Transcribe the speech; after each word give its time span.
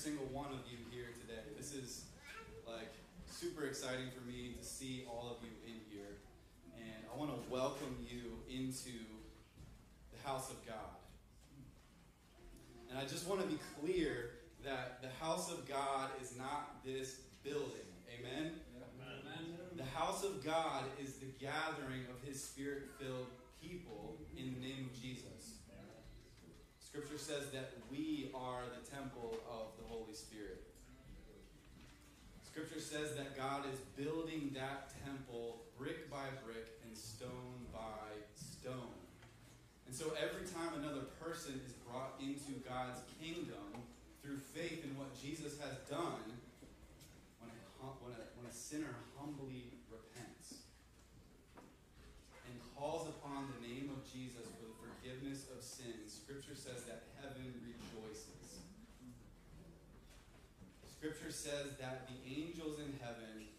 single 0.00 0.24
one 0.32 0.46
of 0.46 0.64
you 0.64 0.78
here 0.90 1.12
today. 1.20 1.44
This 1.58 1.74
is 1.74 2.06
like 2.66 2.88
super 3.26 3.66
exciting 3.66 4.06
for 4.16 4.26
me 4.26 4.54
to 4.58 4.64
see 4.64 5.04
all 5.06 5.28
of 5.28 5.44
you 5.44 5.52
in 5.66 5.76
here. 5.92 6.16
And 6.74 7.04
I 7.12 7.18
want 7.18 7.30
to 7.30 7.52
welcome 7.52 7.98
you 8.08 8.40
into 8.48 8.96
the 10.10 10.26
house 10.26 10.48
of 10.48 10.56
God. 10.66 10.96
And 12.88 12.98
I 12.98 13.02
just 13.02 13.28
want 13.28 13.42
to 13.42 13.46
be 13.46 13.58
clear 13.78 14.30
that 14.64 15.02
the 15.02 15.10
house 15.22 15.52
of 15.52 15.68
God 15.68 16.08
is 16.22 16.34
not 16.38 16.82
this 16.82 17.20
building. 17.44 17.84
Amen? 18.08 18.52
Amen. 18.96 19.56
The 19.76 19.84
house 19.84 20.24
of 20.24 20.42
God 20.42 20.84
is 20.98 21.16
the 21.16 21.28
gathering 21.38 22.08
of 22.08 22.26
his 22.26 22.42
spirit 22.42 22.84
filled 22.98 23.26
people 23.60 24.16
in 24.34 24.54
the 24.54 24.60
name 24.66 24.88
of 24.90 24.98
Jesus. 24.98 25.39
Scripture 26.90 27.18
says 27.18 27.54
that 27.54 27.70
we 27.86 28.34
are 28.34 28.66
the 28.66 28.82
temple 28.90 29.38
of 29.46 29.70
the 29.78 29.86
Holy 29.86 30.12
Spirit. 30.12 30.66
Scripture 32.42 32.80
says 32.80 33.14
that 33.14 33.38
God 33.38 33.62
is 33.70 33.78
building 33.94 34.50
that 34.58 34.90
temple 35.06 35.62
brick 35.78 36.10
by 36.10 36.26
brick 36.42 36.66
and 36.82 36.98
stone 36.98 37.62
by 37.72 38.10
stone. 38.34 38.98
And 39.86 39.94
so 39.94 40.10
every 40.18 40.42
time 40.50 40.82
another 40.82 41.06
person 41.22 41.62
is 41.64 41.78
brought 41.86 42.18
into 42.18 42.58
God's 42.66 42.98
kingdom 43.22 43.70
through 44.20 44.38
faith 44.38 44.82
in 44.82 44.98
what 44.98 45.14
Jesus 45.14 45.62
has 45.62 45.78
done, 45.86 46.26
when 47.38 47.54
a, 47.54 47.86
when 48.02 48.18
a, 48.18 48.22
when 48.34 48.50
a 48.50 48.52
sinner 48.52 48.98
humbly 49.14 49.78
repents, 49.86 50.66
and 52.50 52.54
calls 52.74 53.06
upon 53.06 53.46
the 53.54 53.62
name 53.62 53.94
of 53.94 54.02
Jesus 54.10 54.50
for 54.58 54.66
the 54.66 54.74
forgiveness 54.74 55.46
of 55.54 55.62
sins, 55.62 56.19
Scripture 56.30 56.54
says 56.54 56.84
that 56.86 57.02
heaven 57.18 57.50
rejoices. 57.58 58.62
Scripture 60.86 61.34
says 61.34 61.74
that 61.82 62.06
the 62.06 62.14
angels 62.22 62.78
in 62.78 62.94
heaven 63.02 63.50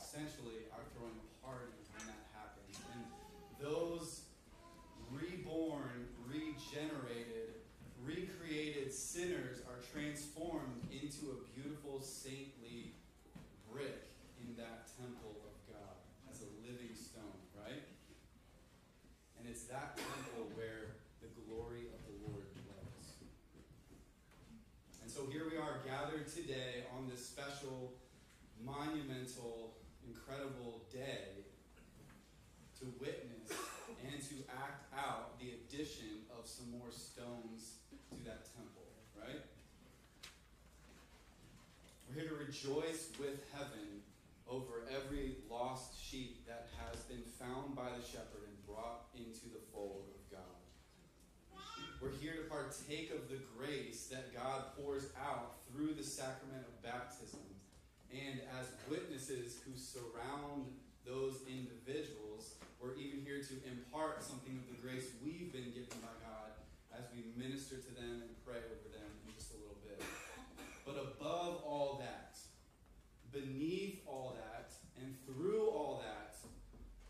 essentially 0.00 0.64
are 0.72 0.80
throwing 0.96 1.12
a 1.12 1.28
party 1.44 1.76
when 1.92 2.08
that 2.08 2.24
happens. 2.32 2.80
And 2.96 3.04
those 3.60 4.24
reborn, 5.12 6.08
regenerated, 6.24 7.60
recreated 8.00 8.94
sinners 8.94 9.60
are 9.68 9.84
transformed 9.92 10.80
into 10.88 11.36
a 11.36 11.38
beautiful, 11.52 12.00
saintly 12.00 12.96
brick 13.70 14.08
in 14.40 14.56
that 14.56 14.88
temple 14.96 15.36
of 15.44 15.52
God 15.68 16.00
as 16.32 16.40
a 16.40 16.48
living 16.64 16.96
stone, 16.96 17.44
right? 17.60 17.84
And 19.36 19.44
it's 19.44 19.64
that 19.64 20.00
temple 20.00 20.48
where 20.56 20.96
the 21.20 21.28
glory 21.44 21.84
of 21.92 22.00
the 22.08 22.16
Lord 22.24 22.48
dwells. 22.56 23.20
And 25.02 25.10
so 25.10 25.28
here 25.30 25.44
we 25.50 25.56
are 25.56 25.84
gathered 25.84 26.28
today 26.28 26.88
on 26.96 27.08
this 27.08 27.29
special, 27.40 27.92
monumental, 28.64 29.72
incredible 30.06 30.82
day 30.92 31.46
to 32.78 32.86
witness 33.00 33.48
and 34.04 34.20
to 34.20 34.34
act 34.62 34.84
out 34.96 35.38
the 35.40 35.52
addition 35.52 36.28
of 36.38 36.46
some 36.46 36.70
more 36.70 36.90
stones 36.90 37.80
to 38.10 38.16
that 38.24 38.44
temple, 38.56 38.84
right? 39.16 39.40
We're 42.08 42.20
here 42.20 42.30
to 42.30 42.36
rejoice 42.36 43.08
with 43.18 43.40
heaven 43.52 44.04
over 44.48 44.84
every 44.92 45.36
lost 45.50 45.98
sheep 45.98 46.46
that 46.46 46.68
has 46.76 47.00
been 47.02 47.24
found 47.38 47.74
by 47.76 47.88
the 47.96 48.04
shepherd 48.04 48.48
and 48.48 48.66
brought 48.66 49.06
into 49.14 49.48
the 49.48 49.60
fold 49.72 50.04
of 50.12 50.36
God. 50.36 50.60
We're 52.02 52.16
here 52.20 52.32
to 52.32 52.48
partake 52.48 53.12
of 53.12 53.28
the 53.28 53.40
grace 53.56 54.08
that 54.10 54.34
God 54.34 54.76
pours 54.76 55.08
out 55.20 55.56
through 55.70 55.94
the 55.94 56.04
sacrament. 56.04 56.69
And 58.12 58.40
as 58.58 58.66
witnesses 58.90 59.62
who 59.64 59.78
surround 59.78 60.66
those 61.06 61.42
individuals, 61.46 62.58
we're 62.82 62.96
even 62.96 63.22
here 63.24 63.38
to 63.38 63.54
impart 63.70 64.22
something 64.22 64.58
of 64.58 64.66
the 64.66 64.78
grace 64.82 65.14
we've 65.24 65.52
been 65.52 65.70
given 65.70 65.94
by 66.02 66.14
God 66.26 66.50
as 66.90 67.06
we 67.14 67.30
minister 67.38 67.76
to 67.76 67.90
them 67.94 68.26
and 68.26 68.30
pray 68.44 68.58
over 68.58 68.88
them 68.90 69.10
in 69.26 69.34
just 69.34 69.54
a 69.54 69.58
little 69.62 69.78
bit. 69.86 70.02
But 70.84 70.96
above 70.98 71.62
all 71.62 72.02
that, 72.02 72.38
beneath 73.32 74.00
all 74.06 74.36
that 74.36 74.72
and 75.00 75.14
through 75.26 75.68
all 75.68 76.02
that, 76.04 76.34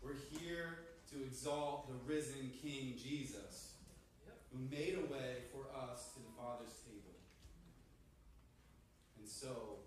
we're 0.01 0.17
here 0.39 0.79
to 1.11 1.23
exalt 1.23 1.87
the 1.87 2.13
risen 2.13 2.51
King 2.61 2.95
Jesus, 3.01 3.73
who 4.51 4.59
made 4.69 4.97
a 4.97 5.11
way 5.11 5.43
for 5.51 5.65
us 5.75 6.11
to 6.13 6.19
the 6.19 6.31
Father's 6.37 6.73
table. 6.85 7.15
And 9.19 9.27
so, 9.27 9.79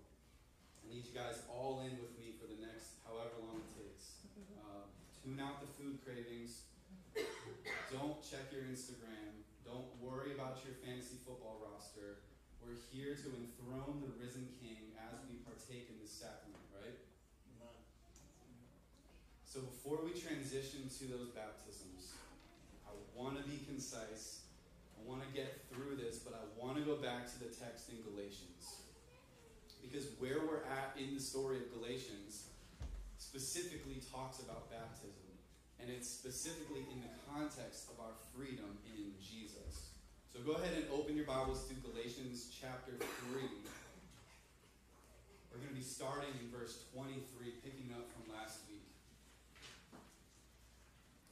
need 0.95 1.03
you 1.11 1.19
guys 1.19 1.43
all 1.51 1.83
in 1.83 1.91
with 1.99 2.15
me 2.15 2.31
for 2.39 2.47
the 2.47 2.55
next 2.63 3.03
however 3.03 3.35
long 3.43 3.59
it 3.59 3.67
takes. 3.75 4.23
Uh, 4.55 4.87
tune 5.11 5.35
out 5.43 5.59
the 5.59 5.67
food 5.67 5.99
cravings. 6.07 6.71
Don't 7.91 8.23
check 8.23 8.47
your 8.55 8.63
Instagram. 8.63 9.43
Don't 9.67 9.91
worry 9.99 10.31
about 10.31 10.63
your 10.63 10.71
fantasy 10.87 11.19
football 11.27 11.59
roster. 11.59 12.23
We're 12.63 12.79
here 12.95 13.11
to 13.11 13.27
enthrone 13.35 14.07
the 14.07 14.15
risen 14.15 14.47
King 14.63 14.95
as 14.95 15.19
we 15.27 15.43
partake 15.43 15.91
in 15.91 15.99
this 15.99 16.15
sacrament, 16.15 16.63
right? 16.71 16.95
So 19.43 19.67
before 19.67 19.99
we 19.99 20.15
transition 20.15 20.87
to 20.87 21.03
those 21.11 21.35
baptisms, 21.35 22.15
I 22.87 22.95
want 23.11 23.35
to 23.35 23.43
be 23.43 23.59
concise. 23.67 24.47
I 24.95 25.03
want 25.03 25.27
to 25.27 25.29
get 25.35 25.59
through 25.67 25.99
this, 25.99 26.23
but 26.23 26.39
I 26.39 26.43
want 26.55 26.79
to 26.79 26.87
go 26.87 26.95
back 26.95 27.27
to 27.35 27.37
the 27.43 27.51
text 27.51 27.91
in 27.91 27.99
Galatians. 27.99 28.84
Because 29.85 30.09
where 30.17 30.41
we're 30.41 30.65
at 30.65 30.97
in 30.97 31.13
the 31.13 31.21
story 31.21 31.57
of 31.57 31.69
Galatians 31.77 32.49
specifically 33.17 34.01
talks 34.11 34.39
about 34.39 34.71
baptism. 34.73 35.29
And 35.79 35.93
it's 35.93 36.09
specifically 36.09 36.81
in 36.89 37.05
the 37.05 37.13
context 37.29 37.91
of 37.93 38.01
our 38.01 38.17
freedom 38.33 38.81
in 38.89 39.13
Jesus. 39.21 39.93
So 40.33 40.41
go 40.41 40.57
ahead 40.57 40.73
and 40.73 40.85
open 40.89 41.15
your 41.15 41.29
Bibles 41.29 41.67
to 41.69 41.75
Galatians 41.85 42.49
chapter 42.49 42.97
3. 43.29 43.45
We're 45.53 45.61
going 45.61 45.69
to 45.69 45.77
be 45.77 45.85
starting 45.85 46.33
in 46.41 46.49
verse 46.49 46.83
23, 46.91 47.21
picking 47.61 47.93
up 47.93 48.09
from 48.11 48.33
last 48.33 48.65
week. 48.67 48.83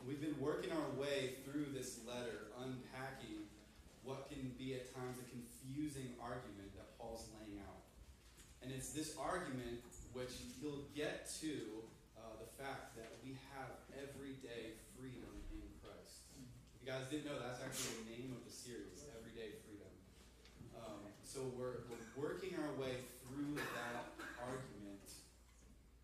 We've 0.06 0.22
been 0.22 0.40
working 0.40 0.72
our 0.72 0.91
way 1.00 1.41
through 1.44 1.74
this 1.74 2.00
letter, 2.06 2.53
unpacking 2.62 3.50
what 4.03 4.30
can 4.30 4.52
be 4.59 4.75
at 4.75 4.94
times 4.94 5.18
a 5.18 5.28
confusing 5.31 6.14
argument 6.22 6.75
that 6.75 6.96
Paul's 7.00 7.28
laying 7.40 7.59
out. 7.64 7.72
And 8.63 8.72
it's 8.72 8.96
this 8.96 9.19
argument 9.19 9.84
which 10.16 10.40
he'll 10.63 10.88
get 10.96 11.28
to 11.44 11.84
uh, 12.16 12.40
the 12.40 12.47
fact 12.56 12.96
that 12.96 13.12
we 13.19 13.35
have 13.51 13.75
everyday 13.91 14.79
freedom 14.96 15.35
in 15.51 15.68
Christ 15.84 16.24
If 16.31 16.79
you 16.79 16.88
guys 16.88 17.03
didn't 17.12 17.28
know, 17.28 17.44
that's 17.44 17.59
actually 17.59 18.07
the 18.07 18.09
name 18.16 18.31
of 18.31 18.47
the 18.47 18.53
series, 18.56 19.03
Everyday 19.19 19.59
Freedom. 19.68 19.91
Um, 20.79 21.12
so 21.28 21.44
we're, 21.59 21.84
we're 21.91 22.07
working 22.16 22.56
our 22.56 22.72
way 22.79 23.03
through 23.28 23.59
that 23.75 24.16
argument. 24.40 25.12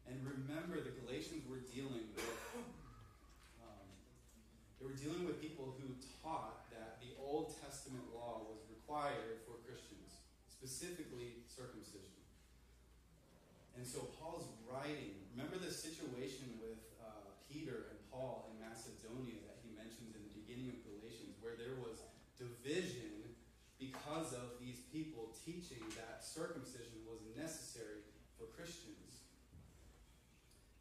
And 0.04 0.20
remember, 0.28 0.84
the 0.84 0.92
Galatians 1.00 1.48
were 1.48 1.64
dealing 1.72 2.12
with. 2.12 2.44
Um, 3.64 3.88
they 4.82 4.84
were 4.84 5.00
dealing 5.00 5.24
with 5.24 5.40
people 5.40 5.80
who 5.80 5.96
taught 6.20 6.68
that 6.76 7.00
the 7.00 7.16
Old 7.24 7.56
Testament 7.64 8.04
law 8.12 8.44
was 8.52 8.60
required 8.68 9.48
for 9.48 9.64
Christians, 9.64 10.12
specifically 10.52 11.48
circumcision. 11.48 12.19
And 13.80 13.88
so 13.88 14.12
Paul's 14.20 14.44
writing. 14.68 15.16
Remember 15.32 15.56
the 15.56 15.72
situation 15.72 16.52
with 16.60 16.84
uh, 17.00 17.32
Peter 17.48 17.88
and 17.96 18.00
Paul 18.12 18.52
in 18.52 18.60
Macedonia 18.60 19.40
that 19.48 19.64
he 19.64 19.72
mentions 19.72 20.20
in 20.20 20.24
the 20.28 20.36
beginning 20.36 20.76
of 20.76 20.84
Galatians, 20.84 21.40
where 21.40 21.56
there 21.56 21.80
was 21.80 22.04
division 22.36 23.24
because 23.80 24.36
of 24.36 24.60
these 24.60 24.84
people 24.92 25.32
teaching 25.48 25.80
that 25.96 26.20
circumcision 26.20 27.08
was 27.08 27.24
necessary 27.40 28.04
for 28.36 28.52
Christians. 28.52 29.24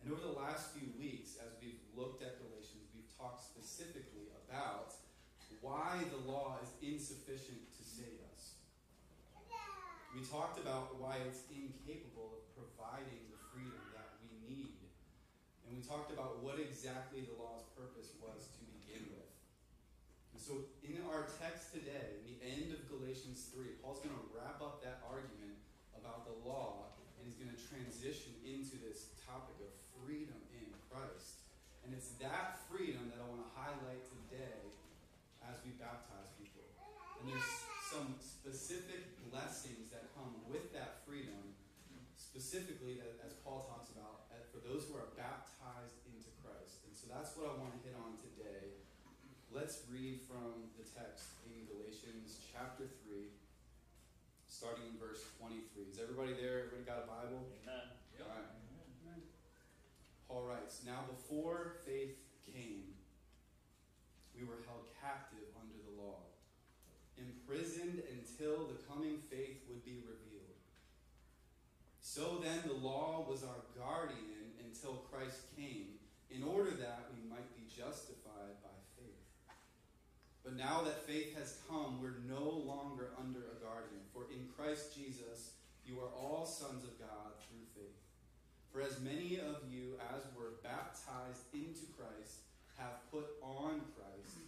And 0.02 0.10
over 0.10 0.18
the 0.18 0.34
last 0.34 0.74
few 0.74 0.90
weeks, 0.98 1.38
as 1.38 1.54
we've 1.62 1.78
looked 1.94 2.26
at 2.26 2.42
Galatians, 2.42 2.90
we've 2.90 3.06
talked 3.14 3.46
specifically 3.46 4.26
about 4.42 4.98
why 5.62 6.02
the 6.10 6.18
law 6.26 6.58
is 6.58 6.74
insufficient 6.82 7.62
to 7.78 7.82
save 7.86 8.18
us. 8.34 8.58
We 10.14 10.24
talked 10.26 10.58
about 10.58 10.98
why 10.98 11.20
it's 11.28 11.46
incapable 11.52 12.40
of 12.40 12.42
providing 12.56 13.28
the 13.28 13.38
freedom 13.52 13.84
that 13.92 14.16
we 14.24 14.32
need. 14.48 14.80
And 15.67 15.67
we 15.78 15.86
talked 15.86 16.10
about 16.10 16.42
what 16.42 16.58
exactly 16.58 17.22
the 17.22 17.38
law's 17.38 17.62
purpose 17.78 18.10
was 18.18 18.50
to 18.58 18.66
begin 18.74 19.06
with. 19.14 19.30
And 20.34 20.42
so, 20.42 20.66
in 20.82 20.98
our 21.06 21.30
text 21.38 21.70
today, 21.70 22.18
in 22.18 22.34
the 22.34 22.38
end 22.42 22.74
of 22.74 22.82
Galatians 22.90 23.46
3, 23.54 23.78
Paul's 23.78 24.02
going 24.02 24.18
to 24.18 24.26
wrap 24.34 24.58
up 24.58 24.82
that 24.82 25.06
argument 25.06 25.54
about 25.94 26.26
the 26.26 26.34
law 26.42 26.98
and 27.14 27.22
he's 27.22 27.38
going 27.38 27.54
to 27.54 27.60
transition 27.70 28.34
into 28.42 28.74
this 28.82 29.14
topic 29.22 29.54
of 29.62 29.70
freedom 30.02 30.34
in 30.50 30.66
Christ. 30.90 31.46
And 31.86 31.94
it's 31.94 32.18
that 32.18 32.58
freedom 32.66 33.06
that 33.14 33.22
I 33.22 33.26
want 33.30 33.46
to 33.46 33.50
highlight 33.54 34.02
today 34.02 34.58
as 35.46 35.62
we 35.62 35.78
baptize 35.78 36.34
people. 36.42 36.66
And 37.22 37.30
there's 37.30 37.54
some 37.86 38.18
specific 38.18 39.14
blessings 39.30 39.94
that 39.94 40.10
come 40.18 40.42
with 40.50 40.74
that 40.74 41.06
freedom, 41.06 41.54
specifically 42.18 42.98
that, 42.98 43.22
as 43.22 43.38
Paul 43.46 43.62
talks 43.70 43.94
about, 43.94 44.26
for 44.58 44.60
those 44.64 44.88
who 44.88 44.98
are 44.98 45.12
baptized 45.14 46.02
into 46.08 46.32
Christ. 46.42 46.82
And 46.88 46.92
so 46.96 47.06
that's 47.06 47.36
what 47.38 47.52
I 47.52 47.54
want 47.60 47.78
to 47.78 47.80
hit 47.84 47.94
on 47.94 48.18
today. 48.18 48.74
Let's 49.68 49.84
read 49.92 50.24
from 50.24 50.72
the 50.80 50.86
text 50.96 51.44
in 51.44 51.68
Galatians 51.68 52.40
chapter 52.48 52.88
3, 53.04 53.20
starting 54.48 54.88
in 54.88 54.96
verse 54.96 55.20
23. 55.36 55.92
Is 55.92 56.00
everybody 56.00 56.32
there? 56.32 56.64
Everybody 56.64 56.88
got 56.88 57.04
a 57.04 57.08
Bible? 57.12 57.44
Amen. 57.60 57.92
Yep. 58.16 58.24
All 58.24 58.32
right. 58.32 59.28
Paul 60.24 60.48
writes, 60.48 60.88
Now 60.88 61.04
before 61.04 61.84
faith 61.84 62.16
came, 62.48 62.96
we 64.32 64.48
were 64.48 64.64
held 64.64 64.88
captive 65.04 65.52
under 65.60 65.76
the 65.84 66.00
law, 66.00 66.24
imprisoned 67.20 68.00
until 68.08 68.64
the 68.72 68.80
coming 68.88 69.20
faith 69.28 69.68
would 69.68 69.84
be 69.84 70.00
revealed. 70.00 70.56
So 72.00 72.40
then 72.40 72.64
the 72.64 72.80
law 72.80 73.20
was 73.28 73.44
our 73.44 73.68
guardian 73.76 74.48
until 74.64 75.04
Christ 75.12 75.44
came, 75.60 76.00
in 76.32 76.40
order 76.40 76.72
that 76.72 77.12
we 77.12 77.20
might 77.28 77.52
be 77.52 77.68
justified 77.68 78.16
by 78.16 78.16
faith. 78.16 78.27
But 80.48 80.56
now 80.56 80.80
that 80.80 81.04
faith 81.04 81.36
has 81.36 81.60
come, 81.68 82.00
we're 82.00 82.24
no 82.24 82.48
longer 82.64 83.12
under 83.20 83.52
a 83.52 83.60
guardian. 83.60 84.00
For 84.16 84.32
in 84.32 84.48
Christ 84.56 84.96
Jesus, 84.96 85.60
you 85.84 86.00
are 86.00 86.08
all 86.16 86.48
sons 86.48 86.88
of 86.88 86.96
God 86.96 87.36
through 87.44 87.68
faith. 87.76 88.00
For 88.72 88.80
as 88.80 88.96
many 89.04 89.36
of 89.36 89.68
you 89.68 90.00
as 90.08 90.24
were 90.32 90.56
baptized 90.64 91.44
into 91.52 91.84
Christ 91.92 92.48
have 92.80 92.96
put 93.12 93.28
on 93.44 93.84
Christ. 93.92 94.40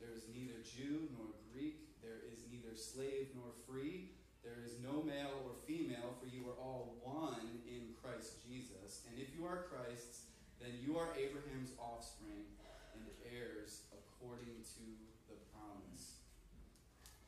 There 0.00 0.16
is 0.16 0.24
neither 0.32 0.56
Jew 0.64 1.04
nor 1.12 1.28
Greek, 1.52 1.84
there 2.00 2.24
is 2.32 2.40
neither 2.48 2.72
slave 2.72 3.28
nor 3.36 3.52
free, 3.68 4.16
there 4.40 4.64
is 4.64 4.80
no 4.80 5.04
male 5.04 5.36
or 5.44 5.52
female, 5.68 6.16
for 6.16 6.32
you 6.32 6.48
are 6.48 6.56
all 6.56 6.96
one 7.04 7.60
in 7.68 7.92
Christ 8.00 8.40
Jesus. 8.40 9.04
And 9.04 9.20
if 9.20 9.36
you 9.36 9.44
are 9.44 9.68
Christ's, 9.68 10.32
then 10.64 10.72
you 10.80 10.96
are 10.96 11.12
Abraham's 11.12 11.76
offspring 11.76 12.48
and 12.96 13.04
heirs 13.28 13.84
according 13.92 14.64
to. 14.80 15.15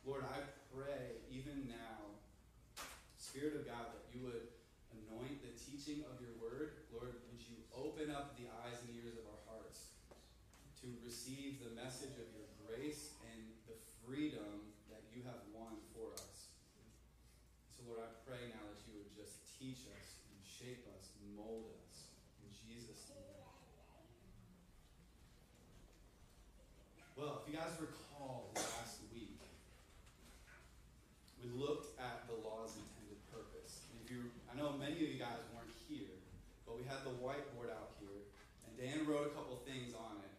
Lord, 0.08 0.24
I 0.24 0.40
pray 0.72 1.20
even 1.28 1.68
now, 1.68 2.16
Spirit 3.20 3.60
of 3.60 3.68
God, 3.68 3.92
that 3.92 4.08
you 4.08 4.24
would 4.24 4.48
anoint 4.88 5.44
the 5.44 5.52
teaching 5.52 6.00
of 6.08 6.16
your 6.16 6.32
word. 6.40 6.88
Lord, 6.88 7.12
would 7.28 7.44
you 7.44 7.60
open 7.76 8.08
up 8.08 8.32
the 8.40 8.48
eyes 8.64 8.80
and 8.88 8.96
ears 8.96 9.20
of 9.20 9.28
our 9.28 9.42
hearts 9.44 9.92
to 10.80 10.88
receive 11.04 11.60
the 11.60 11.76
message 11.76 12.16
of 12.16 12.24
your 12.32 12.48
grace 12.64 13.20
and 13.28 13.52
the 13.68 13.76
freedom 14.00 14.72
that 14.88 15.04
you 15.12 15.20
have 15.28 15.44
won 15.52 15.76
for 15.92 16.16
us. 16.16 16.56
So, 17.76 17.84
Lord, 17.84 18.00
I 18.00 18.08
pray 18.24 18.48
now 18.48 18.64
that 18.64 18.80
you 18.88 18.96
would 18.96 19.12
just 19.12 19.44
teach 19.60 19.92
us 19.92 20.24
and 20.24 20.40
shape 20.40 20.88
us 20.96 21.12
and 21.20 21.36
mold 21.36 21.68
us. 21.84 22.08
In 22.40 22.48
Jesus' 22.56 23.12
name. 23.12 23.44
Well, 27.12 27.44
if 27.44 27.52
you 27.52 27.60
guys 27.60 27.76
recall 27.76 28.56
last 28.56 29.04
week, 29.12 29.36
we 31.42 31.50
looked 31.54 31.98
at 31.98 32.26
the 32.26 32.34
law's 32.42 32.74
intended 32.74 33.18
purpose. 33.30 33.86
And 33.90 34.02
if 34.02 34.10
you, 34.10 34.30
I 34.50 34.58
know 34.58 34.74
many 34.98 35.14
of 35.14 35.14
you 35.14 35.22
guys 35.22 35.46
weren't 35.54 35.70
here, 35.86 36.18
but 36.66 36.74
we 36.74 36.82
had 36.82 37.06
the 37.06 37.14
whiteboard 37.22 37.70
out 37.70 37.94
here, 38.02 38.34
and 38.66 38.74
Dan 38.74 39.06
wrote 39.06 39.30
a 39.30 39.34
couple 39.38 39.54
things 39.62 39.94
on 39.94 40.18
it. 40.18 40.34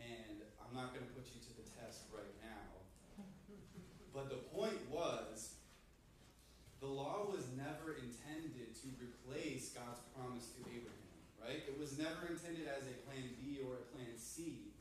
And 0.00 0.48
I'm 0.64 0.72
not 0.72 0.96
going 0.96 1.04
to 1.04 1.12
put 1.12 1.28
you 1.28 1.36
to 1.44 1.52
the 1.60 1.68
test 1.76 2.08
right 2.08 2.32
now. 2.40 2.72
But 4.16 4.32
the 4.32 4.40
point 4.48 4.80
was, 4.88 5.60
the 6.80 6.88
law 6.88 7.28
was 7.28 7.52
never 7.52 8.00
intended 8.00 8.72
to 8.80 8.88
replace 8.96 9.76
God's 9.76 10.00
promise 10.16 10.56
to 10.56 10.64
Abraham, 10.72 11.20
right? 11.44 11.60
It 11.68 11.76
was 11.76 12.00
never 12.00 12.32
intended 12.32 12.64
as 12.64 12.88
a 12.88 12.96
plan 13.04 13.36
B 13.36 13.60
or 13.60 13.76
a 13.76 13.84
plan 13.92 14.16
C. 14.16 14.72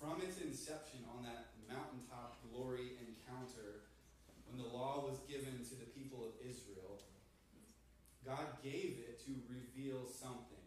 From 0.00 0.24
its 0.24 0.40
inception 0.40 1.04
on 1.12 1.20
that 1.28 1.52
mountaintop 1.68 2.40
glory 2.48 2.96
encounter, 2.96 3.84
when 4.48 4.56
the 4.56 4.72
law 4.72 5.04
was 5.04 5.20
given 5.28 5.60
to 5.68 5.74
the 5.76 5.85
God 8.26 8.58
gave 8.58 9.06
it 9.06 9.22
to 9.30 9.32
reveal 9.46 10.02
something. 10.10 10.66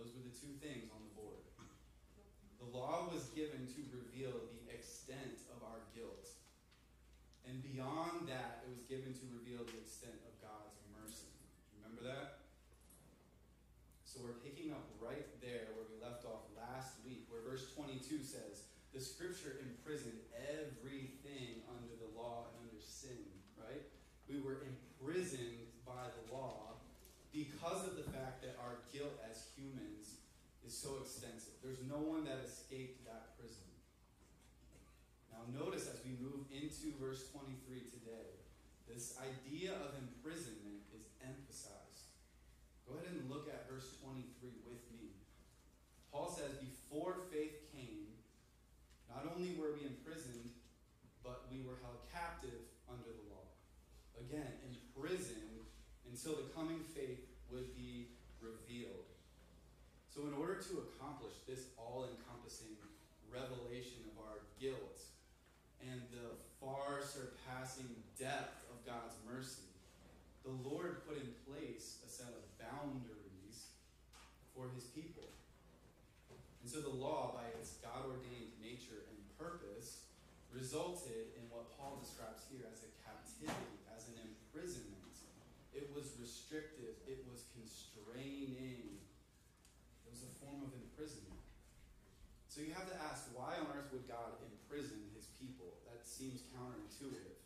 Those 0.00 0.16
were 0.16 0.24
the 0.24 0.32
two 0.32 0.56
things 0.64 0.88
on 0.88 1.04
the 1.04 1.12
board. 1.12 1.44
The 2.56 2.72
law 2.72 3.12
was 3.12 3.28
given 3.36 3.68
to 3.68 3.80
reveal 3.92 4.32
the 4.32 4.64
extent 4.72 5.44
of 5.52 5.60
our 5.60 5.84
guilt. 5.92 6.32
And 7.44 7.60
beyond 7.60 8.26
that, 8.32 8.64
it 8.64 8.72
was 8.72 8.80
given 8.88 9.12
to 9.12 9.24
reveal 9.28 9.60
the 9.68 9.76
extent 9.76 10.16
of 10.24 10.32
God's 10.40 10.80
mercy. 10.96 11.30
Remember 11.76 12.00
that? 12.08 12.48
So 14.08 14.24
we're 14.24 14.40
picking 14.40 14.72
up 14.72 14.88
right 14.96 15.28
there 15.44 15.68
where 15.76 15.84
we 15.84 16.00
left 16.00 16.24
off 16.24 16.48
last 16.56 16.96
week, 17.04 17.28
where 17.28 17.44
verse 17.44 17.68
22 17.76 18.24
says, 18.24 18.72
The 18.96 19.04
scripture 19.04 19.60
imprisoned 19.60 20.24
everything 20.32 21.60
under 21.68 21.92
the 22.00 22.08
law 22.16 22.48
and 22.48 22.66
under 22.66 22.80
sin, 22.80 23.20
right? 23.60 23.84
We 24.26 24.40
were 24.40 24.64
imprisoned 24.64 25.55
because 27.36 27.84
of 27.84 28.00
the 28.00 28.08
fact 28.16 28.40
that 28.40 28.56
our 28.56 28.80
guilt 28.88 29.12
as 29.28 29.52
humans 29.52 30.24
is 30.64 30.72
so 30.72 30.96
extensive. 31.04 31.52
There's 31.60 31.84
no 31.84 32.00
one 32.00 32.24
that 32.24 32.40
escaped 32.40 33.04
that 33.04 33.36
prison. 33.36 33.68
Now, 35.28 35.44
notice 35.52 35.84
as 35.84 36.00
we 36.00 36.16
move 36.16 36.48
into 36.48 36.96
verse 36.96 37.28
23 37.28 37.92
today, 37.92 38.40
this 38.88 39.20
idea 39.20 39.76
of 39.84 39.92
imprisonment 40.00 40.88
is 40.96 41.12
emphasized. 41.20 42.16
Go 42.88 42.96
ahead 42.96 43.12
and 43.12 43.28
look 43.28 43.52
at 43.52 43.68
verse 43.68 44.00
23 44.00 44.64
with 44.64 44.80
me. 44.96 45.12
Paul 46.08 46.32
says, 46.32 46.56
Before 46.56 47.28
faith 47.28 47.68
came, 47.76 48.16
not 49.12 49.28
only 49.28 49.52
were 49.60 49.76
we 49.76 49.84
imprisoned, 49.84 50.56
but 51.20 51.44
we 51.52 51.60
were 51.60 51.76
held 51.84 52.00
captive 52.08 52.64
under 52.88 53.12
the 53.12 53.28
law. 53.28 53.44
Again, 54.16 54.48
imprisoned 54.64 55.68
until 56.08 56.40
the 56.40 56.48
coming 56.56 56.80
faith. 56.96 57.25
So, 60.16 60.24
in 60.24 60.32
order 60.32 60.56
to 60.56 60.80
accomplish 60.88 61.36
this 61.44 61.68
all 61.76 62.08
encompassing 62.08 62.72
revelation 63.28 64.00
of 64.08 64.24
our 64.24 64.48
guilt 64.56 65.04
and 65.84 66.00
the 66.08 66.40
far 66.56 67.04
surpassing 67.04 67.92
depth 68.16 68.64
of 68.72 68.80
God's 68.88 69.12
mercy, 69.28 69.68
the 70.40 70.56
Lord 70.64 71.04
put 71.04 71.20
in 71.20 71.28
place 71.44 72.00
a 72.00 72.08
set 72.08 72.32
of 72.32 72.48
boundaries 72.56 73.76
for 74.56 74.72
his 74.72 74.88
people. 74.96 75.28
And 76.64 76.72
so, 76.72 76.80
the 76.80 76.96
law, 76.96 77.36
by 77.36 77.52
its 77.60 77.76
God 77.84 78.08
ordained 78.08 78.56
nature 78.56 79.04
and 79.12 79.20
purpose, 79.36 80.08
resulted 80.48 81.36
in 81.36 81.44
what 81.52 81.76
Paul 81.76 82.00
describes 82.00 82.48
here 82.48 82.64
as 82.72 82.88
a 82.88 82.90
captivity, 83.04 83.84
as 83.92 84.08
an 84.08 84.16
imprisonment. 84.24 84.96
It 85.76 85.92
was 85.92 86.16
restrictive, 86.16 86.96
it 87.04 87.20
was 87.28 87.44
constraining 87.52 88.96
was 90.16 90.24
a 90.24 90.32
form 90.40 90.64
of 90.64 90.72
imprisonment. 90.72 91.44
So 92.56 92.64
you 92.64 92.72
have 92.72 92.88
to 92.88 92.96
ask, 93.12 93.28
why 93.36 93.52
on 93.60 93.68
earth 93.76 93.92
would 93.92 94.08
God 94.08 94.32
imprison 94.40 94.96
his 95.12 95.28
people? 95.36 95.76
That 95.92 96.08
seems 96.08 96.40
counterintuitive. 96.56 97.36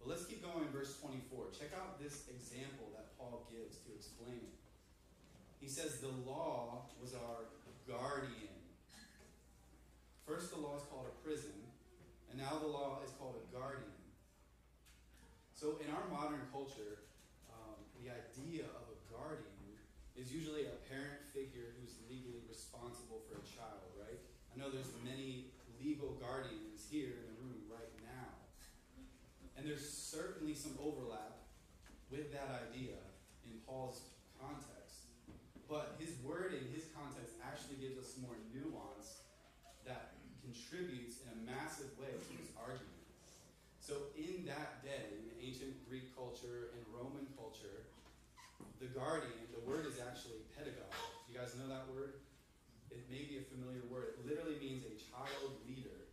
But 0.00 0.08
let's 0.08 0.24
keep 0.24 0.40
going, 0.40 0.72
verse 0.72 0.96
24. 1.04 1.52
Check 1.52 1.76
out 1.76 2.00
this 2.00 2.24
example 2.32 2.88
that 2.96 3.12
Paul 3.20 3.44
gives 3.52 3.84
to 3.84 3.92
explain 3.92 4.40
it. 4.40 4.56
He 5.60 5.68
says 5.68 6.00
the 6.00 6.16
law 6.24 6.88
was 6.96 7.12
our 7.12 7.52
guardian. 7.84 8.56
First, 10.24 10.56
the 10.56 10.64
law 10.64 10.80
is 10.80 10.84
called 10.88 11.04
a 11.04 11.16
prison, 11.20 11.52
and 12.32 12.40
now 12.40 12.56
the 12.56 12.72
law 12.72 13.04
is 13.04 13.12
called 13.20 13.36
a 13.36 13.44
guardian. 13.52 14.00
So, 15.52 15.76
in 15.84 15.92
our 15.92 16.08
modern 16.08 16.48
culture, 16.48 17.04
um, 17.52 17.76
the 18.00 18.08
idea 18.08 18.64
of 18.64 18.88
a 18.88 18.96
guardian 19.12 19.54
is 20.14 20.30
usually 20.30 20.70
a 20.70 20.76
parent 20.86 21.18
figure 21.34 21.74
who's 21.82 21.98
legally 22.06 22.38
responsible 22.46 23.26
for 23.26 23.42
a 23.42 23.46
child, 23.50 23.82
right? 23.98 24.18
I 24.53 24.53
know 24.64 24.72
there's 24.72 24.96
many 25.04 25.52
legal 25.76 26.16
guardians 26.16 26.88
here 26.88 27.20
in 27.20 27.24
the 27.28 27.36
room 27.44 27.60
right 27.68 27.92
now. 28.00 28.32
And 29.56 29.68
there's 29.68 29.84
certainly 29.84 30.56
some 30.56 30.72
overlap 30.80 31.36
with 32.08 32.32
that 32.32 32.48
idea 32.72 32.96
in 33.44 33.60
Paul's 33.68 34.00
context. 34.40 35.12
But 35.68 36.00
his 36.00 36.16
wording, 36.24 36.64
his 36.72 36.88
context, 36.96 37.36
actually 37.44 37.76
gives 37.76 38.00
us 38.00 38.16
more 38.24 38.40
nuance 38.56 39.28
that 39.84 40.16
contributes 40.40 41.20
in 41.20 41.28
a 41.28 41.38
massive 41.44 41.92
way 42.00 42.16
to 42.16 42.32
his 42.40 42.48
argument. 42.56 43.04
So, 43.84 44.08
in 44.16 44.48
that 44.48 44.80
day, 44.80 45.12
in 45.12 45.28
ancient 45.44 45.76
Greek 45.84 46.08
culture 46.16 46.72
and 46.72 46.80
Roman 46.88 47.28
culture, 47.36 47.84
the 48.80 48.88
guardian, 48.96 49.44
the 49.52 49.60
word 49.68 49.84
is 49.84 50.00
actually 50.00 50.40
pedagogue. 50.56 50.96
You 51.28 51.36
guys 51.36 51.52
know 51.60 51.68
that 51.68 51.84
word? 51.92 52.24
It 52.94 53.10
may 53.10 53.26
be 53.26 53.42
a 53.42 53.44
familiar 53.50 53.82
word. 53.90 54.14
It 54.14 54.22
literally 54.22 54.54
means 54.62 54.86
a 54.86 54.94
child 54.94 55.58
leader. 55.66 56.06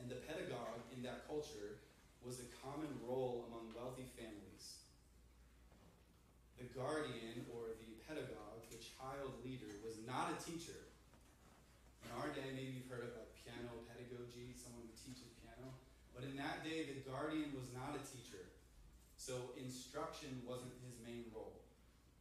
And 0.00 0.08
the 0.08 0.16
pedagogue 0.24 0.80
in 0.96 1.04
that 1.04 1.28
culture 1.28 1.84
was 2.24 2.40
a 2.40 2.48
common 2.64 2.88
role 3.04 3.44
among 3.52 3.76
wealthy 3.76 4.08
families. 4.16 4.80
The 6.56 6.67
guardian, 6.78 7.42
or 7.50 7.74
the 7.82 7.98
pedagogue, 8.06 8.62
the 8.70 8.78
child 8.78 9.34
leader, 9.42 9.82
was 9.82 9.98
not 10.06 10.30
a 10.30 10.38
teacher. 10.38 10.86
In 12.06 12.14
our 12.14 12.30
day, 12.30 12.54
maybe 12.54 12.78
you've 12.78 12.86
heard 12.86 13.10
of 13.10 13.18
like 13.18 13.34
piano 13.34 13.82
pedagogy, 13.90 14.54
someone 14.54 14.86
who 14.86 14.94
teaches 14.94 15.34
piano. 15.42 15.74
But 16.14 16.22
in 16.22 16.38
that 16.38 16.62
day, 16.62 16.86
the 16.86 17.02
guardian 17.02 17.50
was 17.50 17.74
not 17.74 17.98
a 17.98 18.02
teacher. 18.06 18.54
So 19.18 19.50
instruction 19.58 20.38
wasn't 20.46 20.78
his 20.86 20.94
main 21.02 21.26
role. 21.34 21.66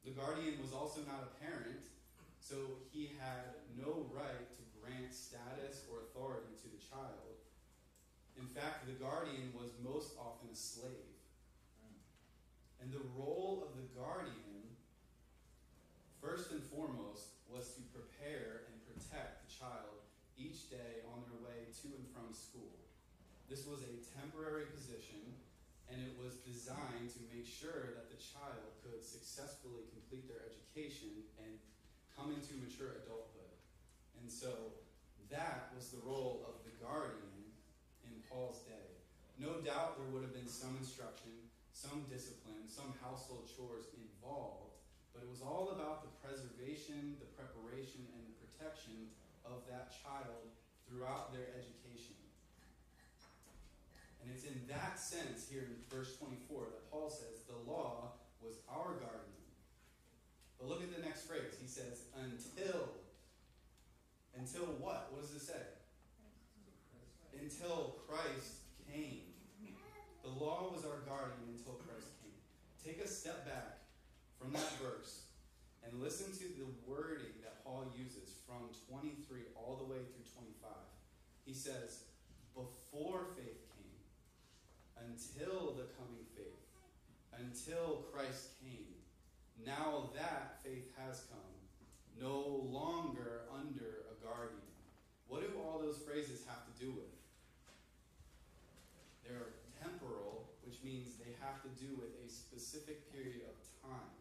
The 0.02 0.18
guardian 0.18 0.58
was 0.58 0.74
also 0.74 1.06
not 1.06 1.22
a 1.22 1.32
parent, 1.38 1.86
so 2.42 2.82
he 2.90 3.14
had 3.22 3.62
no 3.78 4.10
right 4.10 4.50
to 4.58 4.64
grant 4.82 5.14
status 5.14 5.86
or 5.92 6.10
authority 6.10 6.58
to 6.66 6.68
the 6.74 6.82
child. 6.82 7.38
In 8.40 8.50
fact, 8.50 8.90
the 8.90 8.98
guardian 8.98 9.54
was 9.54 9.78
most 9.84 10.18
often 10.18 10.50
a 10.50 10.58
slave. 10.58 11.18
And 12.80 12.94
the 12.94 13.04
role 13.18 13.68
of 13.68 13.76
the 13.76 13.90
guardian, 14.00 14.47
foremost, 16.78 17.42
was 17.50 17.74
to 17.74 17.82
prepare 17.90 18.70
and 18.70 18.78
protect 18.86 19.42
the 19.42 19.50
child 19.50 20.06
each 20.38 20.70
day 20.70 21.02
on 21.10 21.26
their 21.26 21.42
way 21.42 21.66
to 21.74 21.90
and 21.90 22.06
from 22.14 22.30
school. 22.30 22.78
This 23.50 23.66
was 23.66 23.82
a 23.82 23.98
temporary 24.14 24.70
position, 24.70 25.26
and 25.90 25.98
it 25.98 26.14
was 26.22 26.38
designed 26.46 27.10
to 27.18 27.22
make 27.34 27.50
sure 27.50 27.98
that 27.98 28.14
the 28.14 28.22
child 28.22 28.78
could 28.86 29.02
successfully 29.02 29.90
complete 29.90 30.30
their 30.30 30.46
education 30.46 31.26
and 31.42 31.58
come 32.14 32.30
into 32.30 32.54
mature 32.62 33.02
adulthood. 33.02 33.58
And 34.22 34.30
so 34.30 34.78
that 35.34 35.74
was 35.74 35.90
the 35.90 36.06
role 36.06 36.46
of 36.46 36.62
the 36.62 36.78
guardian 36.78 37.58
in 38.06 38.14
Paul's 38.30 38.62
day. 38.70 39.02
No 39.42 39.58
doubt 39.66 39.98
there 39.98 40.14
would 40.14 40.22
have 40.22 40.36
been 40.38 40.52
some 40.52 40.78
instruction, 40.78 41.34
some 41.74 42.06
discipline, 42.06 42.70
some 42.70 42.94
household 43.02 43.50
chores 43.50 43.90
involved, 43.98 44.67
was 45.38 45.46
all 45.46 45.70
about 45.70 46.02
the 46.02 46.10
preservation, 46.26 47.14
the 47.22 47.30
preparation, 47.38 48.02
and 48.18 48.26
the 48.26 48.38
protection 48.42 49.06
of 49.46 49.62
that 49.70 49.94
child 49.94 50.50
throughout 50.90 51.30
their 51.30 51.54
education. 51.54 52.18
And 54.22 54.34
it's 54.34 54.50
in 54.50 54.58
that 54.66 54.98
sense 54.98 55.46
here 55.46 55.70
in 55.70 55.78
verse 55.94 56.18
24 56.18 56.74
that 56.74 56.90
Paul 56.90 57.10
says 57.14 57.46
the 57.46 57.70
law 57.70 58.18
was 58.42 58.58
our 58.66 58.98
guardian. 58.98 59.46
But 60.58 60.70
look 60.70 60.82
at 60.82 60.90
the 60.90 61.06
next 61.06 61.30
phrase. 61.30 61.54
He 61.62 61.68
says, 61.68 62.10
until. 62.18 62.90
Until 64.34 64.74
what? 64.82 65.14
What 65.14 65.22
does 65.22 65.36
it 65.38 65.46
say? 65.46 65.62
Until 67.40 68.02
Christ 68.10 68.66
came. 68.90 69.38
The 70.24 70.34
law 70.34 70.74
was 70.74 70.84
our 70.84 71.06
guardian 71.06 71.54
until 71.54 71.74
Christ 71.74 72.10
came. 72.26 72.34
Take 72.84 73.06
a 73.06 73.08
step 73.08 73.46
back 73.46 73.86
from 74.42 74.52
that 74.54 74.74
verse 74.82 75.27
and 75.88 76.04
listen 76.04 76.36
to 76.36 76.48
the 76.60 76.68
wording 76.86 77.32
that 77.42 77.64
Paul 77.64 77.88
uses 77.96 78.36
from 78.44 78.68
23 78.92 79.56
all 79.56 79.80
the 79.80 79.88
way 79.88 80.04
through 80.04 80.28
25. 80.36 80.68
He 81.48 81.54
says, 81.54 82.04
before 82.54 83.32
faith 83.40 83.64
came, 83.72 84.02
until 85.00 85.72
the 85.80 85.88
coming 85.96 86.28
faith, 86.36 86.60
until 87.40 88.04
Christ 88.12 88.60
came. 88.60 89.00
Now 89.66 90.10
that 90.16 90.60
faith 90.64 90.92
has 90.98 91.24
come, 91.30 91.56
no 92.20 92.66
longer 92.66 93.46
under 93.54 94.10
a 94.10 94.16
guardian. 94.26 94.68
What 95.28 95.42
do 95.42 95.54
all 95.62 95.80
those 95.80 96.02
phrases 96.02 96.44
have 96.48 96.66
to 96.66 96.74
do 96.84 96.92
with? 96.92 97.14
They're 99.24 99.54
temporal, 99.82 100.50
which 100.66 100.82
means 100.84 101.16
they 101.16 101.36
have 101.44 101.62
to 101.62 101.72
do 101.78 101.94
with 101.96 102.12
a 102.26 102.28
specific 102.32 103.12
period 103.14 103.46
of 103.46 103.56
time. 103.86 104.18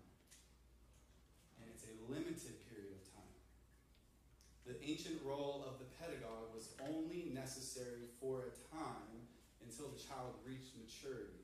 And 1.63 1.71
it's 1.73 1.89
a 1.89 1.95
limited 2.13 2.61
period 2.69 2.93
of 2.93 3.03
time. 3.15 3.35
The 4.67 4.76
ancient 4.87 5.19
role 5.27 5.67
of 5.67 5.83
the 5.83 5.91
pedagogue 5.99 6.55
was 6.55 6.71
only 6.87 7.31
necessary 7.35 8.07
for 8.23 8.47
a 8.47 8.53
time 8.71 9.27
until 9.67 9.91
the 9.91 9.99
child 9.99 10.39
reached 10.47 10.79
maturity 10.79 11.43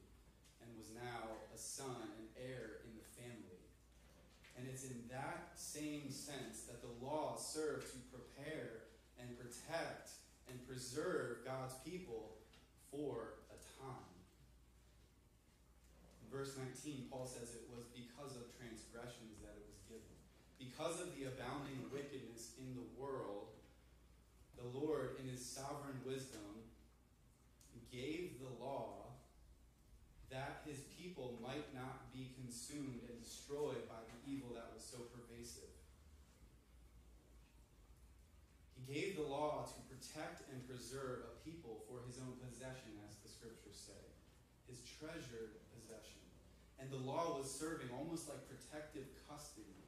and 0.63 0.71
was 0.79 0.95
now 0.95 1.27
a 1.51 1.59
son, 1.59 2.07
and 2.19 2.27
heir 2.39 2.87
in 2.87 2.95
the 2.95 3.09
family. 3.19 3.67
And 4.55 4.71
it's 4.71 4.87
in 4.87 4.95
that 5.11 5.51
same 5.59 6.07
sense 6.07 6.71
that 6.71 6.79
the 6.79 6.95
law 7.03 7.35
served 7.35 7.91
to 7.91 7.99
prepare 8.15 8.87
and 9.19 9.35
protect 9.35 10.15
and 10.47 10.55
preserve 10.67 11.43
God's 11.45 11.75
people 11.83 12.39
for 12.91 13.43
a 13.51 13.59
time. 13.83 14.15
In 16.23 16.29
verse 16.31 16.55
19, 16.55 17.11
Paul 17.11 17.27
says 17.27 17.59
it 17.59 17.67
was 17.75 17.91
because 17.91 18.39
of 18.39 18.47
transgressions 18.55 19.43
that 19.43 19.59
it 19.59 19.67
was 19.67 19.83
given. 19.91 20.15
Because 20.63 21.03
of 21.03 21.11
the 21.19 21.27
abounding 21.27 21.91
wickedness 21.91 22.55
in 22.61 22.79
the 22.79 22.87
world, 22.95 23.51
the 24.63 24.79
Lord, 24.79 25.19
in 25.19 25.29
his 25.29 25.45
sovereign 25.45 25.99
wisdom, 26.07 26.41
gave 27.93 28.41
the 28.41 28.49
law 28.57 29.13
that 30.33 30.65
his 30.65 30.81
people 30.97 31.37
might 31.45 31.69
not 31.77 32.09
be 32.09 32.33
consumed 32.41 33.05
and 33.05 33.21
destroyed 33.21 33.85
by 33.85 34.01
the 34.09 34.17
evil 34.25 34.57
that 34.57 34.73
was 34.73 34.81
so 34.81 35.05
pervasive. 35.13 35.69
He 38.73 38.89
gave 38.89 39.21
the 39.21 39.29
law 39.29 39.69
to 39.69 39.79
protect 39.93 40.49
and 40.49 40.65
preserve 40.65 41.29
a 41.29 41.37
people 41.45 41.85
for 41.85 42.01
his 42.09 42.17
own 42.17 42.41
possession, 42.41 42.97
as 43.05 43.21
the 43.21 43.29
scriptures 43.29 43.77
say, 43.77 44.03
his 44.65 44.81
treasured 44.81 45.61
possession. 45.77 46.25
and 46.81 46.91
the 46.91 47.05
law 47.07 47.39
was 47.39 47.47
serving 47.47 47.87
almost 47.95 48.27
like 48.27 48.43
protective 48.51 49.07
custody 49.29 49.87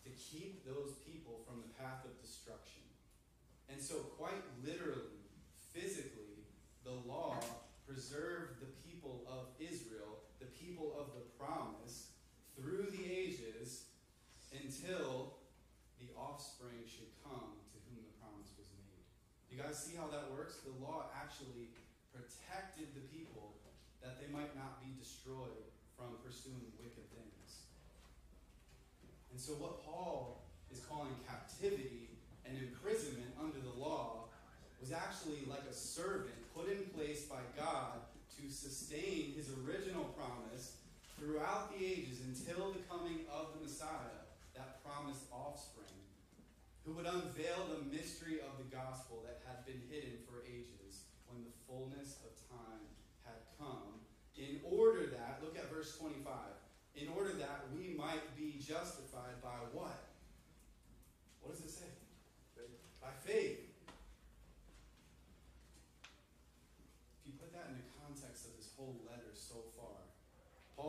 to 0.00 0.08
keep 0.16 0.64
those 0.64 0.96
people 1.04 1.44
from 1.44 1.60
the 1.60 1.68
path 1.76 2.06
of 2.06 2.14
destruction. 2.22 2.75
And 3.70 3.80
so, 3.82 3.94
quite 4.16 4.42
literally, 4.64 5.26
physically, 5.72 6.46
the 6.84 6.94
law 7.06 7.36
preserved 7.86 8.60
the 8.60 8.70
people 8.88 9.26
of 9.26 9.52
Israel, 9.58 10.22
the 10.40 10.46
people 10.46 10.94
of 10.98 11.14
the 11.14 11.26
promise, 11.38 12.14
through 12.56 12.88
the 12.90 13.04
ages 13.04 13.90
until 14.54 15.36
the 16.00 16.08
offspring 16.16 16.86
should 16.86 17.10
come 17.20 17.60
to 17.68 17.76
whom 17.86 18.00
the 18.00 18.14
promise 18.22 18.48
was 18.56 18.70
made. 18.78 19.04
You 19.50 19.60
guys 19.60 19.76
see 19.76 19.96
how 19.96 20.08
that 20.08 20.32
works? 20.32 20.62
The 20.64 20.72
law 20.80 21.10
actually 21.12 21.74
protected 22.14 22.94
the 22.96 23.04
people 23.12 23.60
that 24.00 24.22
they 24.22 24.30
might 24.30 24.54
not 24.54 24.80
be 24.80 24.94
destroyed 24.96 25.66
from 25.98 26.16
pursuing 26.22 26.70
wicked 26.78 27.10
things. 27.10 27.66
And 29.32 29.40
so, 29.40 29.52
what 29.58 29.84
Paul 29.84 30.46
is 30.70 30.80
calling 30.80 31.12
captivity 31.26 32.14
and 32.44 32.56
imprisonment 32.56 33.25
law 33.86 34.24
was 34.80 34.92
actually 34.92 35.46
like 35.48 35.64
a 35.70 35.74
servant 35.74 36.34
put 36.54 36.68
in 36.68 36.84
place 36.94 37.24
by 37.24 37.40
God 37.56 38.02
to 38.36 38.50
sustain 38.50 39.32
his 39.36 39.50
original 39.62 40.04
promise 40.18 40.76
throughout 41.18 41.72
the 41.72 41.84
ages 41.84 42.20
until 42.26 42.72
the 42.72 42.84
coming 42.90 43.24
of 43.32 43.56
the 43.56 43.64
Messiah, 43.64 44.20
that 44.54 44.84
promised 44.84 45.24
offspring, 45.32 46.00
who 46.84 46.92
would 46.92 47.06
unveil 47.06 47.68
the 47.72 47.84
mystery 47.88 48.40
of 48.40 48.56
the 48.60 48.68
gospel 48.68 49.24
that 49.24 49.40
had 49.48 49.64
been 49.64 49.80
hidden 49.88 50.20
for 50.28 50.44
ages 50.44 51.04
when 51.28 51.44
the 51.44 51.52
fullness 51.68 52.20
of 52.24 52.32
time 52.48 52.84
had 53.24 53.40
come 53.58 54.00
in 54.36 54.60
order 54.64 55.06
that, 55.06 55.40
look 55.42 55.56
at 55.56 55.72
verse 55.72 55.96
25, 55.96 56.24
in 56.96 57.08
order 57.16 57.32
that 57.40 57.64
we 57.76 57.96
might 57.96 58.36
be 58.36 58.60
justified 58.60 59.40
by 59.42 59.56
what? 59.72 60.04
What 61.40 61.56
does 61.56 61.64
it 61.64 61.70
say? 61.70 61.88
Faith. 62.56 62.76
By 63.00 63.12
faith. 63.24 63.60
If 67.20 67.22
you 67.24 67.32
put 67.40 67.52
that 67.52 67.72
in 67.72 67.80
the 67.80 67.88
context 68.04 68.44
of 68.44 68.56
this 68.56 68.68
whole 68.76 68.96
letter 69.08 69.32
so 69.32 69.56
far, 69.76 70.04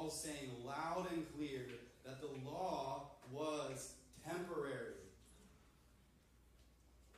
Saying 0.05 0.63
loud 0.65 1.07
and 1.11 1.25
clear 1.35 1.67
that 2.05 2.21
the 2.21 2.29
law 2.49 3.11
was 3.29 3.95
temporary. 4.25 5.03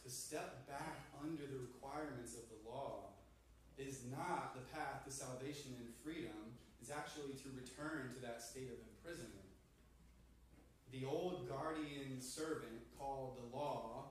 To 0.03 0.09
step 0.09 0.67
back 0.67 0.97
under 1.21 1.43
the 1.43 1.59
requirements 1.59 2.33
of 2.33 2.49
the 2.49 2.67
law 2.67 3.11
is 3.77 4.01
not 4.09 4.55
the 4.55 4.65
path 4.75 5.05
to 5.05 5.11
salvation 5.11 5.75
and 5.77 5.87
freedom, 6.03 6.57
it's 6.81 6.89
actually 6.89 7.33
to 7.43 7.49
return 7.55 8.09
to 8.15 8.21
that 8.21 8.41
state 8.41 8.71
of 8.71 8.79
imprisonment. 8.97 9.53
The 10.91 11.05
old 11.05 11.47
guardian 11.47 12.19
servant 12.19 12.81
called 12.97 13.37
the 13.37 13.55
law 13.55 14.05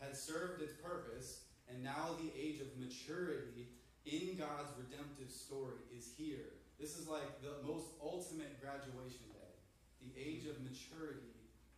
had 0.00 0.14
served 0.14 0.60
its 0.60 0.74
purpose, 0.74 1.44
and 1.70 1.82
now 1.82 2.10
the 2.20 2.30
age 2.38 2.60
of 2.60 2.78
maturity 2.78 3.68
in 4.04 4.36
God's 4.36 4.76
redemptive 4.76 5.30
story 5.30 5.80
is 5.96 6.12
here. 6.18 6.57
This 6.78 6.96
is 6.96 7.08
like 7.08 7.42
the 7.42 7.58
most 7.66 7.90
ultimate 8.00 8.62
graduation 8.62 9.26
day. 9.34 9.52
The 9.98 10.14
age 10.14 10.46
of 10.46 10.62
maturity 10.62 11.34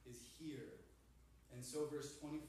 is 0.08 0.20
here. 0.38 0.84
And 1.54 1.64
so, 1.64 1.88
verse 1.90 2.14
25 2.20 2.46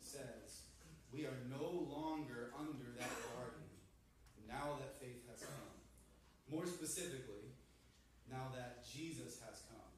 says, 0.00 0.70
We 1.12 1.26
are 1.26 1.38
no 1.50 1.66
longer 1.90 2.54
under 2.54 2.94
that 2.96 3.10
guardian 3.34 3.74
now 4.46 4.78
that 4.78 5.00
faith 5.02 5.26
has 5.30 5.42
come. 5.42 5.74
More 6.50 6.66
specifically, 6.66 7.50
now 8.30 8.54
that 8.54 8.86
Jesus 8.86 9.42
has 9.42 9.66
come. 9.66 9.90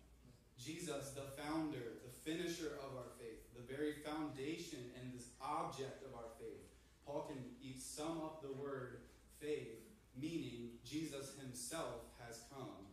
Jesus, 0.57 1.13
the 1.13 1.29
founder, 1.37 2.01
the 2.03 2.15
finisher 2.25 2.81
of 2.83 2.97
our 2.97 3.13
faith, 3.21 3.45
the 3.55 3.63
very 3.63 3.93
foundation 4.03 4.81
and 4.99 5.13
this 5.13 5.29
object 5.41 6.03
of 6.03 6.17
our 6.17 6.33
faith. 6.41 6.65
Paul 7.05 7.31
can 7.31 7.39
sum 7.79 8.19
up 8.25 8.43
the 8.43 8.53
word 8.53 9.07
faith, 9.39 9.86
meaning 10.21 10.81
Jesus 10.85 11.37
himself 11.41 12.09
has 12.27 12.43
come. 12.51 12.89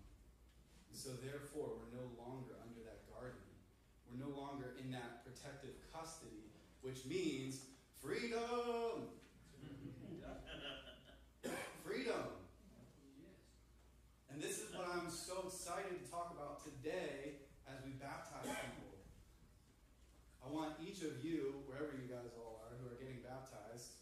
so 0.94 1.10
therefore, 1.26 1.74
we're 1.80 1.98
no 1.98 2.06
longer 2.22 2.54
under 2.62 2.80
that 2.86 3.10
guardian. 3.10 3.58
We're 4.06 4.22
no 4.22 4.32
longer 4.38 4.76
in 4.80 4.92
that 4.92 5.26
protective 5.26 5.74
custody, 5.92 6.54
which 6.82 7.06
means 7.06 7.66
freedom. 8.00 9.10
freedom. 11.84 12.44
And 14.32 14.42
this 14.42 14.60
is 14.60 14.74
what 14.74 14.88
I'm 14.90 15.10
so 15.10 15.46
excited 15.46 15.98
to 15.98 16.12
talk 16.12 16.34
about 16.34 16.64
today 16.64 17.42
as 17.70 17.78
we 17.86 17.92
baptize 17.98 18.50
people. 18.50 18.94
I 20.44 20.52
want 20.52 20.76
each 20.82 21.02
of 21.02 21.24
you, 21.24 21.64
wherever 21.66 21.96
you 21.96 22.10
guys 22.10 22.34
all 22.36 22.62
are, 22.66 22.76
who 22.76 22.92
are 22.92 23.00
getting 23.00 23.24
baptized, 23.24 23.96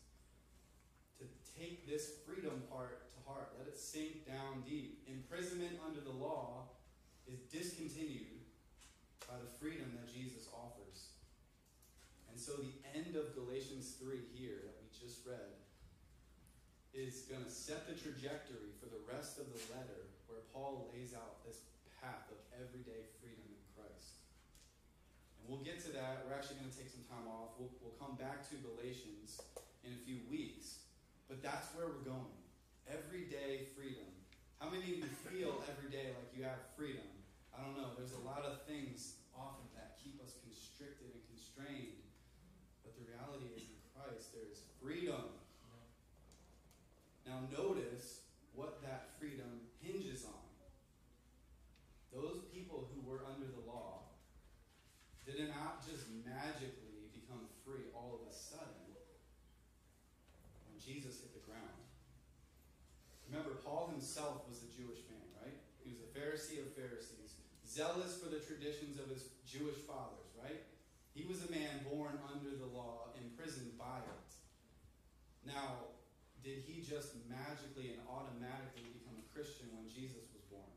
to 1.20 1.26
take 1.54 1.86
this 1.86 2.24
freedom 2.26 2.64
part 2.72 3.14
to 3.14 3.18
heart. 3.30 3.54
Let 3.60 3.68
it 3.68 3.78
sink 3.92 4.24
down 4.24 4.64
deep. 4.64 5.04
Imprisonment 5.12 5.76
under 5.84 6.00
the 6.00 6.16
law 6.16 6.72
is 7.28 7.44
discontinued 7.52 8.40
by 9.28 9.36
the 9.36 9.52
freedom 9.60 9.92
that 10.00 10.08
Jesus 10.08 10.48
offers. 10.56 11.12
And 12.32 12.40
so 12.40 12.56
the 12.56 12.72
end 12.96 13.20
of 13.20 13.36
Galatians 13.36 14.00
3 14.00 14.16
here 14.32 14.64
that 14.64 14.80
we 14.80 14.88
just 14.96 15.28
read 15.28 15.60
is 16.96 17.28
going 17.28 17.44
to 17.44 17.52
set 17.52 17.84
the 17.84 17.96
trajectory 18.00 18.72
for 18.80 18.88
the 18.88 19.04
rest 19.12 19.36
of 19.36 19.52
the 19.52 19.60
letter 19.76 20.08
where 20.32 20.40
Paul 20.56 20.88
lays 20.96 21.12
out 21.12 21.44
this 21.44 21.68
path 22.00 22.32
of 22.32 22.40
everyday 22.56 23.04
freedom 23.20 23.44
in 23.44 23.64
Christ. 23.76 24.24
And 25.40 25.52
we'll 25.52 25.64
get 25.68 25.84
to 25.84 25.92
that. 26.00 26.24
We're 26.24 26.36
actually 26.36 26.64
going 26.64 26.72
to 26.72 26.80
take 26.80 26.92
some 26.92 27.04
time 27.12 27.28
off. 27.28 27.60
We'll, 27.60 27.72
we'll 27.84 28.00
come 28.00 28.16
back 28.16 28.48
to 28.52 28.56
Galatians 28.56 29.44
in 29.84 29.92
a 29.92 30.00
few 30.08 30.24
weeks. 30.32 30.88
But 31.28 31.44
that's 31.44 31.76
where 31.76 31.92
we're 31.92 32.08
going. 32.08 32.41
Everyday 32.92 33.72
freedom. 33.72 34.04
How 34.60 34.68
many 34.68 35.00
of 35.00 35.08
you 35.08 35.12
feel 35.24 35.64
every 35.72 35.88
day 35.88 36.12
like 36.12 36.28
you 36.36 36.44
have 36.44 36.60
freedom? 36.76 37.08
I 37.56 37.64
don't 37.64 37.80
know. 37.80 37.96
There's 37.96 38.20
a 38.20 38.28
lot 38.28 38.44
of 38.44 38.68
things 38.68 39.16
often 39.32 39.64
that 39.80 39.96
keep 39.96 40.20
us 40.20 40.36
constricted 40.44 41.08
and 41.16 41.24
constrained. 41.32 42.04
But 42.84 43.00
the 43.00 43.08
reality 43.08 43.48
is 43.56 43.64
in 43.64 43.80
Christ, 43.96 44.36
there 44.36 44.44
is 44.44 44.60
freedom. 44.84 45.24
Now, 47.24 47.48
notice 47.48 48.28
what 48.52 48.84
that 48.84 49.16
freedom 49.16 49.72
hinges 49.80 50.28
on. 50.28 50.52
Those 52.12 52.44
people 52.52 52.92
who 52.92 53.00
were 53.08 53.24
under 53.24 53.48
the 53.48 53.64
law 53.64 54.12
did 55.24 55.40
not 55.48 55.80
just 55.80 56.12
magically 56.28 57.08
become 57.16 57.48
free 57.64 57.88
all 57.96 58.20
of 58.20 58.28
a 58.28 58.36
sudden 58.36 58.84
when 60.68 60.76
Jesus 60.76 61.24
hit 61.24 61.32
the 61.32 61.46
ground. 61.48 61.80
Remember, 63.32 63.64
Paul 63.64 63.91
himself 64.02 64.50
was 64.50 64.66
a 64.66 64.70
Jewish 64.74 65.06
man, 65.14 65.30
right? 65.46 65.54
He 65.86 65.94
was 65.94 66.02
a 66.02 66.10
Pharisee 66.10 66.58
of 66.58 66.74
Pharisees, 66.74 67.38
zealous 67.62 68.18
for 68.18 68.34
the 68.34 68.42
traditions 68.42 68.98
of 68.98 69.14
his 69.14 69.30
Jewish 69.46 69.78
fathers, 69.86 70.34
right? 70.42 70.66
He 71.14 71.30
was 71.30 71.46
a 71.46 71.52
man 71.54 71.86
born 71.86 72.18
under 72.34 72.50
the 72.50 72.66
law, 72.66 73.14
imprisoned 73.14 73.78
by 73.78 74.02
it. 74.02 74.30
Now, 75.46 75.94
did 76.42 76.66
he 76.66 76.82
just 76.82 77.14
magically 77.30 77.94
and 77.94 78.02
automatically 78.10 78.90
become 78.90 79.22
a 79.22 79.28
Christian 79.30 79.70
when 79.78 79.86
Jesus 79.86 80.26
was 80.34 80.42
born? 80.50 80.74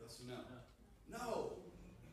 Yes 0.00 0.24
or 0.24 0.32
no? 0.32 0.40
No. 1.12 1.28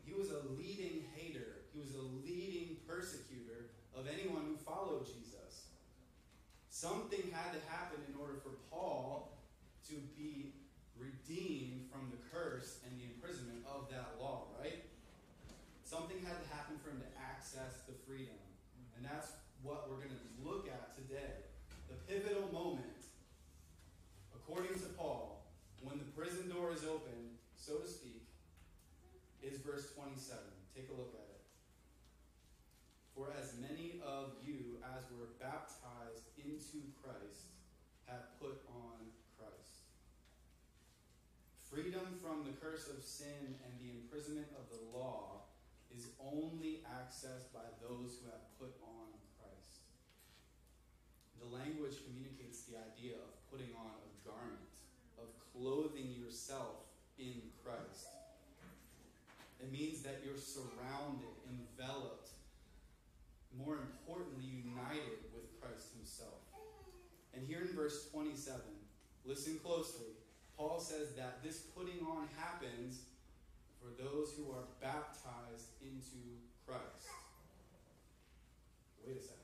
He 0.04 0.12
was 0.12 0.36
a 0.36 0.44
leading 0.60 1.08
hater. 1.16 1.64
He 1.72 1.80
was 1.80 1.96
a 1.96 2.04
leading 2.28 2.84
persecutor 2.84 3.72
of 3.96 4.04
anyone 4.12 4.52
who 4.52 4.60
followed 4.60 5.08
Jesus. 5.08 5.72
Something 6.68 7.32
had 7.32 7.56
to 7.56 7.62
happen 7.72 8.04
in 8.12 8.20
order 8.20 8.36
for 8.44 8.60
Paul 8.70 9.40
to 9.90 9.98
be 10.14 10.54
redeemed 10.94 11.90
from 11.90 12.14
the 12.14 12.22
curse 12.30 12.86
and 12.86 12.94
the 12.94 13.10
imprisonment 13.10 13.66
of 13.66 13.90
that 13.90 14.22
law, 14.22 14.54
right? 14.62 14.86
Something 15.82 16.22
had 16.22 16.38
to 16.38 16.48
happen 16.54 16.78
for 16.78 16.94
him 16.94 17.02
to 17.02 17.12
access 17.18 17.82
the 17.90 17.98
freedom. 18.06 18.38
And 18.94 18.99
that's 19.10 19.34
what 19.64 19.90
we're 19.90 19.98
going 19.98 20.14
to 20.14 20.26
look 20.46 20.70
at 20.70 20.94
today. 20.96 21.50
The 21.90 21.98
pivotal 22.06 22.50
moment, 22.54 23.02
according 24.36 24.78
to 24.78 24.90
Paul, 24.98 25.46
when 25.82 25.98
the 25.98 26.06
prison 26.14 26.50
door 26.50 26.72
is 26.72 26.84
open, 26.86 27.38
so 27.58 27.78
to 27.78 27.88
speak, 27.88 28.22
is 29.42 29.58
verse 29.60 29.90
27. 29.96 30.38
Take 30.76 30.90
a 30.94 30.98
look 30.98 31.14
at 31.18 31.26
it. 31.26 31.42
For 33.16 33.34
as 33.34 33.58
many 33.58 34.00
of 34.06 34.38
you 34.46 34.78
as 34.96 35.04
were 35.18 35.34
baptized 35.42 36.30
into 36.38 36.86
Christ 37.02 37.52
have 38.06 38.38
put 38.40 38.62
on 38.70 39.10
Christ. 39.36 39.90
Freedom 41.68 42.06
from 42.22 42.46
the 42.46 42.56
curse 42.62 42.88
of 42.88 43.04
sin 43.04 43.58
and 43.66 43.74
the 43.82 43.92
imprisonment 43.92 44.48
of 44.56 44.70
the 44.70 44.98
law 44.98 45.50
is 45.96 46.14
only 46.22 46.86
accessed 46.86 47.50
by 47.54 47.66
those 47.82 48.22
who 48.22 48.30
have 48.30 48.46
put 48.60 48.78
on 48.86 49.10
Christ. 49.38 49.84
The 51.42 51.49
language 51.60 52.00
communicates 52.08 52.64
the 52.64 52.80
idea 52.80 53.20
of 53.20 53.36
putting 53.52 53.76
on 53.76 53.92
a 53.92 54.10
garment, 54.24 54.72
of 55.20 55.28
clothing 55.52 56.16
yourself 56.16 56.88
in 57.20 57.36
Christ. 57.64 58.08
It 59.60 59.72
means 59.72 60.02
that 60.04 60.24
you're 60.24 60.40
surrounded, 60.40 61.36
enveloped, 61.52 62.32
more 63.52 63.76
importantly, 63.76 64.48
united 64.48 65.20
with 65.36 65.52
Christ 65.60 65.92
Himself. 65.98 66.40
And 67.36 67.46
here 67.46 67.62
in 67.62 67.76
verse 67.76 68.08
27, 68.12 68.62
listen 69.26 69.60
closely. 69.60 70.16
Paul 70.58 70.80
says 70.80 71.16
that 71.16 71.44
this 71.44 71.60
putting 71.76 72.00
on 72.08 72.28
happens 72.38 73.02
for 73.80 73.92
those 74.02 74.34
who 74.38 74.52
are 74.52 74.64
baptized 74.82 75.76
into 75.82 76.40
Christ. 76.66 77.08
Wait 79.06 79.18
a 79.18 79.22
second. 79.22 79.39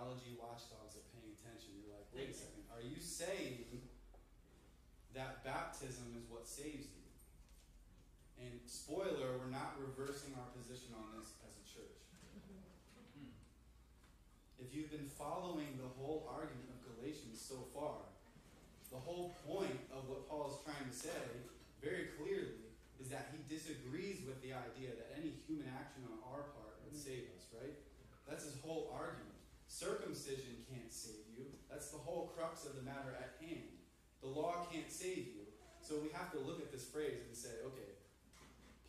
Theology 0.00 0.32
watchdogs 0.40 0.96
are 0.96 1.04
paying 1.12 1.28
attention. 1.36 1.76
You're 1.76 1.92
like, 1.92 2.08
wait 2.16 2.32
a 2.32 2.36
second. 2.36 2.64
Are 2.72 2.80
you 2.80 2.96
saying 2.96 3.68
that 5.12 5.44
baptism 5.44 6.16
is 6.16 6.24
what 6.32 6.48
saves 6.48 6.88
you? 6.88 7.04
And 8.40 8.64
spoiler, 8.64 9.36
we're 9.36 9.52
not 9.52 9.76
reversing 9.76 10.32
our 10.40 10.48
position 10.56 10.96
on 10.96 11.20
this 11.20 11.36
as 11.44 11.52
a 11.52 11.64
church. 11.68 12.00
If 14.56 14.72
you've 14.72 14.88
been 14.88 15.12
following 15.20 15.76
the 15.76 15.92
whole 16.00 16.24
argument 16.32 16.72
of 16.72 16.80
Galatians 16.80 17.36
so 17.36 17.68
far, 17.76 18.00
the 18.88 19.04
whole 19.04 19.36
point 19.44 19.84
of 19.92 20.08
what 20.08 20.24
Paul 20.32 20.48
is 20.48 20.64
trying 20.64 20.88
to 20.88 20.96
say 20.96 21.44
very 21.84 22.16
clearly 22.16 22.72
is 22.96 23.12
that 23.12 23.36
he 23.36 23.44
disagrees 23.52 24.24
with 24.24 24.40
the 24.40 24.56
idea 24.56 24.96
that 24.96 25.12
any 25.12 25.36
human 25.44 25.68
action 25.76 26.08
on 26.08 26.24
our 26.24 26.48
part 26.56 26.80
would 26.88 26.96
save 26.96 27.28
us, 27.36 27.52
right? 27.52 27.76
That's 28.24 28.48
his 28.48 28.56
whole 28.64 28.88
argument. 28.96 29.29
Circumcision 29.80 30.60
can't 30.68 30.92
save 30.92 31.24
you. 31.32 31.48
That's 31.72 31.88
the 31.88 31.96
whole 31.96 32.36
crux 32.36 32.68
of 32.68 32.76
the 32.76 32.84
matter 32.84 33.16
at 33.16 33.40
hand. 33.40 33.80
The 34.20 34.28
law 34.28 34.68
can't 34.68 34.92
save 34.92 35.32
you. 35.32 35.48
So 35.80 35.96
we 36.04 36.12
have 36.12 36.28
to 36.36 36.38
look 36.44 36.60
at 36.60 36.68
this 36.68 36.84
phrase 36.84 37.24
and 37.24 37.32
say, 37.32 37.64
okay, 37.64 37.96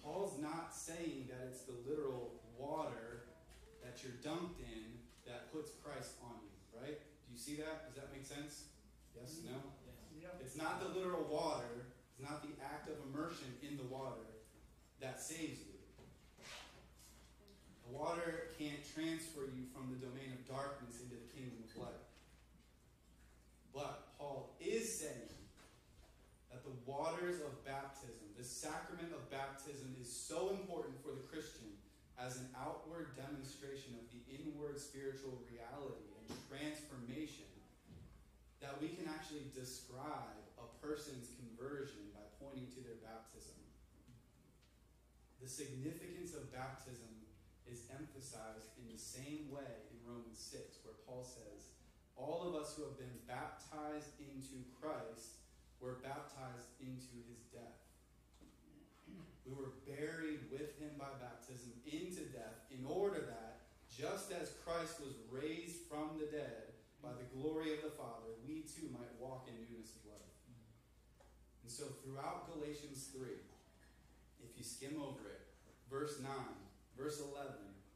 Paul's 0.03 0.35
not 0.43 0.75
saying 0.75 1.31
that 1.31 1.47
it's 1.47 1.63
the 1.63 1.79
literal 1.87 2.35
water 2.59 3.31
that 3.79 4.03
you're 4.03 4.19
dunked 4.19 4.59
in 4.59 4.99
that 5.23 5.47
puts 5.55 5.71
Christ 5.79 6.19
on 6.27 6.35
you, 6.43 6.51
right? 6.75 6.99
Do 6.99 7.27
you 7.31 7.39
see 7.39 7.55
that? 7.63 7.87
Does 7.87 7.95
that 7.95 8.11
make 8.11 8.27
sense? 8.27 8.67
Yes, 9.15 9.39
no? 9.47 9.55
Yep. 10.19 10.43
It's 10.43 10.57
not 10.57 10.83
the 10.83 10.91
literal 10.91 11.23
water, 11.31 11.87
it's 12.11 12.19
not 12.19 12.43
the 12.43 12.51
act 12.59 12.91
of 12.91 12.99
immersion 13.07 13.47
in 13.63 13.77
the 13.77 13.87
water 13.87 14.27
that 14.99 15.23
saves 15.23 15.63
you. 15.63 15.70
Water 18.01 18.49
can't 18.57 18.81
transfer 18.97 19.45
you 19.53 19.69
from 19.69 19.93
the 19.93 20.01
domain 20.01 20.33
of 20.33 20.41
darkness 20.49 21.05
into 21.05 21.21
the 21.21 21.29
kingdom 21.37 21.61
of 21.61 21.69
light. 21.85 22.05
But 23.77 24.17
Paul 24.17 24.57
is 24.57 24.97
saying 24.97 25.29
that 26.49 26.65
the 26.65 26.73
waters 26.89 27.45
of 27.45 27.53
baptism, 27.61 28.25
the 28.33 28.43
sacrament 28.43 29.13
of 29.13 29.29
baptism, 29.29 29.93
is 30.01 30.09
so 30.09 30.49
important 30.49 30.97
for 31.05 31.13
the 31.13 31.21
Christian 31.29 31.77
as 32.17 32.41
an 32.41 32.49
outward 32.57 33.13
demonstration 33.13 33.93
of 34.01 34.09
the 34.09 34.25
inward 34.33 34.81
spiritual 34.81 35.37
reality 35.45 36.09
and 36.25 36.33
transformation 36.49 37.45
that 38.65 38.81
we 38.81 38.97
can 38.97 39.05
actually 39.13 39.45
describe 39.53 40.41
a 40.57 40.65
person's 40.81 41.37
conversion 41.37 42.09
by 42.17 42.25
pointing 42.41 42.65
to 42.73 42.81
their 42.81 42.97
baptism. 43.05 43.61
The 45.37 45.45
significance 45.45 46.33
of 46.33 46.49
baptism 46.49 47.20
is 47.71 47.87
emphasized 47.95 48.75
in 48.75 48.91
the 48.91 48.99
same 48.99 49.47
way 49.47 49.87
in 49.89 49.97
Romans 50.03 50.37
6, 50.37 50.83
where 50.83 50.99
Paul 51.07 51.23
says, 51.23 51.71
All 52.19 52.43
of 52.43 52.53
us 52.53 52.75
who 52.75 52.83
have 52.83 52.99
been 52.99 53.23
baptized 53.25 54.19
into 54.19 54.67
Christ, 54.75 55.41
were 55.81 56.03
baptized 56.05 56.69
into 56.77 57.17
his 57.25 57.41
death. 57.49 57.81
We 59.47 59.57
were 59.57 59.73
buried 59.87 60.45
with 60.53 60.77
him 60.77 60.93
by 60.99 61.09
baptism 61.17 61.73
into 61.89 62.29
death, 62.29 62.69
in 62.69 62.85
order 62.85 63.25
that, 63.25 63.65
just 63.89 64.31
as 64.31 64.53
Christ 64.63 65.01
was 65.01 65.17
raised 65.27 65.89
from 65.89 66.21
the 66.21 66.29
dead 66.29 66.77
by 67.01 67.09
the 67.17 67.27
glory 67.33 67.73
of 67.73 67.81
the 67.81 67.97
Father, 67.97 68.37
we 68.47 68.61
too 68.63 68.87
might 68.93 69.11
walk 69.19 69.49
in 69.49 69.57
newness 69.57 69.97
of 69.97 70.13
life. 70.13 70.37
And 71.63 71.71
so, 71.71 71.89
throughout 71.99 72.47
Galatians 72.53 73.09
3, 73.11 73.27
if 74.45 74.53
you 74.55 74.63
skim 74.63 75.01
over 75.01 75.27
it, 75.27 75.41
verse 75.89 76.21
9, 76.21 76.29
verse 76.97 77.21
11, 77.21 77.51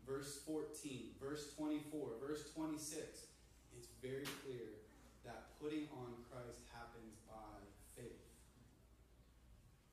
verse 0.07 0.39
14, 0.45 1.15
verse 1.21 1.53
24, 1.57 2.09
verse 2.21 2.51
26, 2.53 3.27
it's 3.75 3.87
very 4.01 4.27
clear 4.43 4.81
that 5.25 5.57
putting 5.61 5.87
on 5.97 6.13
Christ 6.29 6.61
happens 6.73 7.17
by 7.27 7.57
faith. 7.97 8.25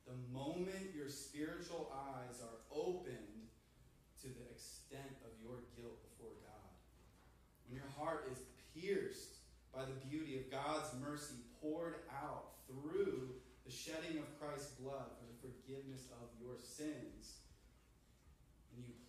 The 0.05 0.17
moment 0.31 0.93
your 0.95 1.09
spiritual 1.09 1.91
eyes 1.91 2.41
are 2.41 2.61
opened 2.71 3.49
to 4.21 4.27
the 4.27 4.45
extent 4.51 5.17
of 5.25 5.31
your 5.41 5.65
guilt 5.75 5.99
before 6.13 6.35
God, 6.45 6.71
when 7.67 7.75
your 7.75 7.91
heart 7.97 8.29
is 8.31 8.39
pierced 8.71 9.41
by 9.73 9.81
the 9.85 9.97
beauty 10.07 10.37
of 10.37 10.51
God's 10.51 10.93
mercy 11.01 11.41
poured 11.59 12.05
out 12.13 12.61
through 12.69 13.33
the 13.65 13.71
shedding 13.71 14.19
of 14.19 14.27
Christ's 14.39 14.75
blood 14.77 15.09
for 15.17 15.25
the 15.25 15.37
forgiveness 15.41 16.11
of 16.21 16.29
your 16.39 16.59
you 16.61 17.12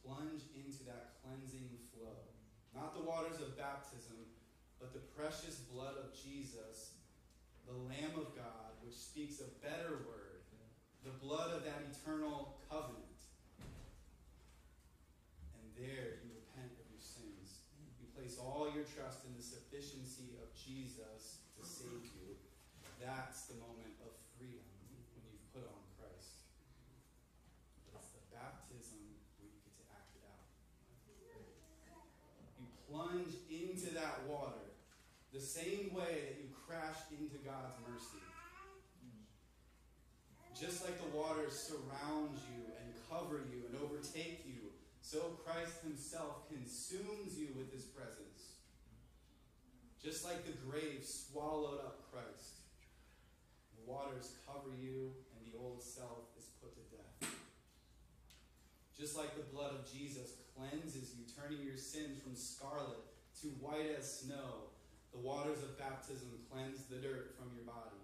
plunge 0.05 0.45
into 0.53 0.85
that 0.85 1.17
cleansing 1.25 1.73
flow. 1.90 2.29
Not 2.77 2.95
the 2.95 3.03
waters 3.03 3.40
of 3.40 3.57
baptism, 3.57 4.21
but 4.85 4.93
the 4.93 5.01
precious 5.17 5.64
blood 5.73 5.97
of 5.97 6.12
Jesus, 6.12 7.01
the 7.64 7.73
Lamb 7.88 8.21
of 8.21 8.37
God, 8.37 8.77
which 8.85 8.93
speaks 8.93 9.40
a 9.40 9.49
better 9.64 10.05
word, 10.05 10.45
the 11.05 11.17
blood 11.25 11.57
of 11.57 11.64
that 11.64 11.81
eternal 11.88 12.61
covenant. 12.69 13.17
And 15.57 15.64
there 15.73 16.21
you 16.21 16.37
repent 16.37 16.77
of 16.77 16.85
your 16.93 17.01
sins. 17.01 17.64
You 17.97 18.09
place 18.12 18.37
all 18.37 18.69
your 18.69 18.85
trust 18.85 19.25
in 19.25 19.33
the 19.33 19.45
sufficiency 19.45 20.37
of 20.40 20.53
Jesus 20.53 21.45
to 21.57 21.62
save 21.64 22.05
you. 22.21 22.37
That's 23.01 23.49
the 23.49 23.57
moment 23.61 23.97
of 24.05 24.12
freedom 24.37 24.69
when 25.17 25.25
you've 25.29 25.49
put 25.53 25.64
on 25.64 25.81
Christ. 25.97 26.45
But 27.88 28.05
it's 28.05 28.12
the 28.12 28.25
baptism 28.33 29.01
where 29.40 29.49
you 29.49 29.61
get 29.64 29.77
to 29.81 29.85
act 29.93 30.12
it 30.17 30.25
out. 30.29 30.45
You 32.61 32.69
plunge 32.88 33.33
into 33.49 33.93
that 33.97 34.29
water 34.29 34.64
the 35.35 35.40
same 35.40 35.90
way 35.90 36.31
that 36.31 36.38
you 36.38 36.47
crashed 36.55 37.11
into 37.11 37.35
God's 37.42 37.75
mercy. 37.90 38.23
Just 40.55 40.85
like 40.87 40.94
the 41.03 41.11
waters 41.11 41.59
surround 41.59 42.38
you 42.55 42.62
and 42.79 42.94
cover 43.11 43.42
you 43.51 43.66
and 43.66 43.75
overtake 43.83 44.47
you, 44.47 44.70
so 45.03 45.35
Christ 45.44 45.83
Himself 45.83 46.47
consumes 46.49 47.37
you 47.37 47.49
with 47.59 47.75
His 47.75 47.83
presence. 47.83 48.62
Just 50.01 50.25
like 50.25 50.47
the 50.47 50.55
grave 50.70 51.03
swallowed 51.03 51.81
up 51.81 52.07
Christ, 52.12 52.62
the 53.75 53.90
waters 53.90 54.37
cover 54.47 54.70
you 54.81 55.11
and 55.35 55.42
the 55.51 55.59
old 55.59 55.83
self 55.83 56.31
is 56.38 56.44
put 56.62 56.70
to 56.77 56.97
death. 56.97 57.35
Just 58.97 59.16
like 59.16 59.35
the 59.35 59.51
blood 59.53 59.73
of 59.73 59.92
Jesus 59.92 60.35
cleanses 60.55 61.16
you, 61.18 61.25
turning 61.35 61.66
your 61.66 61.77
sins 61.77 62.23
from 62.23 62.37
scarlet 62.37 63.03
to 63.42 63.49
white 63.59 63.90
as 63.99 64.20
snow, 64.20 64.70
the 65.14 65.20
waters 65.20 65.62
of 65.62 65.79
baptism 65.79 66.29
cleanse 66.50 66.85
the 66.90 66.96
dirt 66.96 67.35
from 67.38 67.55
your 67.55 67.64
body. 67.64 68.03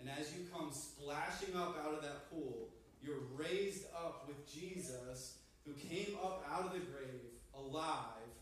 And 0.00 0.08
as 0.08 0.32
you 0.32 0.48
come 0.52 0.72
splashing 0.72 1.54
up 1.54 1.76
out 1.84 1.94
of 1.94 2.02
that 2.02 2.30
pool, 2.30 2.72
you're 3.02 3.28
raised 3.36 3.84
up 3.94 4.24
with 4.26 4.40
Jesus, 4.48 5.36
who 5.66 5.72
came 5.74 6.16
up 6.22 6.44
out 6.50 6.66
of 6.66 6.72
the 6.72 6.80
grave 6.80 7.36
alive 7.54 8.32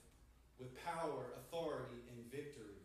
with 0.58 0.70
power, 0.86 1.34
authority, 1.42 1.98
and 2.14 2.30
victory. 2.30 2.78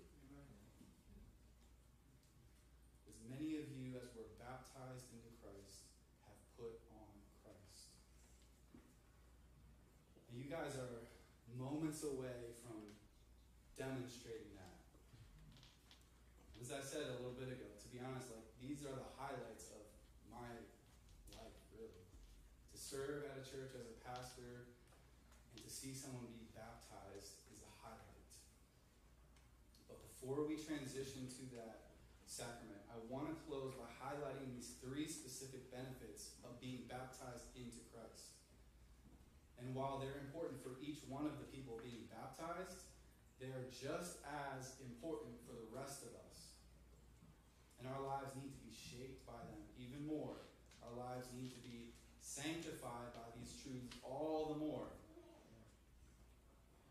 As 3.06 3.18
many 3.30 3.58
of 3.62 3.70
you 3.78 3.94
as 4.02 4.10
were 4.18 4.34
baptized 4.42 5.06
into 5.14 5.30
Christ 5.42 5.86
have 6.26 6.42
put 6.58 6.82
on 6.90 7.14
Christ. 7.46 7.94
You 10.34 10.50
guys 10.50 10.74
are 10.78 11.06
moments 11.58 12.04
away 12.04 12.54
from 12.66 12.82
demonstrating. 13.78 14.47
As 16.68 16.76
I 16.76 16.84
said 16.84 17.08
a 17.08 17.24
little 17.24 17.40
bit 17.40 17.48
ago, 17.48 17.64
to 17.80 17.88
be 17.96 18.04
honest, 18.04 18.28
like 18.28 18.44
these 18.60 18.84
are 18.84 18.92
the 18.92 19.08
highlights 19.16 19.72
of 19.72 19.88
my 20.28 20.52
life, 21.32 21.56
really. 21.72 22.04
To 22.04 22.76
serve 22.76 23.24
at 23.24 23.40
a 23.40 23.44
church 23.48 23.72
as 23.72 23.88
a 23.88 23.96
pastor 24.04 24.68
and 25.56 25.64
to 25.64 25.72
see 25.72 25.96
someone 25.96 26.28
be 26.36 26.52
baptized 26.52 27.40
is 27.56 27.64
a 27.64 27.72
highlight. 27.80 28.32
But 29.88 30.04
before 30.12 30.44
we 30.44 30.60
transition 30.60 31.32
to 31.40 31.44
that 31.56 32.04
sacrament, 32.28 32.84
I 32.92 33.00
want 33.08 33.32
to 33.32 33.40
close 33.48 33.72
by 33.72 33.88
highlighting 34.04 34.52
these 34.52 34.76
three 34.84 35.08
specific 35.08 35.72
benefits 35.72 36.36
of 36.44 36.60
being 36.60 36.84
baptized 36.92 37.48
into 37.56 37.80
Christ. 37.96 38.36
And 39.56 39.72
while 39.72 40.04
they're 40.04 40.20
important 40.20 40.60
for 40.60 40.76
each 40.84 41.00
one 41.08 41.24
of 41.24 41.40
the 41.40 41.48
people 41.48 41.80
being 41.80 42.12
baptized, 42.12 42.92
they 43.40 43.56
are 43.56 43.72
just 43.72 44.20
as 44.28 44.76
important 44.84 45.40
for 45.48 45.56
the 45.56 45.72
rest 45.72 46.04
of 46.04 46.12
us. 46.12 46.28
And 47.88 47.96
our 47.96 48.20
lives 48.20 48.36
need 48.36 48.52
to 48.52 48.60
be 48.68 48.76
shaped 48.76 49.24
by 49.24 49.40
them 49.48 49.64
even 49.80 50.04
more. 50.04 50.36
Our 50.84 50.92
lives 50.92 51.32
need 51.32 51.56
to 51.56 51.64
be 51.64 51.96
sanctified 52.20 53.16
by 53.16 53.32
these 53.40 53.56
truths 53.64 53.96
all 54.04 54.52
the 54.52 54.60
more. 54.60 54.92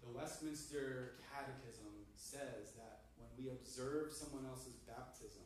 The 0.01 0.09
Westminster 0.17 1.21
Catechism 1.29 1.93
says 2.17 2.73
that 2.81 3.13
when 3.21 3.29
we 3.37 3.53
observe 3.53 4.09
someone 4.09 4.49
else's 4.49 4.81
baptism, 4.89 5.45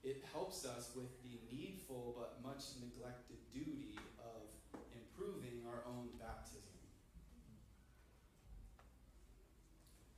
it 0.00 0.24
helps 0.32 0.64
us 0.64 0.96
with 0.96 1.12
the 1.20 1.36
needful 1.52 2.16
but 2.16 2.40
much 2.40 2.80
neglected 2.80 3.36
duty 3.52 4.00
of 4.24 4.48
improving 4.96 5.68
our 5.68 5.84
own 5.84 6.08
baptism. 6.16 6.80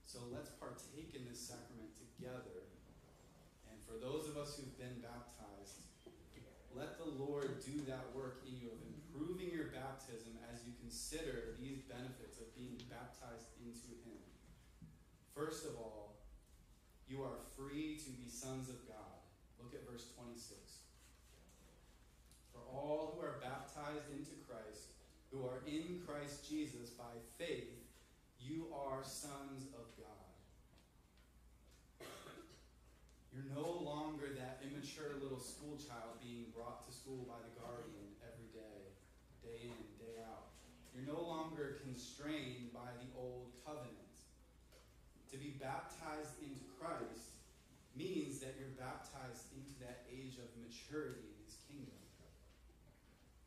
So 0.06 0.20
let's 0.30 0.50
partake 0.62 1.10
in 1.18 1.26
this 1.26 1.42
sacrament 1.42 1.90
together. 1.98 2.61
For 3.92 4.00
those 4.00 4.24
of 4.24 4.40
us 4.40 4.56
who've 4.56 4.78
been 4.80 5.04
baptized, 5.04 5.84
let 6.72 6.96
the 6.96 7.12
Lord 7.20 7.60
do 7.60 7.76
that 7.84 8.08
work 8.16 8.40
in 8.48 8.56
you 8.56 8.72
of 8.72 8.80
improving 8.88 9.52
your 9.52 9.68
baptism 9.68 10.32
as 10.48 10.64
you 10.64 10.72
consider 10.80 11.52
these 11.60 11.84
benefits 11.84 12.40
of 12.40 12.48
being 12.56 12.80
baptized 12.88 13.52
into 13.60 13.92
Him. 14.08 14.16
First 15.36 15.68
of 15.68 15.76
all, 15.76 16.16
you 17.04 17.20
are 17.20 17.44
free 17.52 18.00
to 18.00 18.10
be 18.16 18.32
sons 18.32 18.72
of 18.72 18.80
God. 18.88 19.20
Look 19.60 19.76
at 19.76 19.84
verse 19.84 20.08
26. 20.16 20.56
For 22.56 22.64
all 22.72 23.12
who 23.12 23.20
are 23.20 23.44
baptized 23.44 24.08
into 24.08 24.32
Christ, 24.48 24.96
who 25.28 25.44
are 25.44 25.60
in 25.68 26.00
Christ 26.08 26.48
Jesus 26.48 26.88
by 26.96 27.12
faith, 27.36 27.76
you 28.40 28.72
are 28.72 29.04
sons 29.04 29.68
of 29.76 29.84
God. 30.00 30.22
You're 33.32 33.41
no 33.54 33.84
longer 33.84 34.32
that 34.36 34.64
immature 34.64 35.20
little 35.20 35.40
school 35.40 35.76
child 35.76 36.20
being 36.24 36.48
brought 36.56 36.84
to 36.88 36.92
school 36.92 37.28
by 37.28 37.38
the 37.44 37.52
guardian 37.60 38.16
every 38.24 38.48
day, 38.52 38.96
day 39.44 39.68
in, 39.68 39.80
day 40.00 40.20
out. 40.24 40.56
You're 40.92 41.08
no 41.08 41.20
longer 41.20 41.80
constrained 41.84 42.72
by 42.72 42.92
the 43.00 43.08
old 43.16 43.52
covenant. 43.64 43.96
To 45.32 45.36
be 45.40 45.56
baptized 45.56 46.36
into 46.44 46.60
Christ 46.76 47.40
means 47.96 48.40
that 48.40 48.56
you're 48.60 48.76
baptized 48.76 49.52
into 49.56 49.72
that 49.80 50.04
age 50.08 50.36
of 50.36 50.48
maturity 50.60 51.24
in 51.24 51.36
his 51.44 51.56
kingdom. 51.68 51.96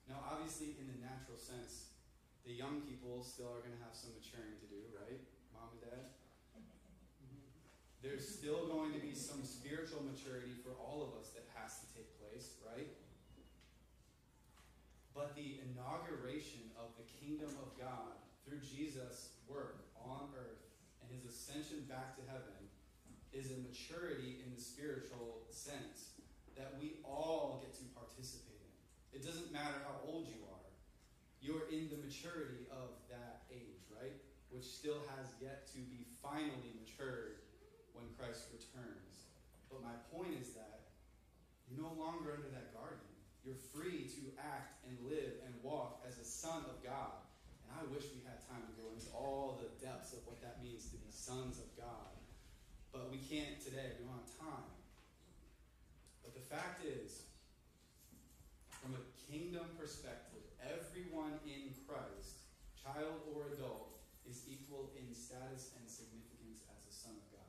Now, 0.06 0.22
obviously, 0.22 0.78
in 0.78 0.86
the 0.86 1.02
natural 1.02 1.38
sense, 1.38 1.98
the 2.46 2.54
young 2.54 2.86
people 2.86 3.26
still 3.26 3.50
are 3.50 3.62
going 3.66 3.74
to 3.74 3.82
have 3.82 3.98
some 3.98 4.14
maturing 4.14 4.54
to 4.62 4.68
do, 4.70 4.82
right? 4.94 5.18
There's 8.06 8.30
still 8.30 8.70
going 8.70 8.94
to 8.94 9.02
be 9.02 9.18
some 9.18 9.42
spiritual 9.42 10.06
maturity 10.06 10.54
for 10.62 10.78
all 10.78 11.02
of 11.02 11.18
us 11.18 11.34
that 11.34 11.50
has 11.58 11.82
to 11.82 11.90
take 11.98 12.06
place, 12.22 12.54
right? 12.62 12.86
But 15.18 15.34
the 15.34 15.58
inauguration 15.66 16.70
of 16.78 16.94
the 17.02 17.08
kingdom 17.18 17.50
of 17.58 17.74
God 17.82 18.14
through 18.46 18.62
Jesus' 18.62 19.34
work 19.50 19.90
on 19.98 20.30
earth 20.38 20.70
and 21.02 21.10
his 21.10 21.26
ascension 21.26 21.90
back 21.90 22.14
to 22.14 22.22
heaven 22.30 22.70
is 23.34 23.50
a 23.50 23.58
maturity 23.66 24.38
in 24.46 24.54
the 24.54 24.62
spiritual 24.62 25.42
sense 25.50 26.14
that 26.54 26.78
we 26.78 27.02
all 27.02 27.58
get 27.66 27.74
to 27.74 27.90
participate 27.98 28.62
in. 28.62 29.18
It 29.18 29.26
doesn't 29.26 29.50
matter 29.50 29.82
how 29.82 29.98
old 30.06 30.30
you 30.30 30.46
are, 30.46 30.70
you're 31.42 31.66
in 31.74 31.90
the 31.90 31.98
maturity 31.98 32.70
of 32.70 33.02
that 33.10 33.50
age, 33.50 33.90
right? 33.90 34.14
Which 34.54 34.70
still 34.70 35.02
has 35.18 35.34
yet 35.42 35.66
to 35.74 35.82
be 35.90 36.06
finally 36.22 36.70
matured 36.78 37.45
Christ 38.26 38.50
returns. 38.58 39.30
But 39.70 39.86
my 39.86 39.94
point 40.10 40.34
is 40.42 40.58
that 40.58 40.90
You're 41.70 41.82
no 41.86 41.94
longer 41.94 42.34
under 42.34 42.50
that 42.58 42.74
guardian. 42.74 43.14
You're 43.46 43.62
free 43.74 44.10
to 44.18 44.22
act 44.42 44.82
and 44.90 44.98
live 45.06 45.38
and 45.46 45.54
walk 45.62 46.02
as 46.06 46.18
a 46.18 46.26
son 46.26 46.66
of 46.66 46.82
God. 46.82 47.22
And 47.66 47.70
I 47.78 47.86
wish 47.94 48.10
we 48.10 48.26
had 48.26 48.42
time 48.50 48.66
to 48.66 48.74
go 48.78 48.90
into 48.94 49.10
all 49.14 49.62
the 49.62 49.70
depths 49.78 50.14
of 50.14 50.26
what 50.26 50.42
that 50.42 50.62
means 50.62 50.90
to 50.90 50.98
be 50.98 51.10
sons 51.14 51.62
of 51.62 51.70
God. 51.78 52.14
But 52.94 53.14
we 53.14 53.22
can't 53.22 53.62
today. 53.62 53.98
We 53.98 54.10
don't 54.10 54.18
have 54.18 54.34
time. 54.42 54.74
But 56.26 56.34
the 56.34 56.46
fact 56.46 56.82
is, 56.86 57.30
from 58.70 58.98
a 58.98 59.04
kingdom 59.30 59.70
perspective, 59.78 60.46
everyone 60.66 61.38
in 61.46 61.74
Christ, 61.86 62.50
child 62.78 63.22
or 63.34 63.54
adult, 63.54 64.02
is 64.26 64.46
equal 64.50 64.90
in 64.98 65.14
status 65.14 65.78
and 65.78 65.86
significance 65.86 66.66
as 66.74 66.82
a 66.90 66.94
son 66.94 67.14
of 67.14 67.26
God. 67.30 67.46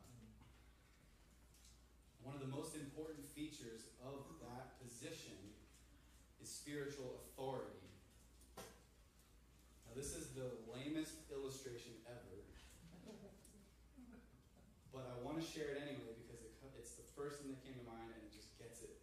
One 2.27 2.35
of 2.35 2.36
the 2.47 2.55
most 2.55 2.79
important 2.79 3.27
features 3.35 3.91
of 4.07 4.23
that 4.39 4.79
position 4.79 5.35
is 6.39 6.47
spiritual 6.47 7.19
authority. 7.27 7.83
Now, 9.83 9.93
this 9.99 10.15
is 10.15 10.31
the 10.31 10.55
lamest 10.71 11.27
illustration 11.35 11.91
ever, 12.07 12.39
but 14.95 15.11
I 15.11 15.19
want 15.27 15.43
to 15.43 15.47
share 15.47 15.75
it 15.75 15.83
anyway 15.83 16.15
because 16.23 16.39
it, 16.47 16.55
it's 16.79 16.95
the 16.95 17.09
first 17.19 17.43
thing 17.43 17.51
that 17.51 17.59
came 17.67 17.75
to 17.83 17.87
mind 17.91 18.15
and 18.15 18.23
it 18.23 18.31
just 18.31 18.55
gets 18.63 18.87
it. 18.87 18.95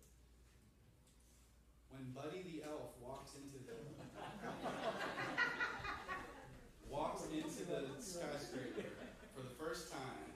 When 1.91 2.15
Buddy 2.15 2.47
the 2.47 2.63
elf 2.63 2.95
walks 3.03 3.35
into 3.35 3.59
the 3.59 3.75
walks 6.87 7.27
into 7.27 7.67
the 7.67 7.91
skyscraper 7.99 8.87
for 9.35 9.43
the 9.43 9.55
first 9.59 9.91
time, 9.91 10.31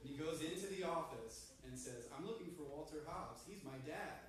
and 0.00 0.08
he 0.08 0.16
goes 0.16 0.40
into 0.40 0.66
the 0.72 0.88
office 0.88 1.52
and 1.68 1.78
says, 1.78 2.08
"I'm 2.16 2.26
looking 2.26 2.50
for 2.56 2.64
Walter 2.64 3.04
Hobbs. 3.06 3.42
He's 3.46 3.62
my 3.62 3.78
dad." 3.86 4.24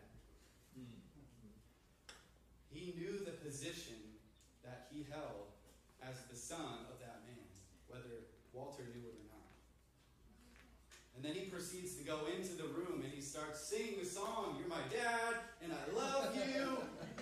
He 2.70 2.94
knew 2.96 3.18
the 3.26 3.32
position 3.32 3.98
that 4.64 4.88
he 4.94 4.99
held 5.12 5.50
as 6.02 6.16
the 6.30 6.36
son 6.36 6.88
of 6.90 7.00
that 7.00 7.22
man, 7.26 7.48
whether 7.88 8.28
Walter 8.54 8.84
knew 8.84 9.06
it 9.06 9.16
or 9.16 9.28
not. 9.30 9.52
And 11.16 11.24
then 11.24 11.34
he 11.34 11.50
proceeds 11.50 11.96
to 11.96 12.04
go 12.04 12.28
into 12.32 12.56
the 12.56 12.68
room 12.68 13.02
and 13.04 13.12
he 13.14 13.22
starts 13.22 13.60
singing 13.60 14.00
the 14.00 14.06
song, 14.06 14.56
You're 14.58 14.70
my 14.70 14.82
dad, 14.90 15.36
and 15.62 15.74
I 15.74 15.92
love 15.96 16.36
you. 16.36 16.78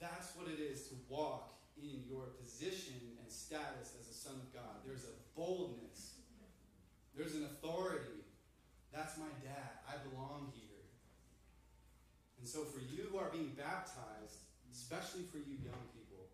That's 0.00 0.34
what 0.36 0.48
it 0.48 0.58
is 0.60 0.88
to 0.88 0.94
walk 1.08 1.52
in 1.80 2.02
your 2.08 2.24
position 2.42 3.16
and 3.22 3.30
status 3.30 3.94
as 4.00 4.08
a 4.10 4.14
son 4.14 4.34
of 4.34 4.52
God. 4.52 4.82
There's 4.84 5.04
a 5.04 5.14
boldness, 5.36 6.14
there's 7.16 7.34
an 7.34 7.44
authority. 7.44 8.18
That's 8.92 9.16
my 9.16 9.32
dad. 9.42 9.80
I 9.88 9.96
belong 10.10 10.52
here. 10.54 10.84
And 12.38 12.46
so, 12.46 12.64
for 12.64 12.80
you 12.80 13.08
who 13.10 13.18
are 13.18 13.30
being 13.32 13.56
baptized, 13.56 14.41
especially 14.92 15.24
for 15.32 15.38
you 15.38 15.56
young 15.64 15.88
people, 15.96 16.28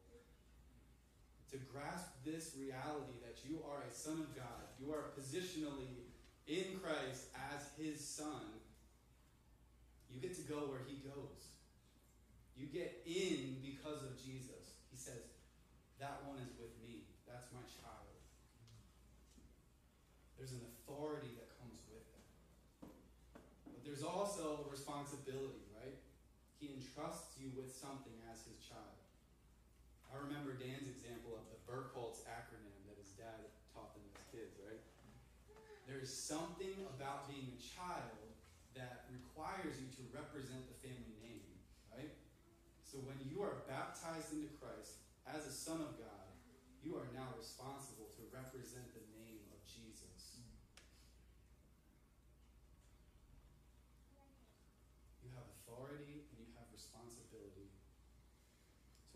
to 1.46 1.62
grasp 1.70 2.10
this 2.26 2.58
reality 2.58 3.14
that 3.22 3.38
you 3.46 3.62
are 3.62 3.86
a 3.86 3.94
son 3.94 4.18
of 4.18 4.34
God, 4.34 4.66
you 4.82 4.90
are 4.90 5.14
positionally 5.14 6.10
in 6.50 6.74
Christ 6.82 7.30
as 7.54 7.70
his 7.78 8.02
son, 8.02 8.58
you 10.10 10.18
get 10.20 10.34
to 10.34 10.42
go 10.42 10.66
where 10.66 10.82
he 10.90 10.98
goes. 11.06 11.54
You 12.58 12.66
get 12.66 13.06
in 13.06 13.62
because 13.62 14.02
of 14.02 14.18
Jesus. 14.18 14.74
He 14.90 14.98
says, 14.98 15.22
That 16.00 16.26
one 16.26 16.42
is 16.42 16.50
with 16.58 16.74
me. 16.82 17.06
That's 17.30 17.46
my 17.54 17.62
child. 17.62 18.10
There's 20.34 20.50
an 20.50 20.66
authority 20.66 21.30
that 21.38 21.54
comes 21.62 21.78
with 21.86 22.02
that. 22.10 22.90
But 23.70 23.86
there's 23.86 24.02
also 24.02 24.66
responsibility, 24.66 25.62
right? 25.78 25.94
He 26.58 26.74
entrusts 26.74 27.38
you 27.38 27.54
with 27.54 27.70
something 27.70 28.18
as 28.26 28.42
his 28.42 28.58
child. 28.66 28.98
I 30.10 30.18
remember 30.18 30.58
Dan's 30.58 30.90
example 30.90 31.38
of 31.38 31.46
the 31.54 31.58
Burkholz 31.70 32.26
acronym 32.26 32.82
that 32.90 32.98
his 32.98 33.14
dad 33.14 33.46
taught 33.70 33.94
them 33.94 34.02
as 34.10 34.18
kids, 34.34 34.58
right? 34.58 34.82
There's 35.88 36.12
something 36.12 36.76
about 36.92 37.32
being 37.32 37.48
a 37.48 37.60
child 37.64 38.28
that 38.76 39.08
requires 39.08 39.80
you 39.80 39.88
to 39.96 40.04
represent 40.12 40.68
the 40.68 40.76
family 40.84 41.16
name, 41.24 41.48
right? 41.88 42.12
So 42.84 43.00
when 43.08 43.16
you 43.24 43.40
are 43.40 43.64
baptized 43.64 44.36
into 44.36 44.52
Christ 44.60 45.00
as 45.24 45.48
a 45.48 45.54
son 45.54 45.80
of 45.80 45.96
God, 45.96 46.28
you 46.84 46.92
are 47.00 47.08
now 47.16 47.32
responsible 47.40 48.12
to 48.20 48.22
represent 48.28 48.84
the 48.92 49.00
name 49.16 49.48
of 49.48 49.64
Jesus. 49.64 50.44
You 55.24 55.32
have 55.40 55.48
authority 55.64 56.28
and 56.28 56.36
you 56.36 56.52
have 56.60 56.68
responsibility 56.68 57.72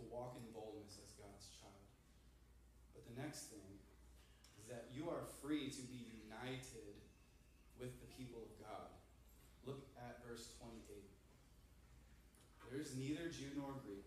to 0.00 0.02
walk 0.08 0.40
in 0.40 0.48
boldness 0.56 0.96
as 1.04 1.12
God's 1.20 1.52
child. 1.52 1.84
But 2.96 3.04
the 3.04 3.16
next 3.20 3.52
thing 3.52 3.76
is 4.56 4.66
that 4.72 4.90
you 4.90 5.12
are 5.12 5.22
free 5.44 5.70
to 5.70 5.82
be 5.86 6.01
people 8.22 8.46
of 8.46 8.54
God. 8.62 8.86
Look 9.66 9.82
at 9.98 10.22
verse 10.22 10.54
28. 10.62 10.78
There 12.70 12.78
is 12.78 12.94
neither 12.94 13.26
Jew 13.34 13.50
nor 13.58 13.74
Greek, 13.82 14.06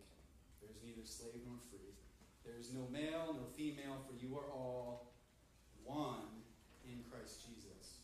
there 0.64 0.72
is 0.72 0.80
neither 0.80 1.04
slave 1.04 1.44
nor 1.44 1.60
free, 1.68 1.92
there 2.48 2.56
is 2.56 2.72
no 2.72 2.88
male 2.88 3.36
nor 3.36 3.52
female, 3.60 4.00
for 4.08 4.16
you 4.16 4.40
are 4.40 4.48
all 4.56 5.12
one 5.84 6.32
in 6.88 7.04
Christ 7.12 7.44
Jesus. 7.44 8.00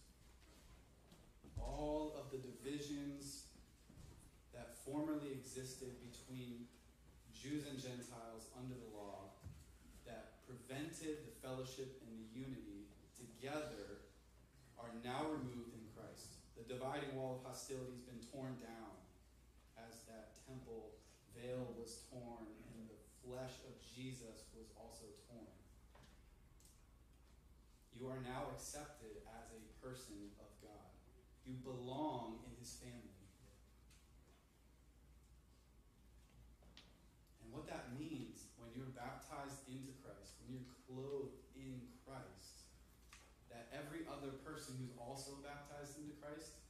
All 1.57 2.13
of 2.19 2.27
the 2.33 2.43
divisions 2.43 3.47
that 4.51 4.75
formerly 4.83 5.31
existed 5.31 5.95
between 6.03 6.67
Jews 7.31 7.63
and 7.69 7.79
Gentiles 7.79 8.51
under 8.59 8.75
the 8.75 8.91
law 8.97 9.31
that 10.05 10.43
prevented 10.43 11.23
the 11.23 11.35
fellowship 11.39 12.01
and 12.03 12.11
the 12.11 12.27
unity 12.35 12.89
together 13.15 14.01
are 14.77 14.91
now 15.05 15.29
removed 15.29 15.70
dividing 16.71 17.11
wall 17.19 17.35
of 17.35 17.43
hostility 17.43 17.91
has 17.91 18.07
been 18.07 18.23
torn 18.31 18.55
down 18.63 18.95
as 19.75 20.07
that 20.07 20.39
temple 20.47 20.95
veil 21.35 21.67
was 21.75 22.07
torn 22.07 22.47
and 22.47 22.87
the 22.87 22.95
flesh 23.19 23.59
of 23.67 23.75
Jesus 23.83 24.47
was 24.55 24.71
also 24.79 25.11
torn. 25.27 25.51
You 27.91 28.07
are 28.07 28.23
now 28.23 28.47
accepted 28.55 29.19
as 29.35 29.51
a 29.51 29.61
person 29.83 30.31
of 30.39 30.47
God. 30.63 30.95
You 31.43 31.59
belong 31.59 32.39
in 32.47 32.55
his 32.55 32.79
family. 32.79 33.19
And 37.43 37.51
what 37.51 37.67
that 37.67 37.91
means 37.99 38.47
when 38.55 38.71
you're 38.71 38.95
baptized 38.95 39.67
into 39.67 39.91
Christ, 39.99 40.39
when 40.39 40.55
you're 40.55 40.71
clothed 40.87 41.35
in 41.51 41.83
Christ, 42.07 42.71
that 43.51 43.67
every 43.75 44.07
other 44.07 44.39
person 44.47 44.79
who's 44.79 44.95
also 44.95 45.35
baptized 45.43 45.99
into 45.99 46.15
Christ 46.15 46.61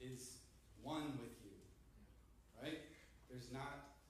is 0.00 0.40
one 0.82 1.14
with 1.20 1.36
you. 1.44 1.56
Right? 2.56 2.80
There's 3.28 3.52
not 3.52 4.00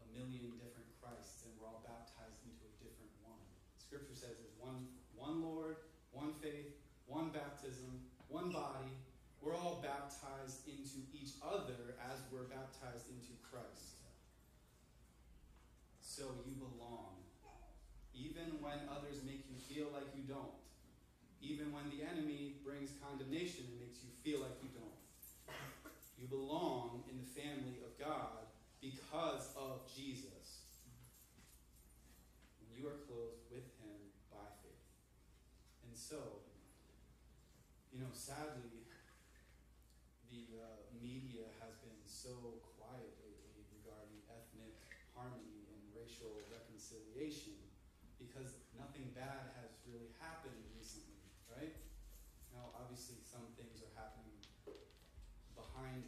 a 0.00 0.06
million 0.12 0.60
different 0.60 0.88
Christs, 1.00 1.48
and 1.48 1.52
we're 1.58 1.66
all 1.66 1.82
baptized 1.84 2.44
into 2.44 2.64
a 2.64 2.74
different 2.80 3.12
one. 3.24 3.40
Scripture 3.80 4.14
says 4.14 4.36
there's 4.36 4.56
one, 4.60 4.88
one 5.16 5.40
Lord, 5.40 5.80
one 6.12 6.36
faith, 6.40 6.76
one 7.08 7.32
baptism, 7.32 8.04
one 8.28 8.52
body. 8.52 8.92
We're 9.40 9.56
all 9.56 9.84
baptized 9.84 10.64
into 10.64 11.04
each 11.12 11.36
other 11.44 12.00
as 12.00 12.24
we're 12.32 12.48
baptized 12.48 13.12
into 13.12 13.36
Christ. 13.44 14.00
So 16.00 16.30
you 16.46 16.56
belong. 16.56 17.20
Even 18.14 18.62
when 18.62 18.78
others 18.86 19.26
make 19.26 19.42
you 19.50 19.58
feel 19.58 19.90
like 19.90 20.06
you 20.14 20.22
don't. 20.22 20.54
Even 21.42 21.74
when 21.74 21.90
the 21.90 22.06
enemy 22.06 22.62
brings 22.62 22.94
condemnation 23.02 23.66
and 23.68 23.82
makes 23.82 24.00
you 24.06 24.08
feel 24.22 24.40
like 24.40 24.53
belong 26.34 27.06
in 27.06 27.14
the 27.14 27.30
family 27.30 27.78
of 27.86 27.94
God 27.94 28.50
because 28.82 29.54
of 29.54 29.86
Jesus. 29.86 30.66
And 32.58 32.66
you 32.74 32.90
are 32.90 32.98
clothed 33.06 33.46
with 33.54 33.70
him 33.78 34.10
by 34.34 34.42
faith. 34.66 34.82
And 35.86 35.94
so, 35.94 36.42
you 37.94 38.02
know, 38.02 38.10
sadly, 38.10 38.82
the 40.26 40.58
uh, 40.58 40.66
media 40.98 41.46
has 41.62 41.78
been 41.86 42.02
so 42.02 42.58
quiet 42.82 43.14
lately 43.22 43.62
regarding 43.78 44.18
ethnic 44.26 44.74
harmony 45.14 45.70
and 45.70 45.78
racial 45.94 46.34
reconciliation 46.50 47.54
because 48.18 48.58
nothing 48.74 49.06
bad 49.14 49.54
has 49.62 49.70
really 49.86 50.10
happened 50.18 50.58
recently, 50.74 51.22
right? 51.46 51.78
Now, 52.50 52.74
obviously, 52.74 53.22
some 53.22 53.46
things 53.54 53.86
are 53.86 53.94
happening 53.94 54.34
behind 55.54 56.02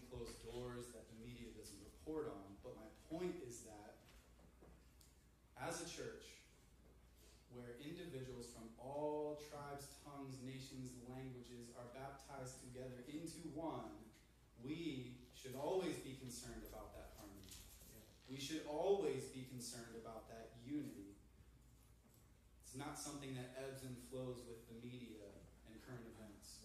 doors 0.56 0.88
that 0.96 1.04
the 1.12 1.16
media 1.20 1.52
doesn't 1.52 1.76
report 1.84 2.32
on, 2.32 2.56
but 2.64 2.72
my 2.80 2.88
point 3.12 3.36
is 3.44 3.68
that 3.68 4.00
as 5.60 5.84
a 5.84 5.88
church, 5.88 6.24
where 7.52 7.76
individuals 7.80 8.48
from 8.52 8.68
all 8.80 9.40
tribes, 9.48 9.88
tongues, 10.04 10.36
nations, 10.44 10.92
languages 11.08 11.72
are 11.76 11.88
baptized 11.96 12.60
together 12.64 13.04
into 13.08 13.48
one, 13.56 13.92
we 14.64 15.16
should 15.32 15.56
always 15.56 15.96
be 16.00 16.16
concerned 16.20 16.64
about 16.68 16.92
that 16.96 17.16
harmony. 17.16 17.52
We 18.28 18.36
should 18.40 18.64
always 18.68 19.32
be 19.32 19.48
concerned 19.48 19.96
about 19.96 20.28
that 20.28 20.56
unity. 20.64 21.16
It's 22.64 22.76
not 22.76 23.00
something 23.00 23.32
that 23.40 23.56
ebbs 23.56 23.84
and 23.84 23.96
flows 24.12 24.44
with 24.44 24.60
the 24.68 24.76
media 24.84 25.24
and 25.68 25.80
current 25.80 26.04
events. 26.04 26.60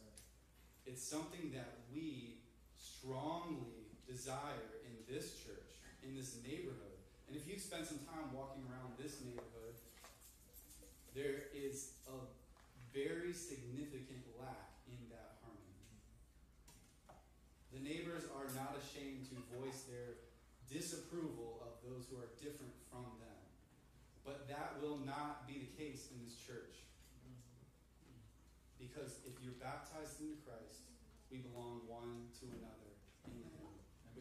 It's 0.84 1.04
something 1.04 1.56
that 1.56 1.88
we 1.94 2.42
strongly 2.76 3.81
desire 4.12 4.84
in 4.84 4.92
this 5.08 5.40
church, 5.40 5.80
in 6.04 6.12
this 6.12 6.36
neighborhood. 6.44 7.00
And 7.32 7.40
if 7.40 7.48
you've 7.48 7.64
spent 7.64 7.88
some 7.88 8.04
time 8.04 8.36
walking 8.36 8.68
around 8.68 9.00
this 9.00 9.24
neighborhood, 9.24 9.80
there 11.16 11.48
is 11.56 11.96
a 12.12 12.20
very 12.92 13.32
significant 13.32 14.28
lack 14.36 14.76
in 14.92 15.00
that 15.16 15.40
harmony. 15.40 15.80
The 17.72 17.80
neighbors 17.80 18.28
are 18.36 18.52
not 18.52 18.76
ashamed 18.76 19.32
to 19.32 19.40
voice 19.56 19.88
their 19.88 20.20
disapproval 20.68 21.64
of 21.64 21.80
those 21.80 22.04
who 22.12 22.20
are 22.20 22.32
different 22.44 22.76
from 22.92 23.08
them. 23.24 23.40
But 24.28 24.48
that 24.52 24.76
will 24.84 25.00
not 25.08 25.48
be 25.48 25.64
the 25.64 25.72
case 25.80 26.12
in 26.12 26.20
this 26.24 26.36
church. 26.36 26.84
Because 28.76 29.24
if 29.24 29.40
you're 29.40 29.56
baptized 29.60 30.20
into 30.20 30.36
Christ, 30.44 30.84
we 31.32 31.40
belong 31.40 31.88
one 31.88 32.28
to 32.40 32.46
another. 32.60 32.81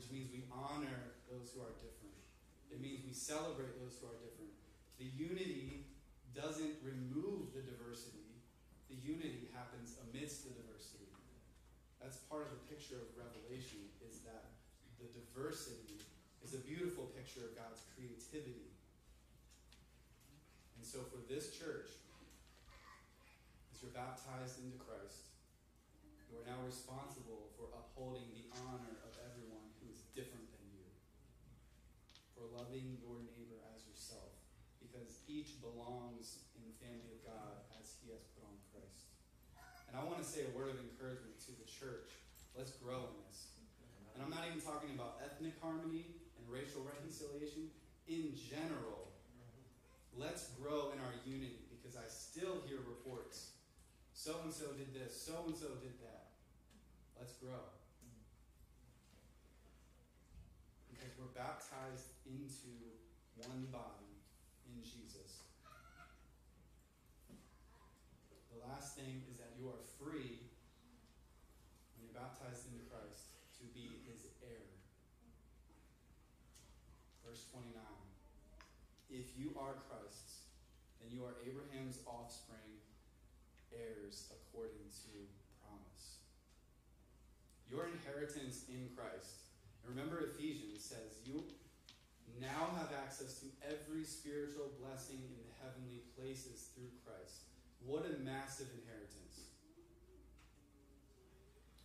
Which 0.00 0.08
means 0.08 0.32
we 0.32 0.48
honor 0.48 1.12
those 1.28 1.52
who 1.52 1.60
are 1.60 1.76
different. 1.76 2.16
It 2.72 2.80
means 2.80 3.04
we 3.04 3.12
celebrate 3.12 3.76
those 3.84 4.00
who 4.00 4.08
are 4.08 4.16
different. 4.24 4.48
The 4.96 5.12
unity 5.12 5.84
doesn't 6.32 6.80
remove 6.80 7.52
the 7.52 7.60
diversity, 7.60 8.32
the 8.88 8.96
unity 8.96 9.52
happens 9.52 10.00
amidst 10.08 10.48
the 10.48 10.56
diversity. 10.56 11.04
That's 12.00 12.16
part 12.32 12.48
of 12.48 12.56
the 12.56 12.64
picture 12.72 12.96
of 12.96 13.12
Revelation, 13.12 13.92
is 14.08 14.24
that 14.24 14.56
the 14.96 15.12
diversity 15.12 16.00
is 16.40 16.56
a 16.56 16.64
beautiful 16.64 17.12
picture 17.12 17.44
of 17.44 17.52
God's 17.52 17.84
creativity. 17.92 18.72
And 20.80 20.84
so 20.86 21.04
for 21.12 21.20
this 21.28 21.52
church, 21.52 21.92
as 23.68 23.84
you're 23.84 23.92
baptized 23.92 24.64
into 24.64 24.80
Christ, 24.80 25.28
you 26.32 26.40
are 26.40 26.48
now 26.48 26.64
responsible 26.64 27.52
for 27.60 27.68
upholding 27.76 28.32
the 28.32 28.48
honor 28.64 28.96
of 29.04 29.12
everyone 29.28 29.66
who 29.82 29.90
is 29.90 30.06
different 30.14 30.46
than 30.54 30.64
you, 30.70 30.86
for 32.38 32.46
loving 32.70 33.02
your 33.02 33.18
neighbor 33.26 33.58
as 33.74 33.82
yourself, 33.82 34.30
because 34.78 35.26
each 35.26 35.58
belongs 35.58 36.46
in 36.54 36.62
the 36.62 36.76
family 36.78 37.18
of 37.18 37.20
God 37.26 37.66
as 37.82 37.98
he 37.98 38.14
has 38.14 38.22
put 38.38 38.46
on 38.46 38.54
Christ. 38.70 39.10
And 39.90 39.98
I 39.98 40.06
want 40.06 40.22
to 40.22 40.26
say 40.26 40.46
a 40.46 40.52
word 40.54 40.70
of 40.70 40.78
encouragement 40.78 41.34
to 41.50 41.52
the 41.58 41.66
church. 41.66 42.14
Let's 42.54 42.70
grow 42.78 43.10
in 43.10 43.14
this. 43.26 43.58
And 44.14 44.22
I'm 44.22 44.30
not 44.30 44.46
even 44.46 44.62
talking 44.62 44.94
about 44.94 45.18
ethnic 45.18 45.58
harmony 45.58 46.14
and 46.38 46.46
racial 46.46 46.86
reconciliation. 46.86 47.74
In 48.06 48.38
general, 48.38 49.10
let's 50.14 50.54
grow 50.54 50.94
in 50.94 51.02
our 51.02 51.14
unity 51.26 51.66
because 51.74 51.98
I 51.98 52.06
still 52.06 52.62
hear 52.70 52.78
reports. 52.86 53.58
So 54.14 54.38
and 54.46 54.54
so 54.54 54.70
did 54.78 54.94
this, 54.94 55.10
so 55.10 55.42
and 55.50 55.58
so 55.58 55.74
did 55.82 55.98
that. 56.06 56.38
Let's 57.18 57.34
grow. 57.42 57.66
Because 60.86 61.10
we're 61.18 61.34
baptized 61.34 62.19
into 62.30 62.70
one 63.42 63.66
body 63.74 64.14
in 64.70 64.78
Jesus. 64.86 65.42
The 68.54 68.62
last 68.62 68.94
thing 68.94 69.26
is 69.26 69.38
that 69.42 69.58
you 69.58 69.66
are 69.66 69.82
free 69.98 70.38
when 71.90 71.98
you're 72.06 72.14
baptized 72.14 72.70
into 72.70 72.86
Christ 72.86 73.34
to 73.58 73.64
be 73.74 74.06
his 74.06 74.30
heir. 74.46 74.70
Verse 77.26 77.50
29. 77.50 77.74
If 79.10 79.34
you 79.34 79.50
are 79.58 79.74
Christ's, 79.90 80.46
then 81.02 81.10
you 81.10 81.26
are 81.26 81.34
Abraham's 81.42 81.98
offspring, 82.06 82.78
heirs 83.74 84.30
according 84.30 84.86
to 85.02 85.12
promise. 85.58 86.22
Your 87.66 87.90
inheritance 87.90 88.70
in 88.70 88.86
Christ. 88.94 89.50
And 89.82 89.96
remember, 89.96 90.30
Ephesians 90.30 90.84
says, 90.84 91.18
You 91.24 91.42
now 92.40 92.72
have 92.80 92.88
access 93.04 93.38
to 93.44 93.46
every 93.68 94.04
spiritual 94.04 94.72
blessing 94.80 95.20
in 95.20 95.32
the 95.36 95.52
heavenly 95.60 96.00
places 96.16 96.72
through 96.72 96.88
Christ. 97.04 97.44
What 97.84 98.08
a 98.08 98.16
massive 98.24 98.72
inheritance. 98.80 99.52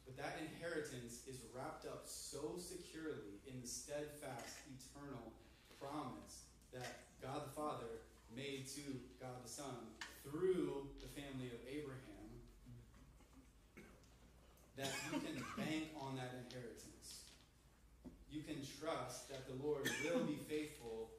But 0.07 0.15
that 0.15 0.39
inheritance 0.39 1.27
is 1.27 1.43
wrapped 1.51 1.85
up 1.85 2.03
so 2.07 2.55
securely 2.55 3.43
in 3.47 3.59
the 3.59 3.67
steadfast, 3.67 4.55
eternal 4.71 5.35
promise 5.79 6.47
that 6.71 7.03
God 7.21 7.47
the 7.47 7.53
Father 7.53 8.03
made 8.35 8.67
to 8.75 8.83
God 9.19 9.43
the 9.43 9.49
Son 9.49 9.91
through 10.23 10.87
the 11.03 11.07
family 11.07 11.47
of 11.47 11.59
Abraham 11.67 12.15
that 14.77 14.91
you 15.11 15.19
can 15.19 15.39
bank 15.55 15.87
on 15.99 16.15
that 16.15 16.35
inheritance. 16.47 16.74
Can 18.45 18.61
trust 18.77 19.27
that 19.33 19.49
the 19.49 19.57
Lord 19.57 19.89
will 20.05 20.21
be 20.21 20.37
faithful 20.45 21.09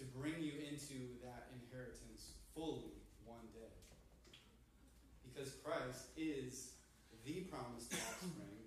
to 0.00 0.04
bring 0.16 0.40
you 0.40 0.56
into 0.56 1.20
that 1.20 1.52
inheritance 1.52 2.32
fully 2.56 2.96
one 3.28 3.44
day. 3.52 3.76
Because 5.20 5.52
Christ 5.60 6.08
is 6.16 6.72
the 7.28 7.44
promised 7.52 7.92
offspring 7.92 8.64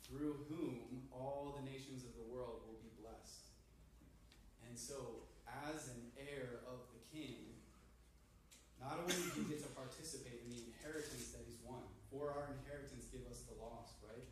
through 0.00 0.40
whom 0.48 1.04
all 1.12 1.60
the 1.60 1.64
nations 1.68 2.08
of 2.08 2.16
the 2.16 2.24
world 2.24 2.64
will 2.64 2.80
be 2.80 2.88
blessed. 2.96 3.52
And 4.64 4.72
so, 4.72 5.28
as 5.68 5.92
an 5.92 6.08
heir 6.16 6.64
of 6.64 6.88
the 6.96 7.04
king, 7.12 7.52
not 8.80 8.96
only 8.96 9.12
do 9.12 9.44
you 9.44 9.46
get 9.52 9.60
to 9.60 9.70
participate 9.76 10.40
in 10.48 10.56
the 10.56 10.64
inheritance 10.72 11.36
that 11.36 11.44
he's 11.44 11.60
won, 11.68 11.84
for 12.08 12.32
our 12.32 12.48
inheritance 12.64 13.12
give 13.12 13.28
us 13.28 13.44
the 13.44 13.60
lost, 13.60 14.00
right? 14.00 14.24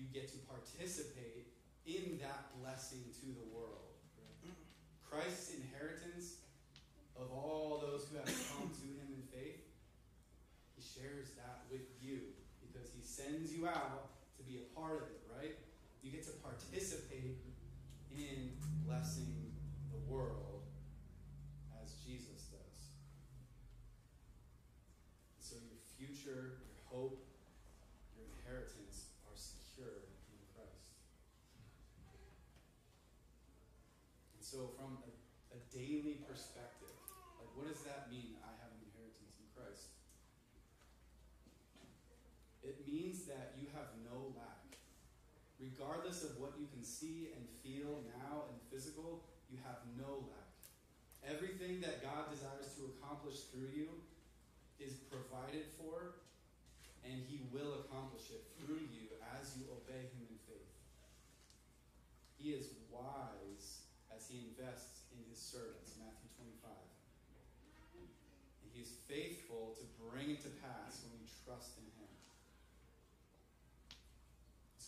You 0.00 0.08
get 0.08 0.32
to 0.32 0.40
participate 0.48 1.39
in 1.86 2.18
that 2.20 2.50
blessing 2.60 3.04
to 3.20 3.26
the 3.26 3.46
world. 3.54 3.90
Christ's 5.08 5.54
inheritance 5.54 6.36
of 7.16 7.30
all 7.32 7.82
those 7.82 8.06
who 8.08 8.16
have 8.16 8.26
come 8.26 8.70
to 8.70 8.86
him 8.86 9.10
in 9.10 9.22
faith, 9.32 9.60
he 10.76 10.82
shares 10.82 11.30
that 11.36 11.66
with 11.70 11.88
you 12.00 12.20
because 12.62 12.90
he 12.94 13.02
sends 13.02 13.52
you 13.52 13.66
out 13.66 14.10
to 14.38 14.42
be 14.44 14.58
a 14.58 14.78
part 14.78 15.02
of 15.02 15.08
it, 15.10 15.20
right? 15.36 15.56
You 16.02 16.10
get 16.10 16.24
to 16.24 16.32
participate 16.40 17.42
in 18.16 18.52
blessing 18.86 19.52
the 19.92 19.98
world 20.10 20.62
as 21.82 21.94
Jesus 22.06 22.48
does. 22.50 22.80
So 25.40 25.56
your 25.60 25.82
future, 25.98 26.62
your 26.64 26.80
hope, 26.88 27.20
your 28.16 28.26
inheritance 28.38 29.12
are 29.28 29.36
secure 29.36 30.08
in 30.32 30.40
Christ. 30.56 30.96
And 34.34 34.42
so 34.42 34.72
from 34.74 34.98
a, 35.04 35.12
a 35.54 35.60
daily 35.70 36.24
perspective, 36.26 36.96
like 37.38 37.52
what 37.54 37.68
does 37.68 37.84
that 37.84 38.10
mean 38.10 38.40
I 38.42 38.50
have 38.64 38.72
an 38.72 38.82
inheritance 38.88 39.36
in 39.38 39.46
Christ? 39.54 39.92
It 42.70 42.86
means 42.86 43.26
that 43.26 43.58
you 43.58 43.66
have 43.74 43.90
no 44.06 44.30
lack. 44.38 44.78
Regardless 45.58 46.22
of 46.22 46.38
what 46.38 46.54
you 46.54 46.70
can 46.70 46.86
see 46.86 47.34
and 47.34 47.42
feel 47.66 48.06
now 48.14 48.46
the 48.46 48.62
physical, 48.70 49.26
you 49.50 49.58
have 49.66 49.82
no 49.98 50.22
lack. 50.30 50.54
Everything 51.26 51.82
that 51.82 51.98
God 51.98 52.30
desires 52.30 52.70
to 52.78 52.94
accomplish 52.94 53.50
through 53.50 53.74
you 53.74 53.90
is 54.78 55.02
provided 55.10 55.66
for, 55.82 56.22
and 57.02 57.18
He 57.26 57.42
will 57.50 57.82
accomplish 57.82 58.30
it 58.30 58.46
through 58.54 58.86
you 58.86 59.18
as 59.34 59.58
you 59.58 59.66
obey 59.74 60.06
Him 60.14 60.30
in 60.30 60.38
faith. 60.46 60.74
He 62.38 62.54
is 62.54 62.70
wise 62.86 63.82
as 64.14 64.30
He 64.30 64.46
invests 64.46 65.10
in 65.10 65.20
His 65.26 65.42
servants, 65.42 65.98
Matthew 65.98 66.30
25. 66.38 66.70
And 68.62 68.70
He 68.72 68.80
is 68.80 68.94
faithful 69.10 69.74
to 69.76 69.84
bring 70.06 70.30
it 70.30 70.40
to 70.46 70.52
pass 70.62 71.02
when 71.04 71.18
we 71.20 71.28
trust 71.44 71.76
Him. 71.76 71.79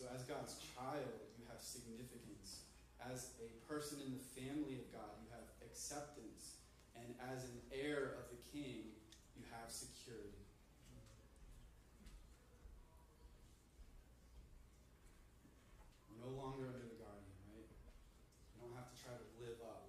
So, 0.03 0.11
as 0.11 0.26
God's 0.26 0.59
child, 0.74 1.14
you 1.38 1.46
have 1.46 1.62
significance. 1.62 2.66
As 2.98 3.38
a 3.38 3.46
person 3.70 4.03
in 4.03 4.18
the 4.18 4.24
family 4.34 4.74
of 4.74 4.90
God, 4.90 5.14
you 5.22 5.30
have 5.30 5.46
acceptance. 5.62 6.59
And 6.98 7.07
as 7.30 7.46
an 7.46 7.62
heir 7.70 8.18
of 8.18 8.26
the 8.34 8.42
king, 8.50 8.98
you 9.38 9.46
have 9.55 9.70
security. 9.70 10.42
No 16.18 16.34
longer 16.34 16.66
under 16.66 16.82
the 16.82 16.98
guardian, 16.98 17.38
right? 17.55 17.70
We 17.70 18.59
don't 18.59 18.74
have 18.74 18.90
to 18.90 18.98
try 18.98 19.14
to 19.14 19.28
live 19.38 19.62
up. 19.62 19.86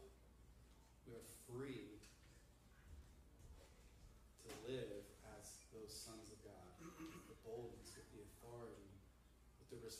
We 1.09 1.17
are 1.17 1.25
free 1.49 1.89
to 4.45 4.49
live 4.69 5.09
as 5.41 5.57
those 5.73 5.89
sons 5.89 6.29
of 6.29 6.37
God, 6.45 6.69
with 7.01 7.25
the 7.25 7.37
boldness, 7.41 7.97
with 7.97 8.05
the 8.13 8.21
authority, 8.21 8.93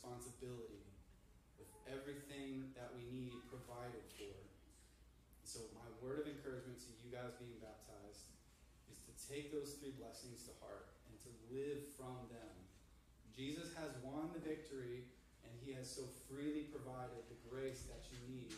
responsibility 0.03 0.83
with 1.55 1.71
everything 1.87 2.67
that 2.75 2.91
we 2.91 3.07
need 3.07 3.31
provided 3.47 4.03
for. 4.19 4.35
So, 5.47 5.63
my 5.71 5.87
word 6.03 6.19
of 6.19 6.27
encouragement 6.27 6.83
to 6.83 6.91
you 6.99 7.07
guys 7.07 7.31
being 7.39 7.55
baptized 7.63 8.27
is 8.91 8.99
to 9.07 9.15
take 9.31 9.55
those 9.55 9.79
three 9.79 9.95
blessings 9.95 10.43
to 10.51 10.53
heart 10.59 10.91
and 11.07 11.15
to 11.23 11.31
live 11.55 11.87
from 11.95 12.19
them. 12.27 12.51
Jesus 13.31 13.71
has 13.79 13.95
won 14.03 14.27
the 14.35 14.43
victory, 14.43 15.07
and 15.47 15.51
he 15.63 15.71
has 15.71 15.87
so 15.87 16.03
freely 16.27 16.67
provided 16.67 17.23
the 17.31 17.39
grace 17.47 17.87
that 17.87 18.03
you 18.11 18.19
need 18.27 18.51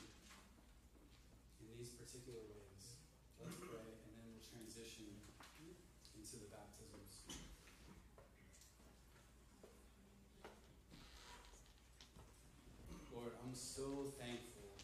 in 1.62 1.68
these 1.78 1.94
particular 1.94 2.42
ways. 2.42 2.98
Let's 3.38 3.54
pray, 3.62 3.86
and 3.86 4.12
then 4.18 4.26
we'll 4.34 4.50
transition 4.50 5.14
into 6.18 6.42
the 6.42 6.50
baptisms. 6.50 7.46
Lord, 13.16 13.32
I'm 13.40 13.45
so 13.56 14.12
thankful 14.20 14.76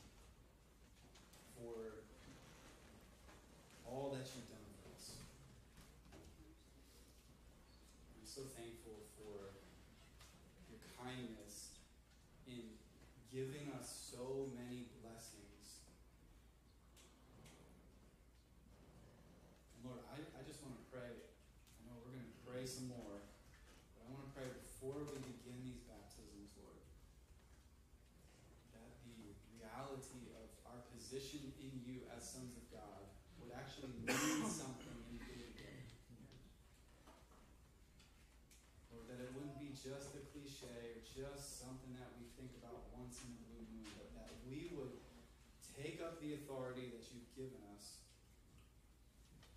for 1.60 2.08
all 3.84 4.10
that 4.16 4.24
you've 4.32 4.48
done 4.48 4.64
for 4.80 4.96
us. 4.96 5.12
I'm 8.16 8.24
so 8.26 8.42
thankful 8.56 9.04
for 9.20 9.52
your 10.72 10.80
kindness 10.96 11.76
in 12.48 12.64
giving 13.32 13.72
us 13.80 13.92
so 14.16 14.48
many 14.56 14.88
blessings. 15.04 15.84
And 19.76 19.92
Lord, 19.92 20.00
I, 20.16 20.20
I 20.36 20.42
just 20.48 20.64
want 20.64 20.80
to 20.80 20.86
pray. 20.88 21.12
I 21.12 21.80
know 21.88 22.00
we're 22.04 22.16
going 22.16 22.28
to 22.28 22.40
pray 22.48 22.64
some 22.64 22.88
more, 22.88 23.24
but 23.96 24.00
I 24.04 24.16
want 24.16 24.28
to 24.28 24.32
pray 24.32 24.48
before 24.64 25.04
we 25.12 25.20
begin 25.24 25.60
these 25.64 25.84
baptisms, 25.88 26.52
Lord, 26.60 26.84
that 28.76 28.92
the 29.08 29.32
reality 29.56 30.28
of 30.36 30.52
our 30.68 30.84
position 30.92 31.56
in 31.64 31.72
you 31.88 32.04
as 32.12 32.28
sons 32.28 32.52
of 32.60 32.68
God 32.68 33.08
would 33.40 33.56
actually 33.56 33.96
mean 34.04 34.44
something 34.44 34.92
in 35.08 35.18
the 35.18 35.24
day 35.24 35.40
to 35.40 35.52
day. 35.56 35.80
Lord, 38.92 39.08
that 39.08 39.24
it 39.24 39.32
wouldn't 39.32 39.56
be 39.56 39.71
just 39.82 40.14
a 40.14 40.22
cliche 40.30 40.94
or 40.94 41.02
just 41.10 41.58
something 41.58 41.98
that 41.98 42.14
we 42.22 42.30
think 42.38 42.54
about 42.62 42.86
once 42.94 43.18
in 43.26 43.34
a 43.34 43.42
blue 43.50 43.66
moon, 43.74 43.90
but 43.98 44.14
that 44.14 44.30
we 44.46 44.70
would 44.78 44.94
take 45.74 45.98
up 45.98 46.22
the 46.22 46.38
authority 46.38 46.94
that 46.94 47.02
you've 47.10 47.34
given 47.34 47.58
us, 47.74 47.98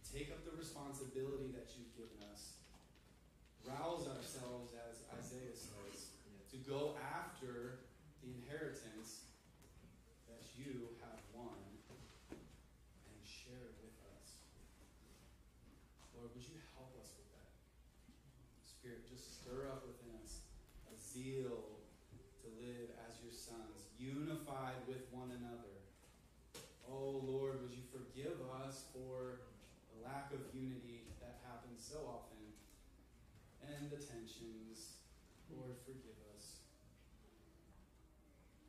take 0.00 0.32
up 0.32 0.40
the 0.48 0.56
responsibility 0.56 1.52
that 1.52 1.68
you've 1.76 1.92
given 1.92 2.24
us, 2.32 2.56
rouse 3.68 4.08
ourselves, 4.08 4.72
as 4.88 5.04
Isaiah 5.12 5.52
says, 5.52 6.16
to 6.48 6.56
go 6.64 6.96
after 7.04 7.84
the 8.24 8.32
inheritance 8.32 9.28
that 10.32 10.40
you 10.56 10.88
have 11.04 11.20
won 11.36 11.60
and 11.92 13.20
share 13.28 13.60
it 13.60 13.76
with 13.84 13.96
us. 14.16 14.40
Lord, 16.16 16.32
would 16.32 16.48
you 16.48 16.56
help 16.80 16.96
us 16.96 17.12
with 17.12 17.28
that? 17.36 17.52
Spirit, 18.64 19.04
just 19.04 19.44
stir 19.44 19.68
up 19.68 19.84
zeal 21.14 21.78
to 22.42 22.46
live 22.58 22.90
as 23.06 23.22
your 23.22 23.30
sons, 23.30 23.86
unified 24.02 24.82
with 24.90 25.06
one 25.14 25.30
another. 25.30 25.78
Oh 26.90 27.22
Lord, 27.22 27.62
would 27.62 27.70
you 27.70 27.86
forgive 27.94 28.34
us 28.66 28.90
for 28.90 29.46
the 29.94 30.02
lack 30.02 30.34
of 30.34 30.42
unity 30.50 31.06
that 31.22 31.38
happens 31.46 31.78
so 31.78 32.02
often 32.02 32.34
and 33.62 33.86
the 33.94 34.02
tensions. 34.02 34.98
Lord, 35.48 35.78
forgive 35.86 36.18
us. 36.34 36.66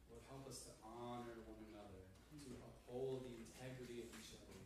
Lord, 0.08 0.22
help 0.30 0.46
us 0.46 0.70
to 0.70 0.72
honor 0.86 1.42
one 1.50 1.60
another, 1.74 2.06
to 2.46 2.52
uphold 2.62 3.26
the 3.26 3.36
integrity 3.42 4.06
of 4.06 4.08
each 4.22 4.38
other, 4.38 4.62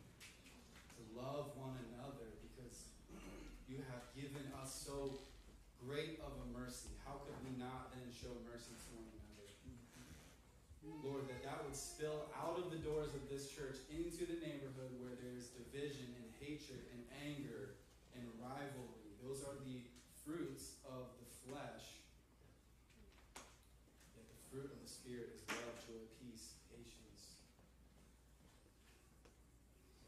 to 1.00 1.02
love 1.16 1.56
one 1.56 1.80
another 1.90 2.28
because 2.44 2.92
you 3.66 3.80
have 3.88 4.04
given 4.12 4.44
us 4.60 4.68
so 4.68 5.16
great 5.80 6.20
of 6.20 6.36
a 6.44 6.46
mercy. 6.52 6.92
How 7.02 7.24
could 7.24 7.38
we 7.42 7.56
not 7.56 7.90
then 7.96 8.06
show 8.12 8.30
mercy 8.44 8.76
to 8.76 8.88
one 8.94 9.08
another? 9.08 9.48
Lord, 11.00 11.28
that 11.32 11.40
that 11.44 11.59
would 11.70 11.78
spill 11.78 12.26
out 12.34 12.58
of 12.58 12.66
the 12.74 12.82
doors 12.82 13.14
of 13.14 13.22
this 13.30 13.46
church 13.46 13.78
into 13.94 14.26
the 14.26 14.34
neighborhood 14.42 14.90
where 14.98 15.14
there's 15.22 15.54
division 15.54 16.10
and 16.18 16.26
hatred 16.42 16.82
and 16.90 16.98
anger 17.22 17.78
and 18.18 18.26
rivalry. 18.42 19.14
Those 19.22 19.46
are 19.46 19.54
the 19.62 19.78
fruits 20.26 20.82
of 20.82 21.14
the 21.22 21.30
flesh. 21.46 22.02
Yet 24.18 24.26
the 24.26 24.40
fruit 24.50 24.66
of 24.66 24.82
the 24.82 24.90
Spirit 24.90 25.30
is 25.30 25.46
love, 25.46 25.78
joy, 25.86 26.02
peace, 26.18 26.58
patience. 26.74 27.38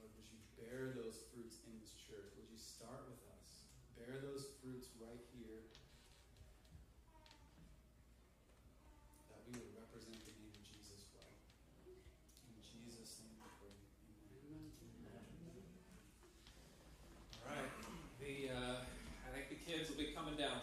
Lord, 0.02 0.10
would 0.18 0.26
you 0.34 0.42
bear 0.58 0.98
those 0.98 1.30
fruits 1.30 1.62
in 1.62 1.78
this 1.78 1.94
church? 1.94 2.34
Would 2.42 2.50
you 2.50 2.58
start 2.58 3.06
with 3.06 3.22
us? 3.38 3.70
Bear 3.94 4.18
those 4.18 4.50
fruits 4.58 4.90
right 4.98 5.22
here. 5.30 5.62
That 9.30 9.46
we 9.46 9.62
would 9.62 9.78
represent 9.78 10.18
the 10.26 10.34
name 10.34 10.50
of 10.50 10.62
Jesus 10.66 11.06
well. 11.14 11.34
In 12.46 12.54
Jesus' 12.62 13.22
name 13.22 13.34
we 13.42 13.48
pray. 13.58 13.74
Amen. 13.74 15.22
All 17.42 17.50
right. 17.50 17.72
The 18.22 18.34
uh, 18.54 18.76
I 18.82 19.28
think 19.34 19.50
the 19.50 19.60
kids 19.66 19.90
will 19.90 19.98
be 19.98 20.14
coming 20.14 20.36
down. 20.36 20.62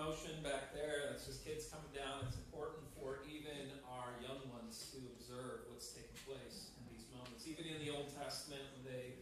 Commotion 0.00 0.40
back 0.40 0.72
there, 0.72 1.12
that's 1.12 1.28
just 1.28 1.44
kids 1.44 1.68
coming 1.68 1.92
down. 1.92 2.24
It's 2.24 2.40
important 2.40 2.88
for 2.96 3.20
even 3.28 3.68
our 3.84 4.16
young 4.24 4.40
ones 4.48 4.88
to 4.96 4.98
observe 5.12 5.68
what's 5.68 5.92
taking 5.92 6.16
place 6.24 6.72
in 6.80 6.88
these 6.88 7.04
moments. 7.12 7.44
Even 7.44 7.68
in 7.68 7.76
the 7.84 7.92
Old 7.92 8.08
Testament, 8.16 8.64
when 8.80 8.88
they 8.88 9.20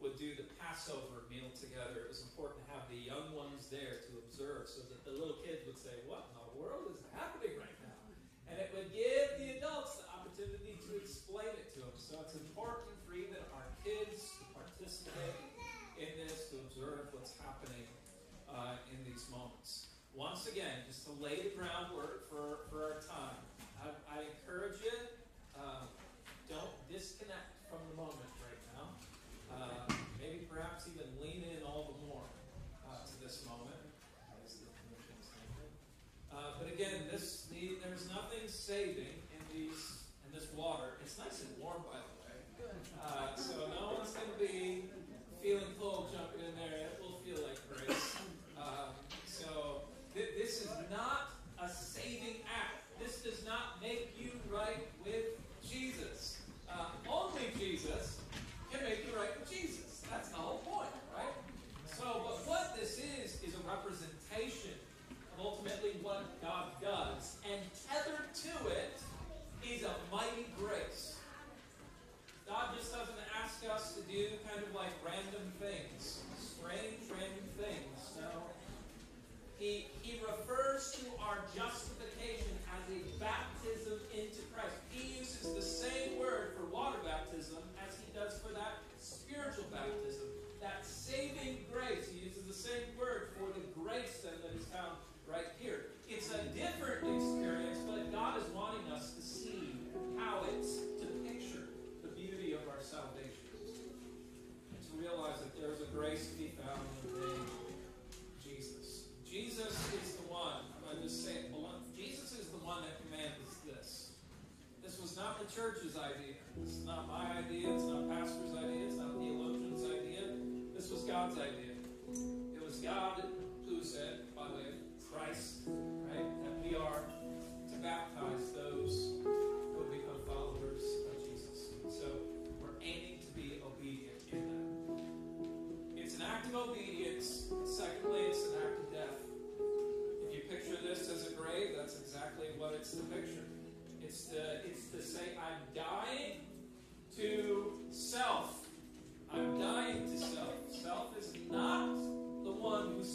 would 0.00 0.16
do 0.16 0.32
the 0.32 0.48
Passover 0.56 1.28
meal 1.28 1.52
together, 1.52 2.08
it 2.08 2.08
was 2.08 2.24
important 2.24 2.64
to 2.64 2.66
have 2.72 2.88
the 2.88 2.96
young 2.96 3.36
ones 3.36 3.68
there 3.68 4.00
to 4.00 4.16
observe, 4.24 4.64
so 4.64 4.80
that 4.88 5.04
the 5.04 5.12
little 5.12 5.44
kids 5.44 5.60
would 5.68 5.76
say, 5.76 5.92
"What 6.08 6.24
in 6.32 6.40
the 6.40 6.56
world 6.56 6.88
is 6.88 7.04
happening 7.12 7.60
right 7.60 7.78
now?" 7.84 8.00
And 8.48 8.56
it 8.56 8.72
would 8.72 8.96
give 8.96 9.28
the 9.36 9.60
adults 9.60 10.00
the 10.00 10.08
opportunity 10.08 10.80
to 10.88 11.04
explain 11.04 11.52
it 11.52 11.68
to 11.76 11.84
them. 11.84 12.00
So 12.00 12.24
it's 12.24 12.32
important 12.32 12.96
for 13.04 13.12
even 13.12 13.44
our 13.52 13.68
kids 13.84 14.24
to 14.40 14.44
participate 14.56 15.36
in 16.00 16.16
this, 16.16 16.48
to 16.48 16.64
observe 16.64 17.12
what's 17.12 17.36
happening 17.44 17.84
uh, 18.48 18.80
in 18.88 19.04
these 19.04 19.28
moments. 19.28 19.92
Once 20.14 20.46
again, 20.46 20.86
just 20.86 21.02
to 21.04 21.12
lay 21.18 21.42
the 21.42 21.50
groundwork 21.58 22.30
for, 22.30 22.70
for 22.70 22.84
our 22.86 22.98
time, 23.02 23.34
I, 23.82 23.90
I 24.06 24.22
encourage 24.30 24.78
you, 24.78 24.94
uh, 25.58 25.90
don't 26.48 26.70
disconnect 26.86 27.58
from 27.66 27.82
the 27.90 27.96
moment 27.98 28.30
right 28.38 28.62
now. 28.78 28.94
Uh, 29.50 29.90
maybe 30.22 30.46
perhaps 30.46 30.86
even 30.86 31.10
lean 31.18 31.42
in 31.42 31.66
all 31.66 31.98
the 31.98 32.06
more 32.06 32.30
uh, 32.86 33.02
to 33.02 33.14
this 33.18 33.42
moment. 33.50 33.74
Uh, 36.30 36.58
but 36.58 36.72
again, 36.72 37.06
this 37.10 37.46
the, 37.50 37.78
there's 37.82 38.08
nothing 38.08 38.46
saving 38.46 39.18
in 39.34 39.42
these 39.50 40.02
in 40.26 40.34
this 40.34 40.46
water. 40.54 40.98
It's 41.02 41.18
nice 41.18 41.42
and 41.42 41.53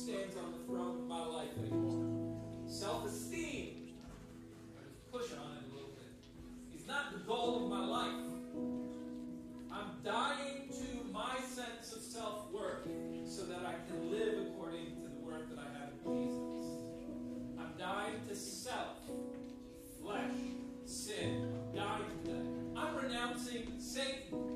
stands 0.09 0.35
on 0.37 0.51
the 0.51 0.65
throne 0.65 1.01
of 1.01 1.07
my 1.07 1.23
life 1.23 1.55
anymore. 1.59 2.35
Self 2.65 3.05
esteem. 3.05 3.93
I 4.01 4.81
was 4.81 4.97
pushing 5.11 5.37
on 5.37 5.51
it 5.57 5.69
a 5.69 5.75
little 5.75 5.93
bit. 5.93 6.09
It's 6.73 6.87
not 6.87 7.13
the 7.13 7.19
goal 7.19 7.65
of 7.65 7.69
my 7.69 7.85
life. 7.85 8.15
I'm 9.71 9.91
dying 10.03 10.67
to 10.69 11.13
my 11.13 11.35
sense 11.41 11.93
of 11.95 12.01
self 12.01 12.51
worth 12.51 12.87
so 13.23 13.43
that 13.43 13.59
I 13.59 13.75
can 13.87 14.09
live 14.09 14.47
according 14.47 14.95
to 14.95 15.01
the 15.03 15.21
work 15.21 15.47
that 15.49 15.59
I 15.59 15.69
have 15.77 15.89
in 16.03 16.25
Jesus. 16.25 16.65
I'm 17.59 17.77
dying 17.77 18.15
to 18.27 18.35
self, 18.35 18.97
flesh, 20.01 20.31
sin. 20.85 21.53
I'm 21.53 21.77
dying 21.77 22.03
to 22.25 22.31
that. 22.31 22.81
I'm 22.81 22.95
renouncing 22.95 23.73
Satan. 23.77 24.48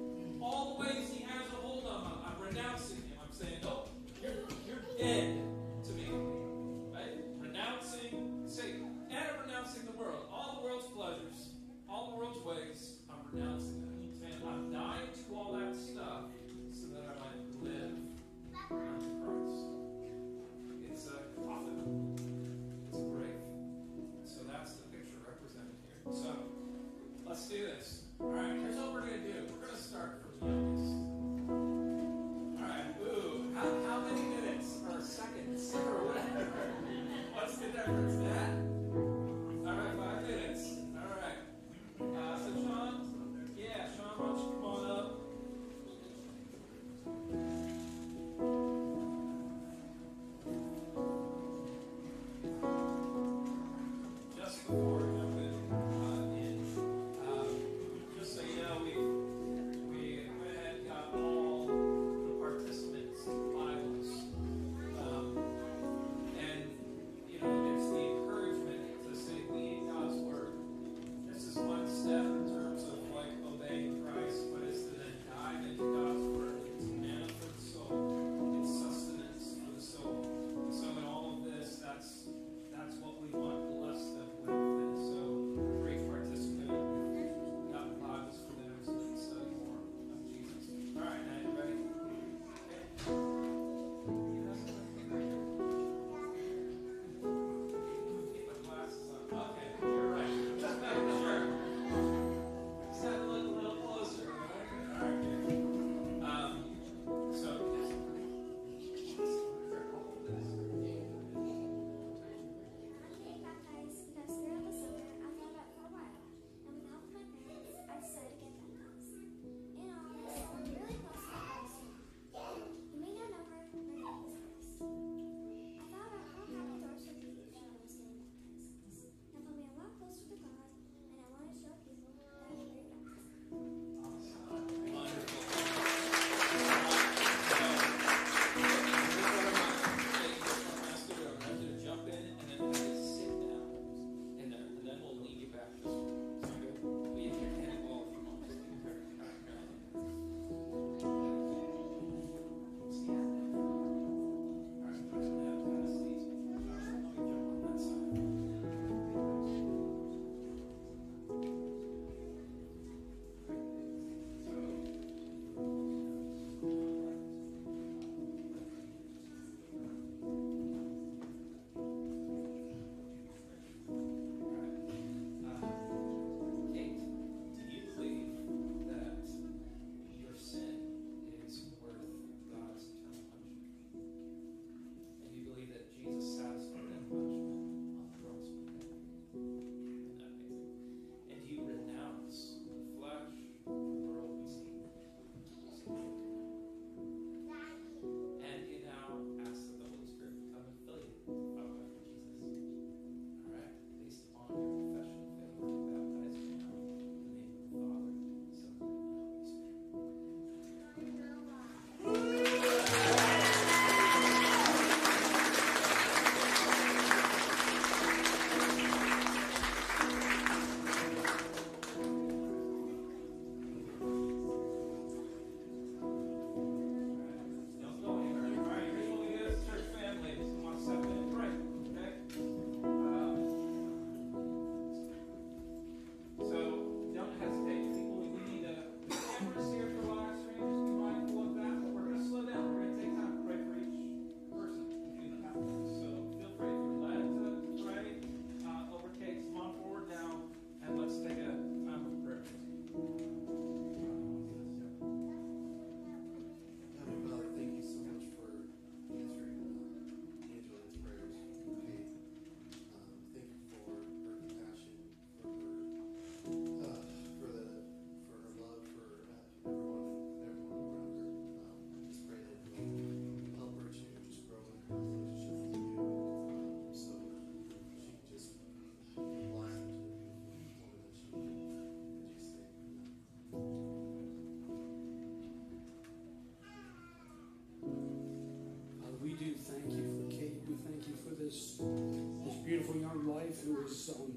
Life 293.44 293.64
who 293.66 293.86
is 293.86 294.10
um, 294.16 294.34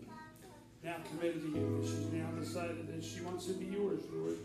now 0.85 0.97
committed 1.09 1.41
to 1.43 1.49
you. 1.49 1.81
She's 1.83 2.13
now 2.13 2.31
decided 2.39 2.87
that 2.89 3.05
she 3.05 3.21
wants 3.23 3.47
to 3.47 3.55
be 3.55 3.67
yours, 3.67 4.01
Lord. 4.13 4.37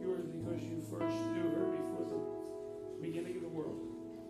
Yours 0.00 0.24
because 0.24 0.62
you 0.62 0.82
first 0.90 1.16
knew 1.32 1.48
her 1.50 1.66
before 1.72 2.06
the 2.08 3.06
beginning 3.06 3.36
of 3.36 3.42
the 3.42 3.48
world. 3.48 3.80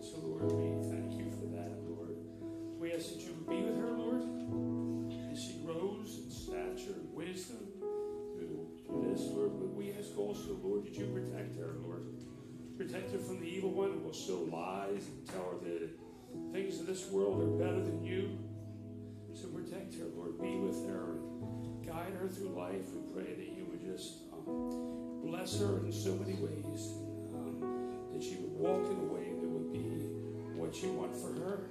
So, 0.01 0.18
Lord, 0.22 0.53
we 0.53 0.91
thank 0.91 1.12
you 1.18 1.31
for 1.31 1.47
that, 1.57 1.72
Lord. 1.89 2.16
We 2.79 2.93
ask 2.93 3.11
that 3.11 3.20
you 3.20 3.35
would 3.35 3.49
be 3.49 3.62
with 3.62 3.79
her, 3.79 3.93
Lord, 3.93 4.22
as 5.33 5.43
she 5.43 5.59
grows 5.64 6.20
in 6.24 6.31
stature 6.31 6.95
and 6.99 7.12
wisdom 7.14 7.68
through 7.81 8.66
this, 9.11 9.22
Lord. 9.31 9.59
But 9.59 9.74
we 9.74 9.93
ask 9.93 10.16
also, 10.16 10.59
Lord, 10.62 10.85
that 10.85 10.95
you 10.95 11.07
protect 11.07 11.57
her, 11.59 11.76
Lord. 11.83 12.07
Protect 12.76 13.11
her 13.12 13.18
from 13.18 13.41
the 13.41 13.47
evil 13.47 13.70
one 13.70 13.93
who 13.93 13.99
will 13.99 14.14
sow 14.14 14.47
lies 14.53 15.03
and 15.07 15.26
tell 15.26 15.51
her 15.51 15.59
that 15.64 15.88
things 16.69 16.81
of 16.81 16.87
this 16.87 17.11
world 17.11 17.41
are 17.41 17.64
better 17.64 17.81
than 17.81 18.05
you. 18.05 18.39
So 19.33 19.49
protect 19.49 19.95
her, 19.95 20.05
Lord. 20.14 20.39
Be 20.39 20.57
with 20.57 20.87
her 20.87 21.16
and 21.62 21.87
guide 21.87 22.12
her 22.21 22.29
through 22.29 22.51
life. 22.51 22.85
We 22.93 23.23
pray 23.23 23.33
that 23.33 23.57
you 23.57 23.64
would 23.71 23.81
just 23.81 24.25
um, 24.35 25.23
bless 25.25 25.59
her 25.61 25.79
in 25.79 25.93
so 25.93 26.12
many 26.16 26.35
ways. 26.35 26.93
Um, 27.33 28.11
that 28.12 28.23
she 28.23 28.37
would 28.37 28.53
walk 28.53 28.85
in 28.91 28.99
a 28.99 29.12
way 29.12 29.33
that 29.41 29.49
would 29.49 29.73
be 29.73 29.79
what 30.61 30.83
you 30.83 30.93
want 30.93 31.16
for 31.16 31.33
her 31.41 31.64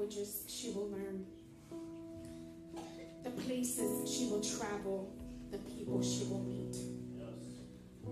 languages 0.00 0.44
she 0.46 0.70
will 0.70 0.88
learn, 0.88 1.26
the 3.22 3.30
places 3.42 4.10
she 4.10 4.28
will 4.30 4.40
travel, 4.40 5.12
the 5.50 5.58
people 5.58 6.02
she 6.02 6.24
will 6.24 6.42
meet. 6.42 6.76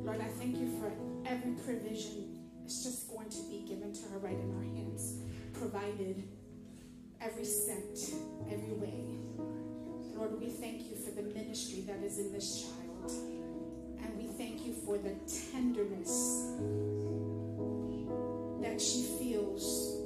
Lord, 0.05 0.21
I 0.21 0.29
thank 0.39 0.59
you 0.59 0.69
for 0.79 0.93
every 1.27 1.53
provision 1.53 2.47
that's 2.61 2.85
just 2.85 3.09
going 3.09 3.31
to 3.31 3.43
be 3.49 3.65
given 3.67 3.95
to 3.95 4.03
her 4.11 4.19
right 4.19 4.39
in 4.39 4.55
our 4.57 4.63
hands, 4.63 5.21
provided 5.55 6.25
every 7.23 7.45
cent, 7.45 8.13
every 8.53 8.75
way. 8.75 9.05
Lord, 10.15 10.39
we 10.39 10.51
thank 10.51 10.91
you 10.91 10.97
for 10.97 11.11
the 11.11 11.23
ministry 11.23 11.85
that 11.87 12.03
is 12.05 12.19
in 12.19 12.33
this 12.33 12.65
child. 12.65 13.13
And 14.03 14.17
we 14.17 14.27
thank 14.37 14.67
you 14.67 14.75
for 14.85 14.99
the 14.99 15.15
tenderness 15.53 16.55
that 18.61 18.81
she 18.81 19.03
feels 19.19 19.99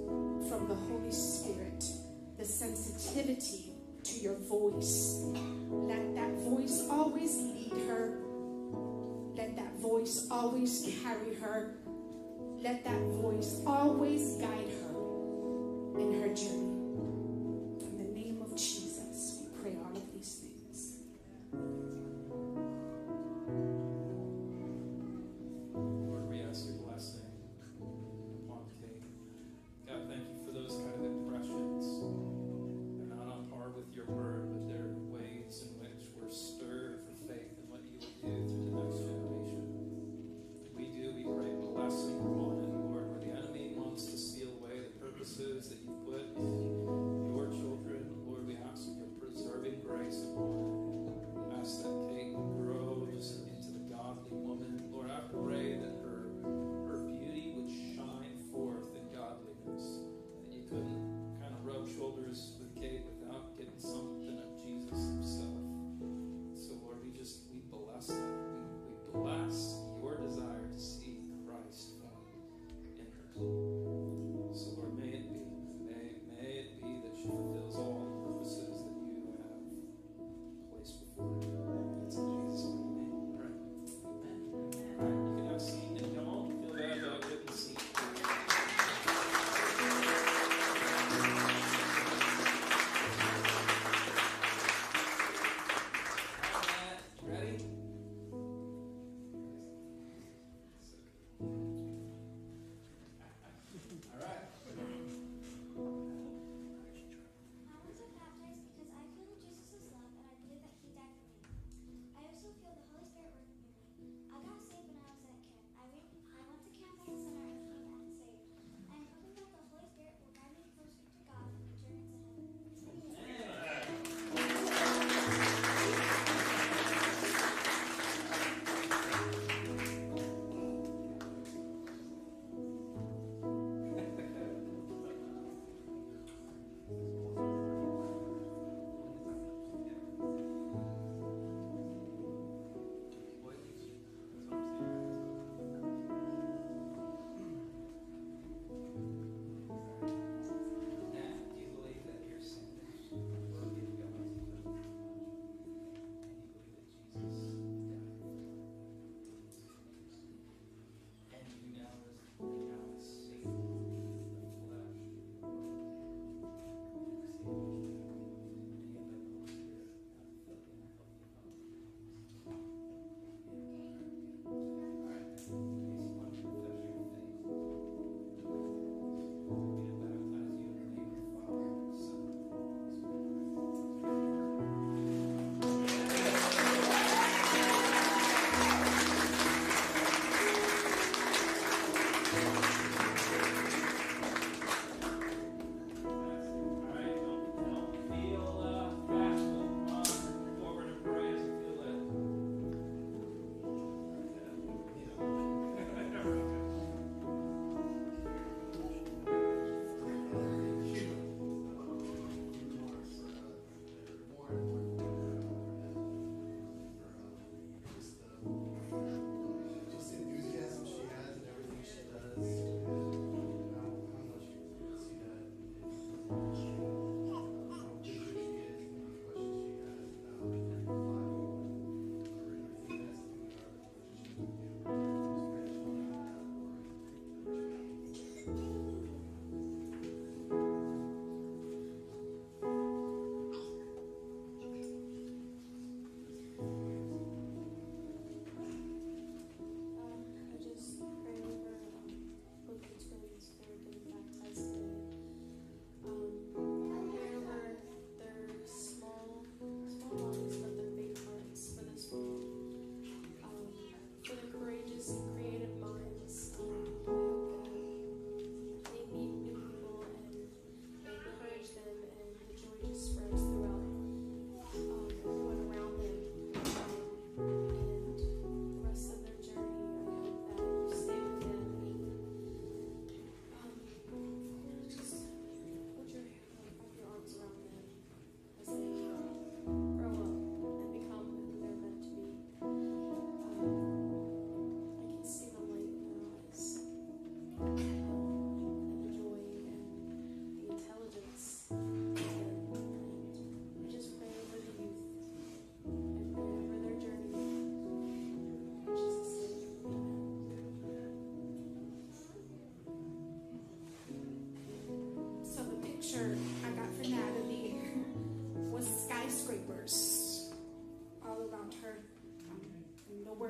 from 0.49 0.69
the 0.69 0.75
Holy 0.75 1.11
Spirit, 1.11 1.62
the 2.43 2.49
sensitivity 2.49 3.71
to 4.03 4.19
your 4.19 4.35
voice. 4.35 5.23
Let 5.71 6.17
that 6.17 6.35
voice 6.39 6.89
always 6.91 7.37
lead 7.37 7.73
her 7.87 8.19
let 9.35 9.57
that 9.57 9.75
voice 9.79 10.27
always 10.31 10.87
carry 11.03 11.35
her. 11.37 11.75
Let 12.61 12.85
that 12.85 13.01
voice 13.23 13.63
always 13.67 14.35
guide 14.35 14.69
her 14.69 16.01
in 16.01 16.21
her 16.21 16.29
journey. 16.35 16.82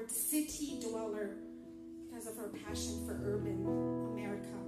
City 0.09 0.81
dweller 0.81 1.37
because 2.09 2.27
of 2.27 2.37
her 2.37 2.51
passion 2.67 3.07
for 3.07 3.19
urban 3.25 3.65
America 4.13 4.59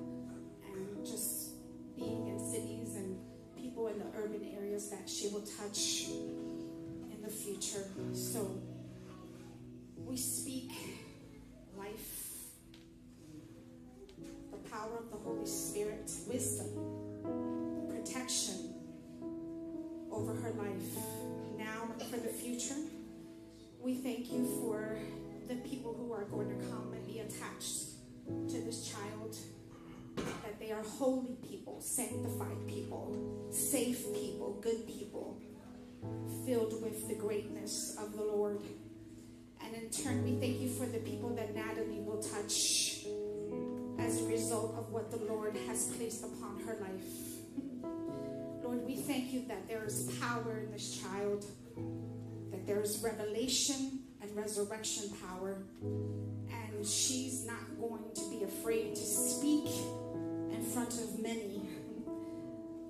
and 0.72 1.04
just 1.04 1.50
being 1.96 2.28
in 2.28 2.38
cities 2.38 2.96
and 2.96 3.18
people 3.56 3.88
in 3.88 3.98
the 3.98 4.06
urban 4.16 4.42
areas 4.56 4.90
that 4.90 5.08
she 5.08 5.28
will 5.28 5.44
touch 5.58 6.06
in 6.08 7.18
the 7.22 7.30
future. 7.30 7.84
So 8.12 8.60
we 9.96 10.16
speak 10.16 10.72
life, 11.76 12.46
the 14.50 14.68
power 14.70 14.98
of 14.98 15.10
the 15.10 15.16
Holy 15.16 15.46
Spirit, 15.46 16.10
wisdom, 16.28 16.68
protection 17.88 18.74
over 20.10 20.34
her 20.34 20.50
life 20.52 20.96
now 21.58 21.88
and 21.92 22.02
for 22.02 22.16
the 22.16 22.28
future. 22.28 22.76
We 23.80 23.94
thank 23.94 24.32
you 24.32 24.46
for 24.60 24.98
the 25.48 25.56
people 25.56 25.94
who 25.94 26.12
are 26.12 26.24
going 26.24 26.48
to 26.48 26.66
come 26.66 26.92
and 26.92 27.06
be 27.06 27.18
attached 27.20 27.90
to 28.26 28.60
this 28.60 28.88
child, 28.88 29.36
that 30.16 30.58
they 30.58 30.70
are 30.72 30.82
holy 30.82 31.36
people, 31.48 31.80
sanctified 31.80 32.66
people, 32.66 33.48
safe 33.50 34.04
people, 34.14 34.58
good 34.62 34.86
people, 34.86 35.38
filled 36.46 36.82
with 36.82 37.08
the 37.08 37.14
greatness 37.14 37.96
of 38.00 38.16
the 38.16 38.22
Lord. 38.22 38.60
And 39.62 39.74
in 39.74 39.90
turn, 39.90 40.24
we 40.24 40.38
thank 40.38 40.60
you 40.60 40.68
for 40.68 40.86
the 40.86 40.98
people 40.98 41.30
that 41.36 41.54
Natalie 41.54 42.00
will 42.00 42.22
touch 42.22 43.06
as 43.98 44.20
a 44.20 44.24
result 44.26 44.74
of 44.78 44.90
what 44.92 45.10
the 45.10 45.18
Lord 45.32 45.56
has 45.66 45.86
placed 45.96 46.24
upon 46.24 46.60
her 46.66 46.76
life. 46.80 47.34
Lord, 48.62 48.84
we 48.86 48.96
thank 48.96 49.32
you 49.32 49.44
that 49.48 49.68
there 49.68 49.84
is 49.84 50.10
power 50.20 50.58
in 50.58 50.72
this 50.72 51.00
child, 51.00 51.44
that 52.50 52.66
there 52.66 52.80
is 52.80 53.02
revelation 53.02 54.03
resurrection 54.34 55.10
power, 55.28 55.62
and 55.82 56.86
she's 56.86 57.46
not 57.46 57.78
going 57.80 58.04
to 58.14 58.30
be 58.30 58.44
afraid 58.44 58.94
to 58.94 59.02
speak 59.02 59.68
in 60.50 60.62
front 60.72 60.94
of 60.94 61.20
many. 61.20 61.62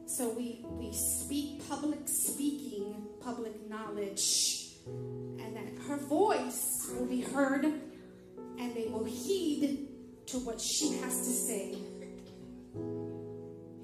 So 0.07 0.31
we, 0.31 0.65
we 0.71 0.93
speak 0.93 1.69
public 1.69 2.01
speaking, 2.07 2.95
public 3.21 3.69
knowledge, 3.69 4.75
and 4.87 5.57
that 5.57 5.83
her 5.89 5.97
voice 5.97 6.91
will 6.93 7.07
be 7.07 7.21
heard 7.21 7.65
and 7.65 8.75
they 8.75 8.87
will 8.87 9.05
heed 9.05 9.89
to 10.27 10.39
what 10.39 10.61
she 10.61 10.93
has 10.99 11.19
to 11.19 11.33
say. 11.33 11.75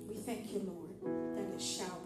We 0.08 0.14
thank 0.24 0.52
you, 0.52 0.60
Lord, 0.60 1.36
that 1.36 1.54
it 1.54 1.60
shall 1.60 1.99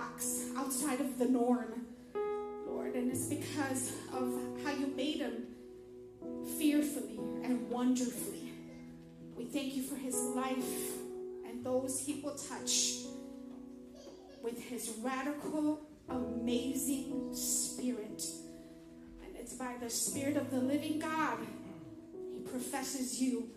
box, 0.00 0.46
outside 0.56 1.00
of 1.00 1.18
the 1.18 1.26
norm, 1.26 1.86
Lord. 2.66 2.94
And 2.94 3.10
it's 3.10 3.26
because 3.26 3.92
of 4.12 4.32
how 4.64 4.72
you 4.72 4.86
made 4.96 5.18
him 5.18 5.46
fearfully 6.58 7.18
and 7.42 7.68
wonderfully. 7.68 8.52
We 9.36 9.44
thank 9.44 9.76
you 9.76 9.82
for 9.82 9.96
his 9.96 10.16
life 10.16 10.98
and 11.46 11.64
those 11.64 12.00
he 12.00 12.20
will 12.22 12.36
touch 12.36 12.94
with 14.42 14.62
his 14.62 14.92
radical, 15.02 15.80
amazing 16.08 17.34
spirit. 17.34 18.24
And 19.22 19.36
it's 19.36 19.52
by 19.52 19.74
the 19.80 19.90
spirit 19.90 20.36
of 20.36 20.50
the 20.50 20.60
living 20.60 20.98
God 20.98 21.38
he 22.32 22.40
professes 22.40 23.20
you, 23.20 23.50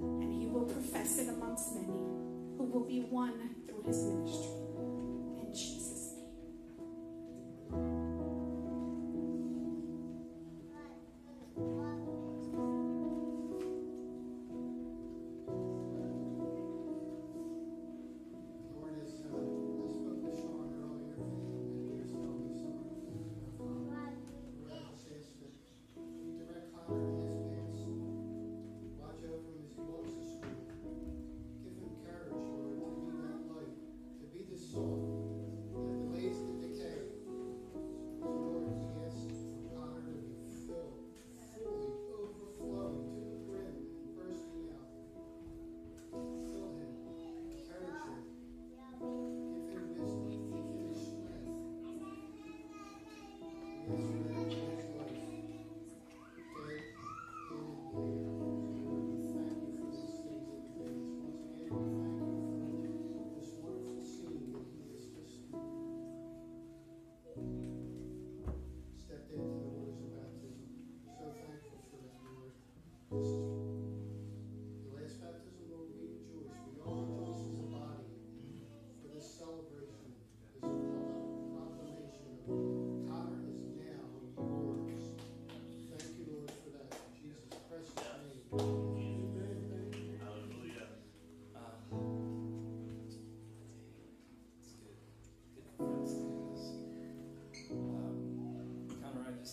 and 0.00 0.32
he 0.32 0.48
will 0.48 0.64
profess 0.64 1.18
it 1.18 1.28
amongst 1.28 1.74
many 1.74 1.86
who 1.86 2.68
will 2.72 2.84
be 2.84 3.00
one 3.02 3.50
through 3.66 3.82
his 3.86 4.02
ministry. 4.02 4.63
Jesus' 5.54 6.14
name. 7.70 8.03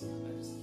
I 0.04 0.34
just 0.40 0.61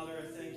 Father, 0.00 0.16
I 0.18 0.24
thank 0.34 0.49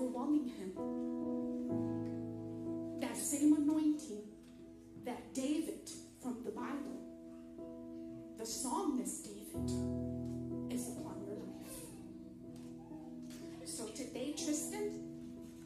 overwhelming 0.00 0.48
him. 0.48 0.72
That 3.00 3.16
same 3.16 3.54
anointing 3.54 4.22
that 5.04 5.34
David 5.34 5.90
from 6.22 6.42
the 6.44 6.50
Bible, 6.50 7.00
the 8.38 8.46
psalmist 8.46 9.24
David, 9.24 9.70
is 10.70 10.88
upon 10.88 11.22
your 11.26 11.36
life. 11.36 11.74
So 13.64 13.86
today, 13.88 14.32
Tristan, 14.32 15.02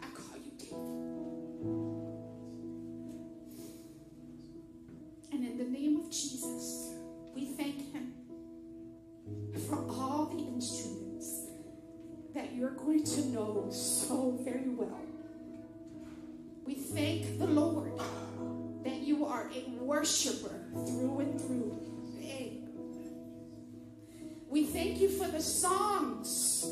I 0.00 0.06
call 0.14 0.36
you 0.36 0.52
David. 0.58 0.78
And 5.32 5.44
in 5.44 5.58
the 5.58 5.64
name 5.64 6.00
of 6.00 6.10
Jesus, 6.10 6.94
we 7.34 7.46
thank 7.46 7.92
him 7.92 8.12
for 9.68 9.76
all 9.88 10.26
the 10.26 10.38
instruments 10.38 11.04
that 12.34 12.52
you're 12.54 12.70
going 12.70 13.04
to 13.04 13.26
know 13.26 13.68
so 13.70 14.23
the 25.34 25.42
songs 25.42 26.64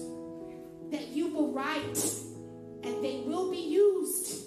that 0.93 1.09
you 1.09 1.27
will 1.35 1.51
write, 1.53 1.99
and 2.85 3.05
they 3.05 3.25
will 3.27 3.51
be 3.51 3.59
used 3.59 4.47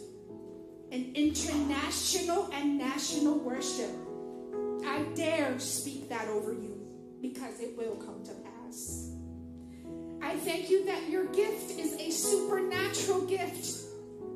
in 0.90 1.12
international 1.16 2.50
and 2.54 2.78
national 2.78 3.38
worship. 3.40 3.92
I 4.86 5.04
dare 5.16 5.60
speak 5.60 6.08
that 6.08 6.30
over 6.30 6.54
you 6.54 6.88
because 7.22 7.60
it 7.60 7.78
will 7.78 7.98
come 7.98 8.24
to 8.24 8.32
pass. 8.32 9.12
I 10.22 10.38
thank 10.38 10.70
you 10.70 10.86
that 10.86 11.10
your 11.10 11.26
gift 11.26 11.78
is 11.78 11.96
a 11.96 12.10
supernatural 12.10 13.26
gift 13.26 13.68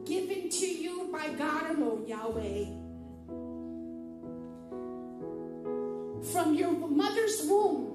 given 0.06 0.50
to 0.50 0.68
you 0.68 1.08
by 1.10 1.30
God 1.38 1.78
alone, 1.78 2.06
Yahweh. 2.06 2.66
From 6.34 6.54
your 6.54 6.72
mother's 6.72 7.44
womb, 7.46 7.89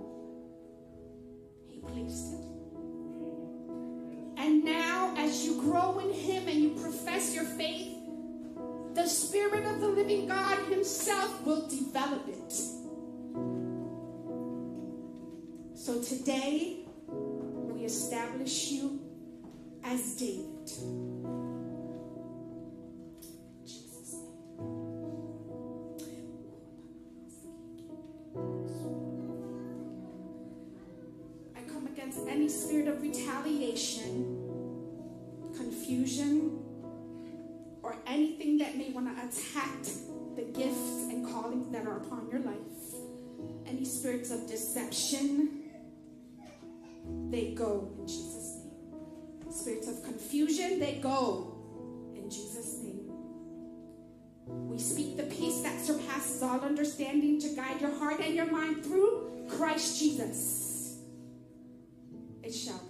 Will 11.45 11.67
develop 11.69 12.27
it. 12.27 12.53
So 15.77 16.01
today, 16.01 16.79
we 17.07 17.85
establish 17.85 18.71
you 18.71 18.99
as 19.85 20.17
David. 20.17 20.71
I 31.55 31.61
come 31.69 31.87
against 31.89 32.21
any 32.27 32.49
spirit 32.49 32.89
of 32.89 33.03
retaliation, 33.03 34.49
confusion, 35.55 36.59
or 37.83 37.97
anything 38.07 38.57
that 38.57 38.79
may 38.79 38.91
want 38.93 39.15
to 39.15 39.27
attack 39.27 40.04
upon 42.07 42.29
your 42.31 42.41
life. 42.41 42.57
Any 43.67 43.85
spirits 43.85 44.31
of 44.31 44.47
deception, 44.49 45.63
they 47.31 47.53
go 47.55 47.91
in 47.99 48.07
Jesus' 48.07 48.61
name. 48.63 49.53
Spirits 49.53 49.89
of 49.89 50.03
confusion, 50.03 50.79
they 50.79 51.01
go 51.03 51.55
in 52.15 52.31
Jesus' 52.31 52.81
name. 52.83 53.11
We 54.47 54.79
speak 54.79 55.17
the 55.17 55.25
peace 55.25 55.61
that 55.63 55.81
surpasses 55.81 56.43
all 56.43 56.61
understanding 56.61 57.41
to 57.41 57.49
guide 57.55 57.81
your 57.81 57.95
heart 57.95 58.21
and 58.21 58.35
your 58.35 58.51
mind 58.51 58.85
through 58.85 59.47
Christ 59.49 59.99
Jesus. 59.99 60.99
It 62.43 62.53
shall 62.53 62.81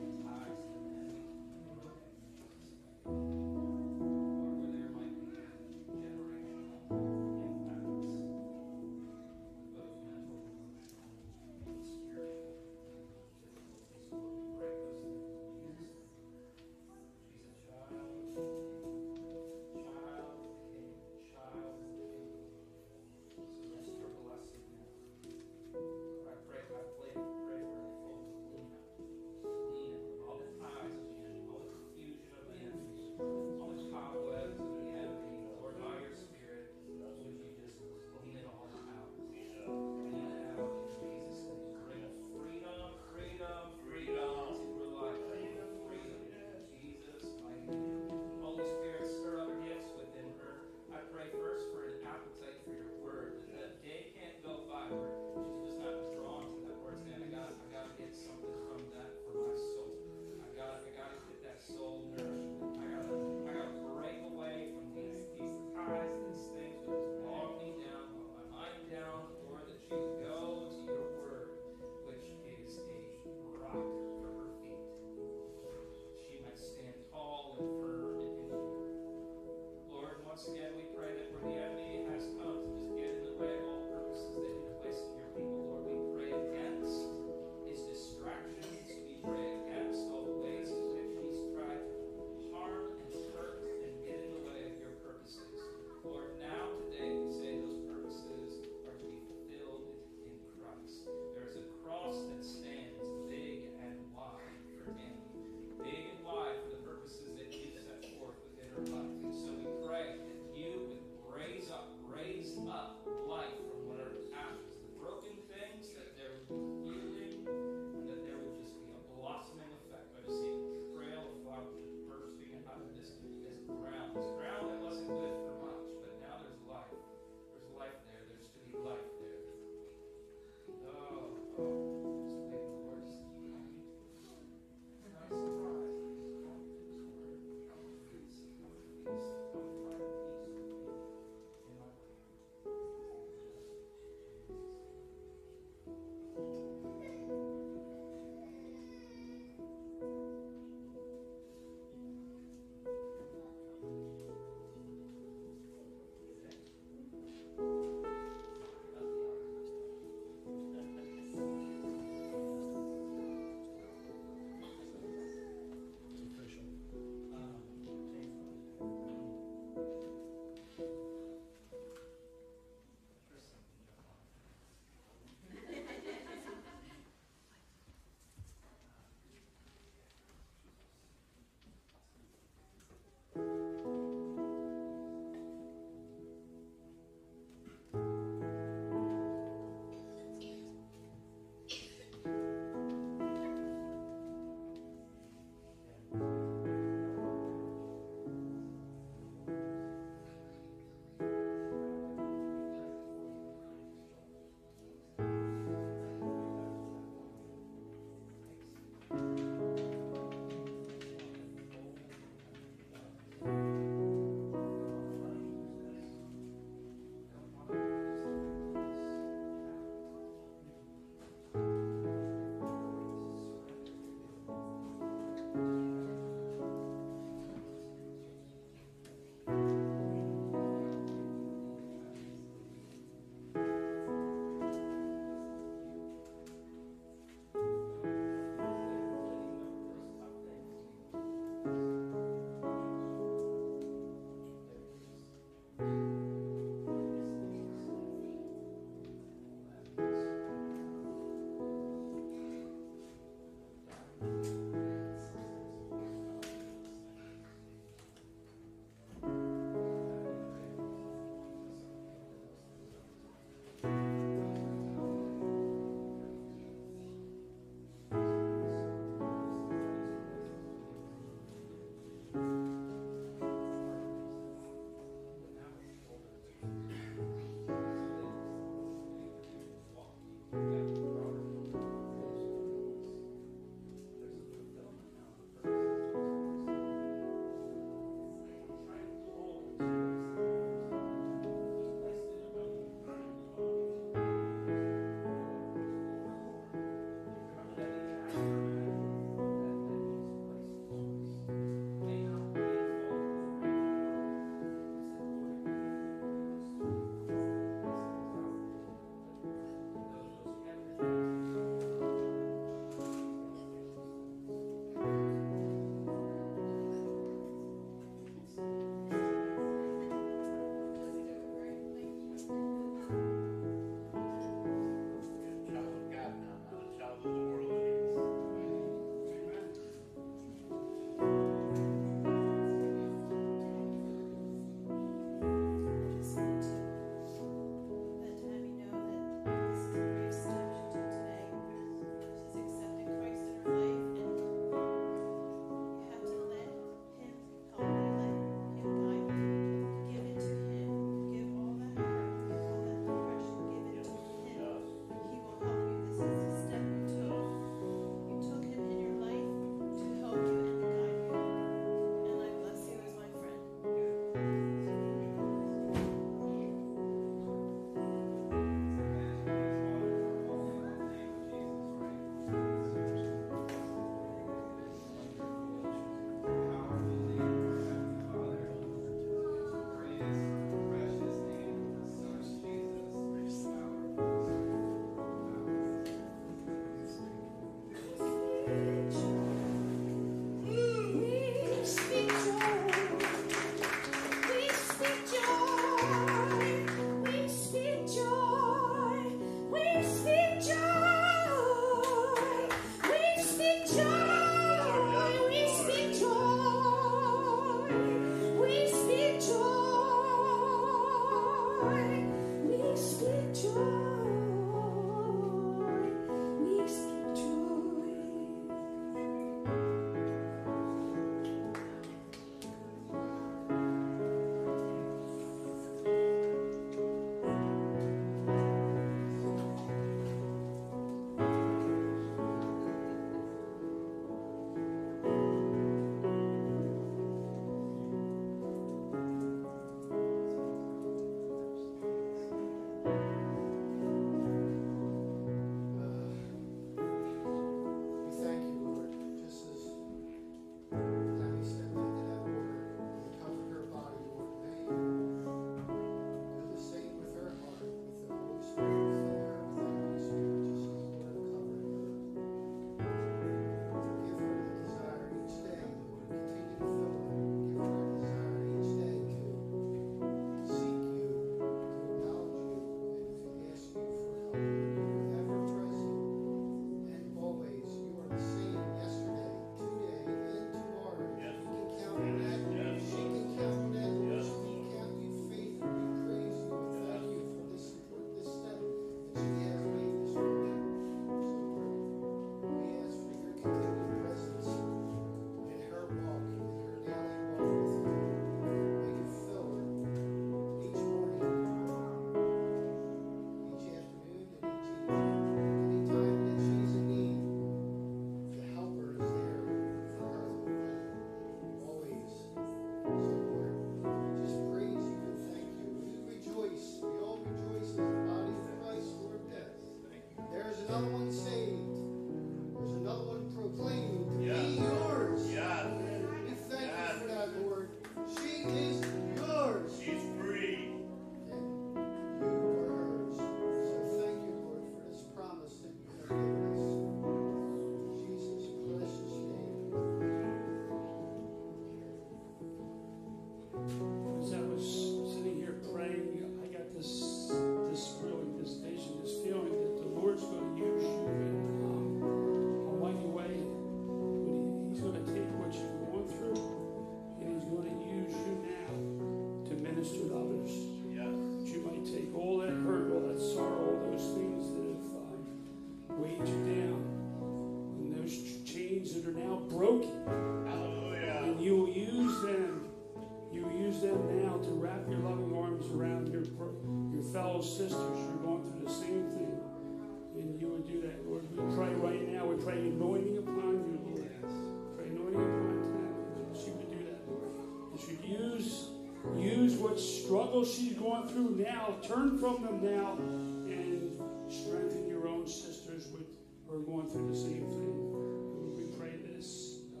now. 591.72 591.96
Turn 592.02 592.38
from 592.38 592.62
them 592.62 592.82
now 592.82 593.16
and 593.16 594.20
strengthen 594.48 595.08
your 595.08 595.28
own 595.28 595.46
sisters 595.46 596.08
with, 596.12 596.26
who 596.66 596.76
are 596.76 596.80
going 596.80 597.08
through 597.08 597.28
the 597.28 597.36
same 597.36 597.66
thing. 597.68 598.76
We 598.76 598.96
pray 598.98 599.16
this. 599.34 599.78
Uh, 599.94 600.00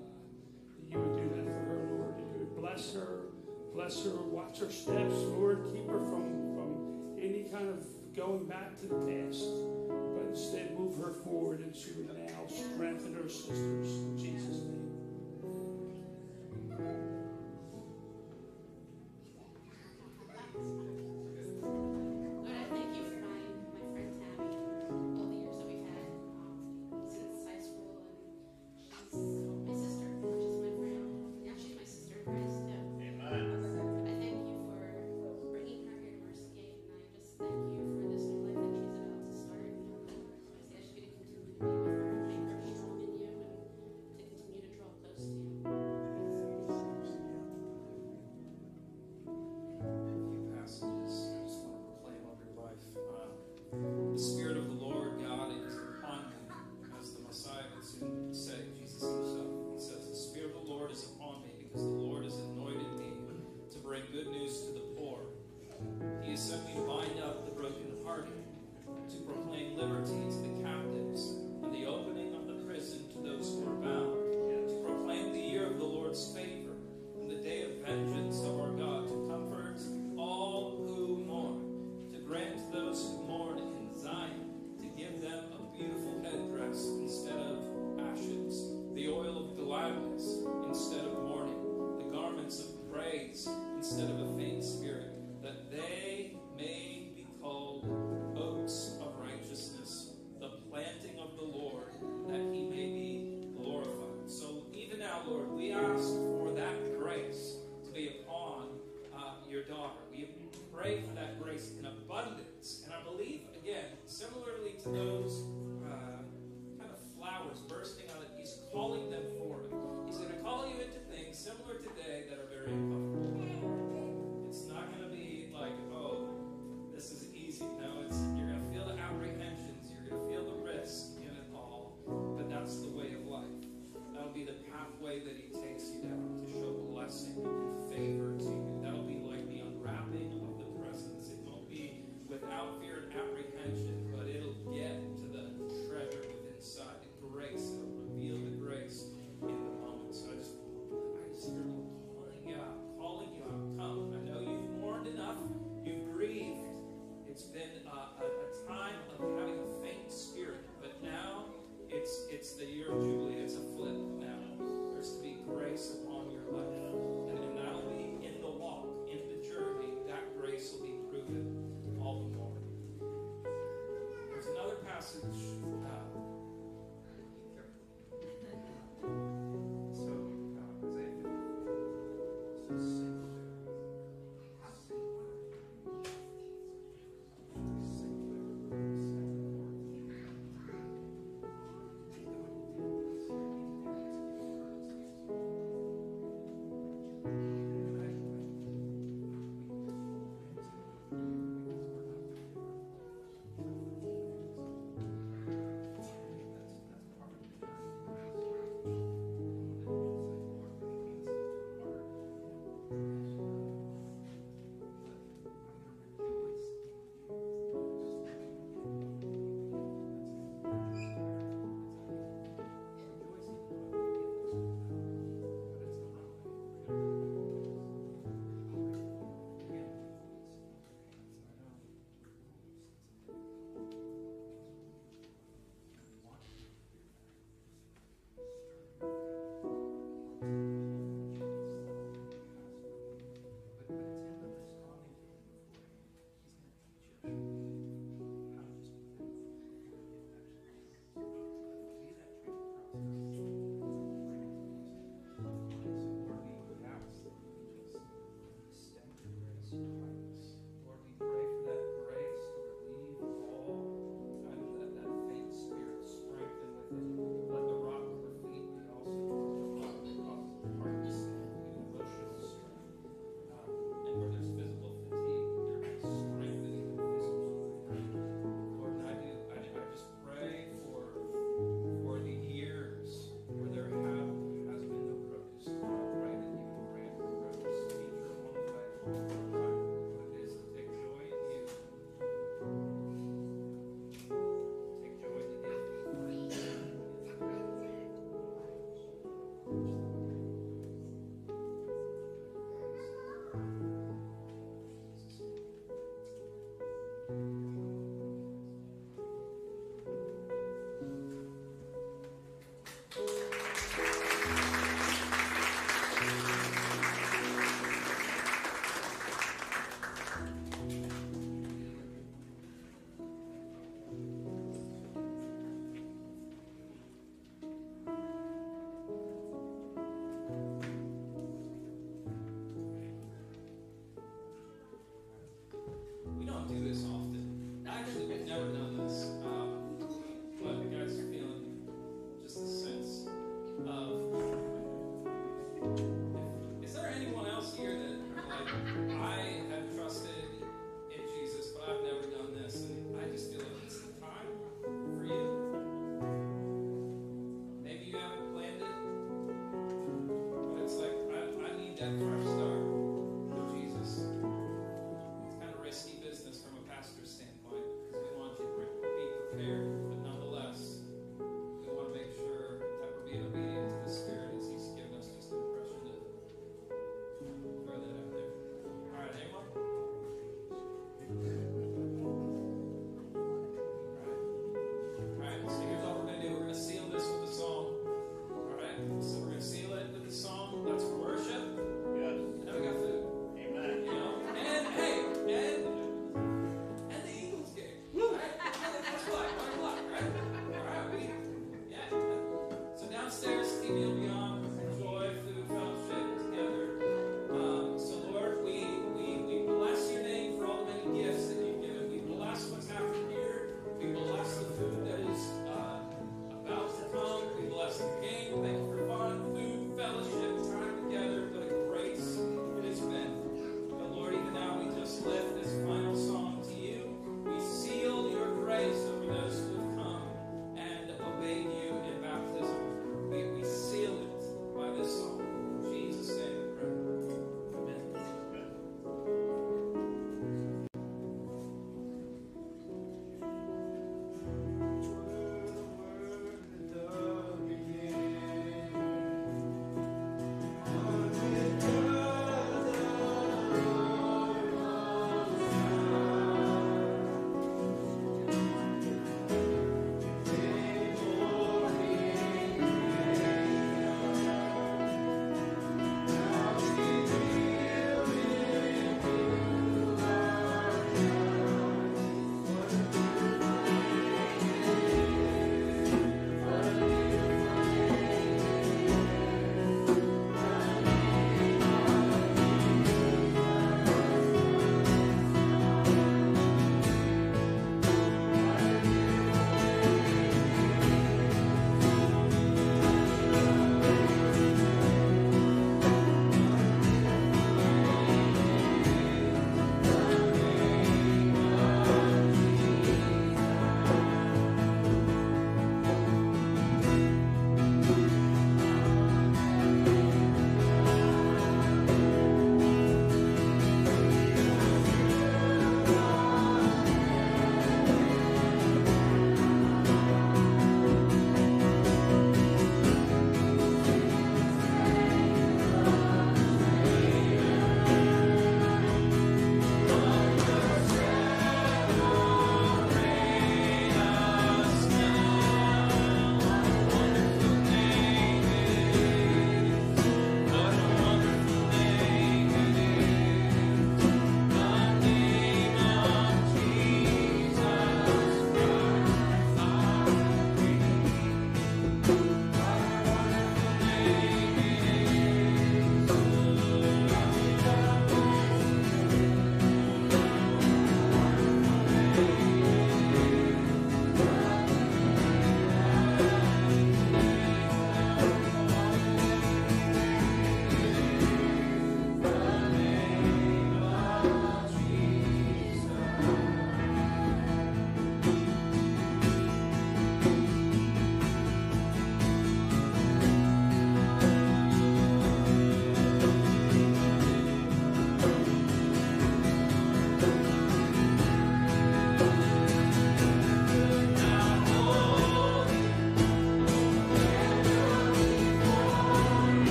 you 0.90 0.98
would 0.98 1.16
do 1.16 1.28
that 1.36 1.46
for 1.46 1.64
her, 1.64 1.88
Lord. 1.98 2.14
You 2.18 2.40
would 2.40 2.56
bless 2.60 2.94
her. 2.94 3.26
Bless 3.74 4.04
her. 4.04 4.10
Watch 4.10 4.58
her 4.60 4.70
steps, 4.70 5.14
Lord. 5.14 5.70
Keep 5.72 5.88
her 5.88 6.00
from, 6.00 6.54
from 6.54 7.16
any 7.18 7.44
kind 7.44 7.68
of 7.68 7.86
going 8.14 8.46
back 8.46 8.76
to 8.80 8.86
the 8.86 8.96
past. 8.96 9.44
But 9.88 10.26
instead, 10.28 10.78
move 10.78 10.98
her 10.98 11.12
forward 11.24 11.60
and 11.60 11.74
she 11.74 11.92
would 11.92 12.14
now 12.14 12.46
strengthen 12.48 13.14
her 13.14 13.28
sisters. 13.28 14.11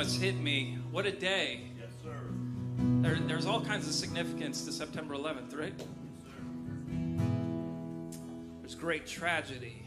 Know, 0.00 0.06
it's 0.06 0.16
hit 0.16 0.36
me. 0.36 0.78
What 0.90 1.04
a 1.04 1.12
day. 1.12 1.60
Yes, 1.78 1.90
sir. 2.02 2.16
There, 3.02 3.16
there's 3.16 3.46
all 3.46 3.60
kinds 3.60 3.86
of 3.86 3.92
significance 3.92 4.64
to 4.64 4.72
September 4.72 5.14
11th, 5.14 5.58
right? 5.58 5.74
There's 8.60 8.74
great 8.74 9.06
tragedy 9.06 9.82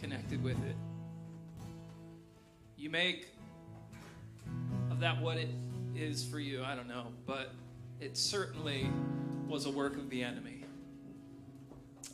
connected 0.00 0.42
with 0.42 0.58
it. 0.64 0.76
You 2.76 2.90
make 2.90 3.28
of 4.90 4.98
that 5.00 5.20
what 5.20 5.36
it 5.36 5.50
is 5.94 6.24
for 6.24 6.40
you, 6.40 6.64
I 6.64 6.74
don't 6.74 6.88
know, 6.88 7.06
but 7.24 7.52
it 8.00 8.16
certainly 8.16 8.90
was 9.46 9.66
a 9.66 9.70
work 9.70 9.96
of 9.96 10.10
the 10.10 10.24
enemy. 10.24 10.64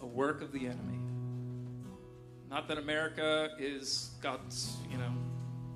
A 0.03 0.07
work 0.07 0.43
of 0.43 0.53
the 0.53 0.67
enemy. 0.67 0.99
Not 2.51 2.69
that 2.69 2.77
America 2.77 3.51
is 3.59 4.11
God's, 4.21 4.77
you 4.91 4.99
know, 4.99 5.08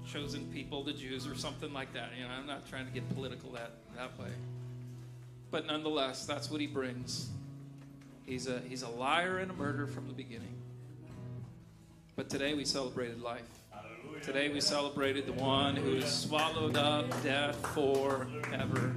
chosen 0.07 0.47
people, 0.53 0.83
the 0.83 0.93
Jews, 0.93 1.27
or 1.27 1.35
something 1.35 1.73
like 1.73 1.93
that. 1.95 2.11
You 2.17 2.25
know, 2.25 2.31
I'm 2.31 2.47
not 2.47 2.69
trying 2.69 2.87
to 2.87 2.93
get 2.93 3.09
political 3.15 3.51
that, 3.53 3.71
that 3.97 4.19
way. 4.19 4.31
But 5.51 5.67
nonetheless, 5.67 6.27
that's 6.27 6.51
what 6.51 6.61
he 6.61 6.67
brings. 6.67 7.29
He's 8.25 8.47
a, 8.47 8.61
he's 8.61 8.83
a 8.83 8.89
liar 8.89 9.39
and 9.39 9.51
a 9.51 9.55
murderer 9.55 9.87
from 9.87 10.07
the 10.07 10.15
beginning. 10.15 10.55
But 12.17 12.29
today 12.29 12.55
we 12.55 12.65
celebrated 12.65 13.21
life. 13.21 13.43
Hallelujah. 13.71 14.23
Today 14.23 14.49
we 14.49 14.61
celebrated 14.61 15.27
the 15.27 15.33
one 15.33 15.77
who 15.77 16.01
swallowed 16.03 16.77
up 16.77 17.07
death 17.23 17.57
forever. 17.75 18.95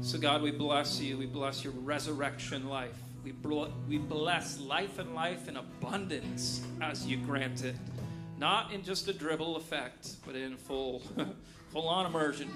So, 0.00 0.18
God, 0.18 0.42
we 0.42 0.50
bless 0.50 1.00
you. 1.00 1.18
We 1.18 1.26
bless 1.26 1.64
your 1.64 1.72
resurrection 1.72 2.68
life. 2.68 2.96
We, 3.24 3.32
bl- 3.32 3.66
we 3.88 3.98
bless 3.98 4.60
life 4.60 4.98
and 4.98 5.14
life 5.14 5.48
in 5.48 5.56
abundance 5.56 6.64
as 6.80 7.06
you 7.06 7.16
grant 7.16 7.64
it 7.64 7.74
not 8.38 8.72
in 8.72 8.82
just 8.82 9.08
a 9.08 9.12
dribble 9.12 9.56
effect, 9.56 10.16
but 10.26 10.34
in 10.34 10.56
full, 10.56 11.02
full 11.72 11.88
on 11.88 12.06
immersion, 12.06 12.50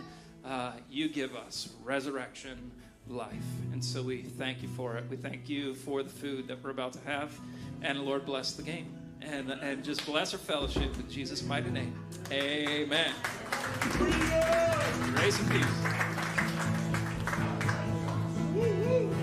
uh, 0.44 0.73
you 0.90 1.09
give 1.09 1.35
us 1.36 1.70
resurrection 1.85 2.70
life. 3.09 3.35
And 3.73 3.85
so 3.85 4.02
we 4.02 4.23
thank 4.23 4.62
you 4.62 4.69
for 4.69 4.97
it. 4.97 5.05
We 5.11 5.16
thank 5.16 5.48
you 5.48 5.74
for 5.74 6.02
the 6.02 6.11
food 6.11 6.48
that 6.48 6.62
we're 6.62 6.70
about 6.70 6.93
to 6.94 7.01
have. 7.07 7.39
And 7.82 8.01
Lord, 8.01 8.24
bless 8.27 8.52
the 8.52 8.62
game. 8.62 8.97
And, 9.23 9.51
and 9.51 9.85
just 9.85 10.07
bless 10.07 10.32
our 10.32 10.39
fellowship 10.39 10.94
in 10.97 11.11
Jesus' 11.11 11.43
mighty 11.43 11.70
name. 11.70 11.94
Amen. 12.31 13.12
Grace 15.15 15.39
and 15.39 15.51
peace. 15.51 15.65
Woo-woo. 18.55 19.19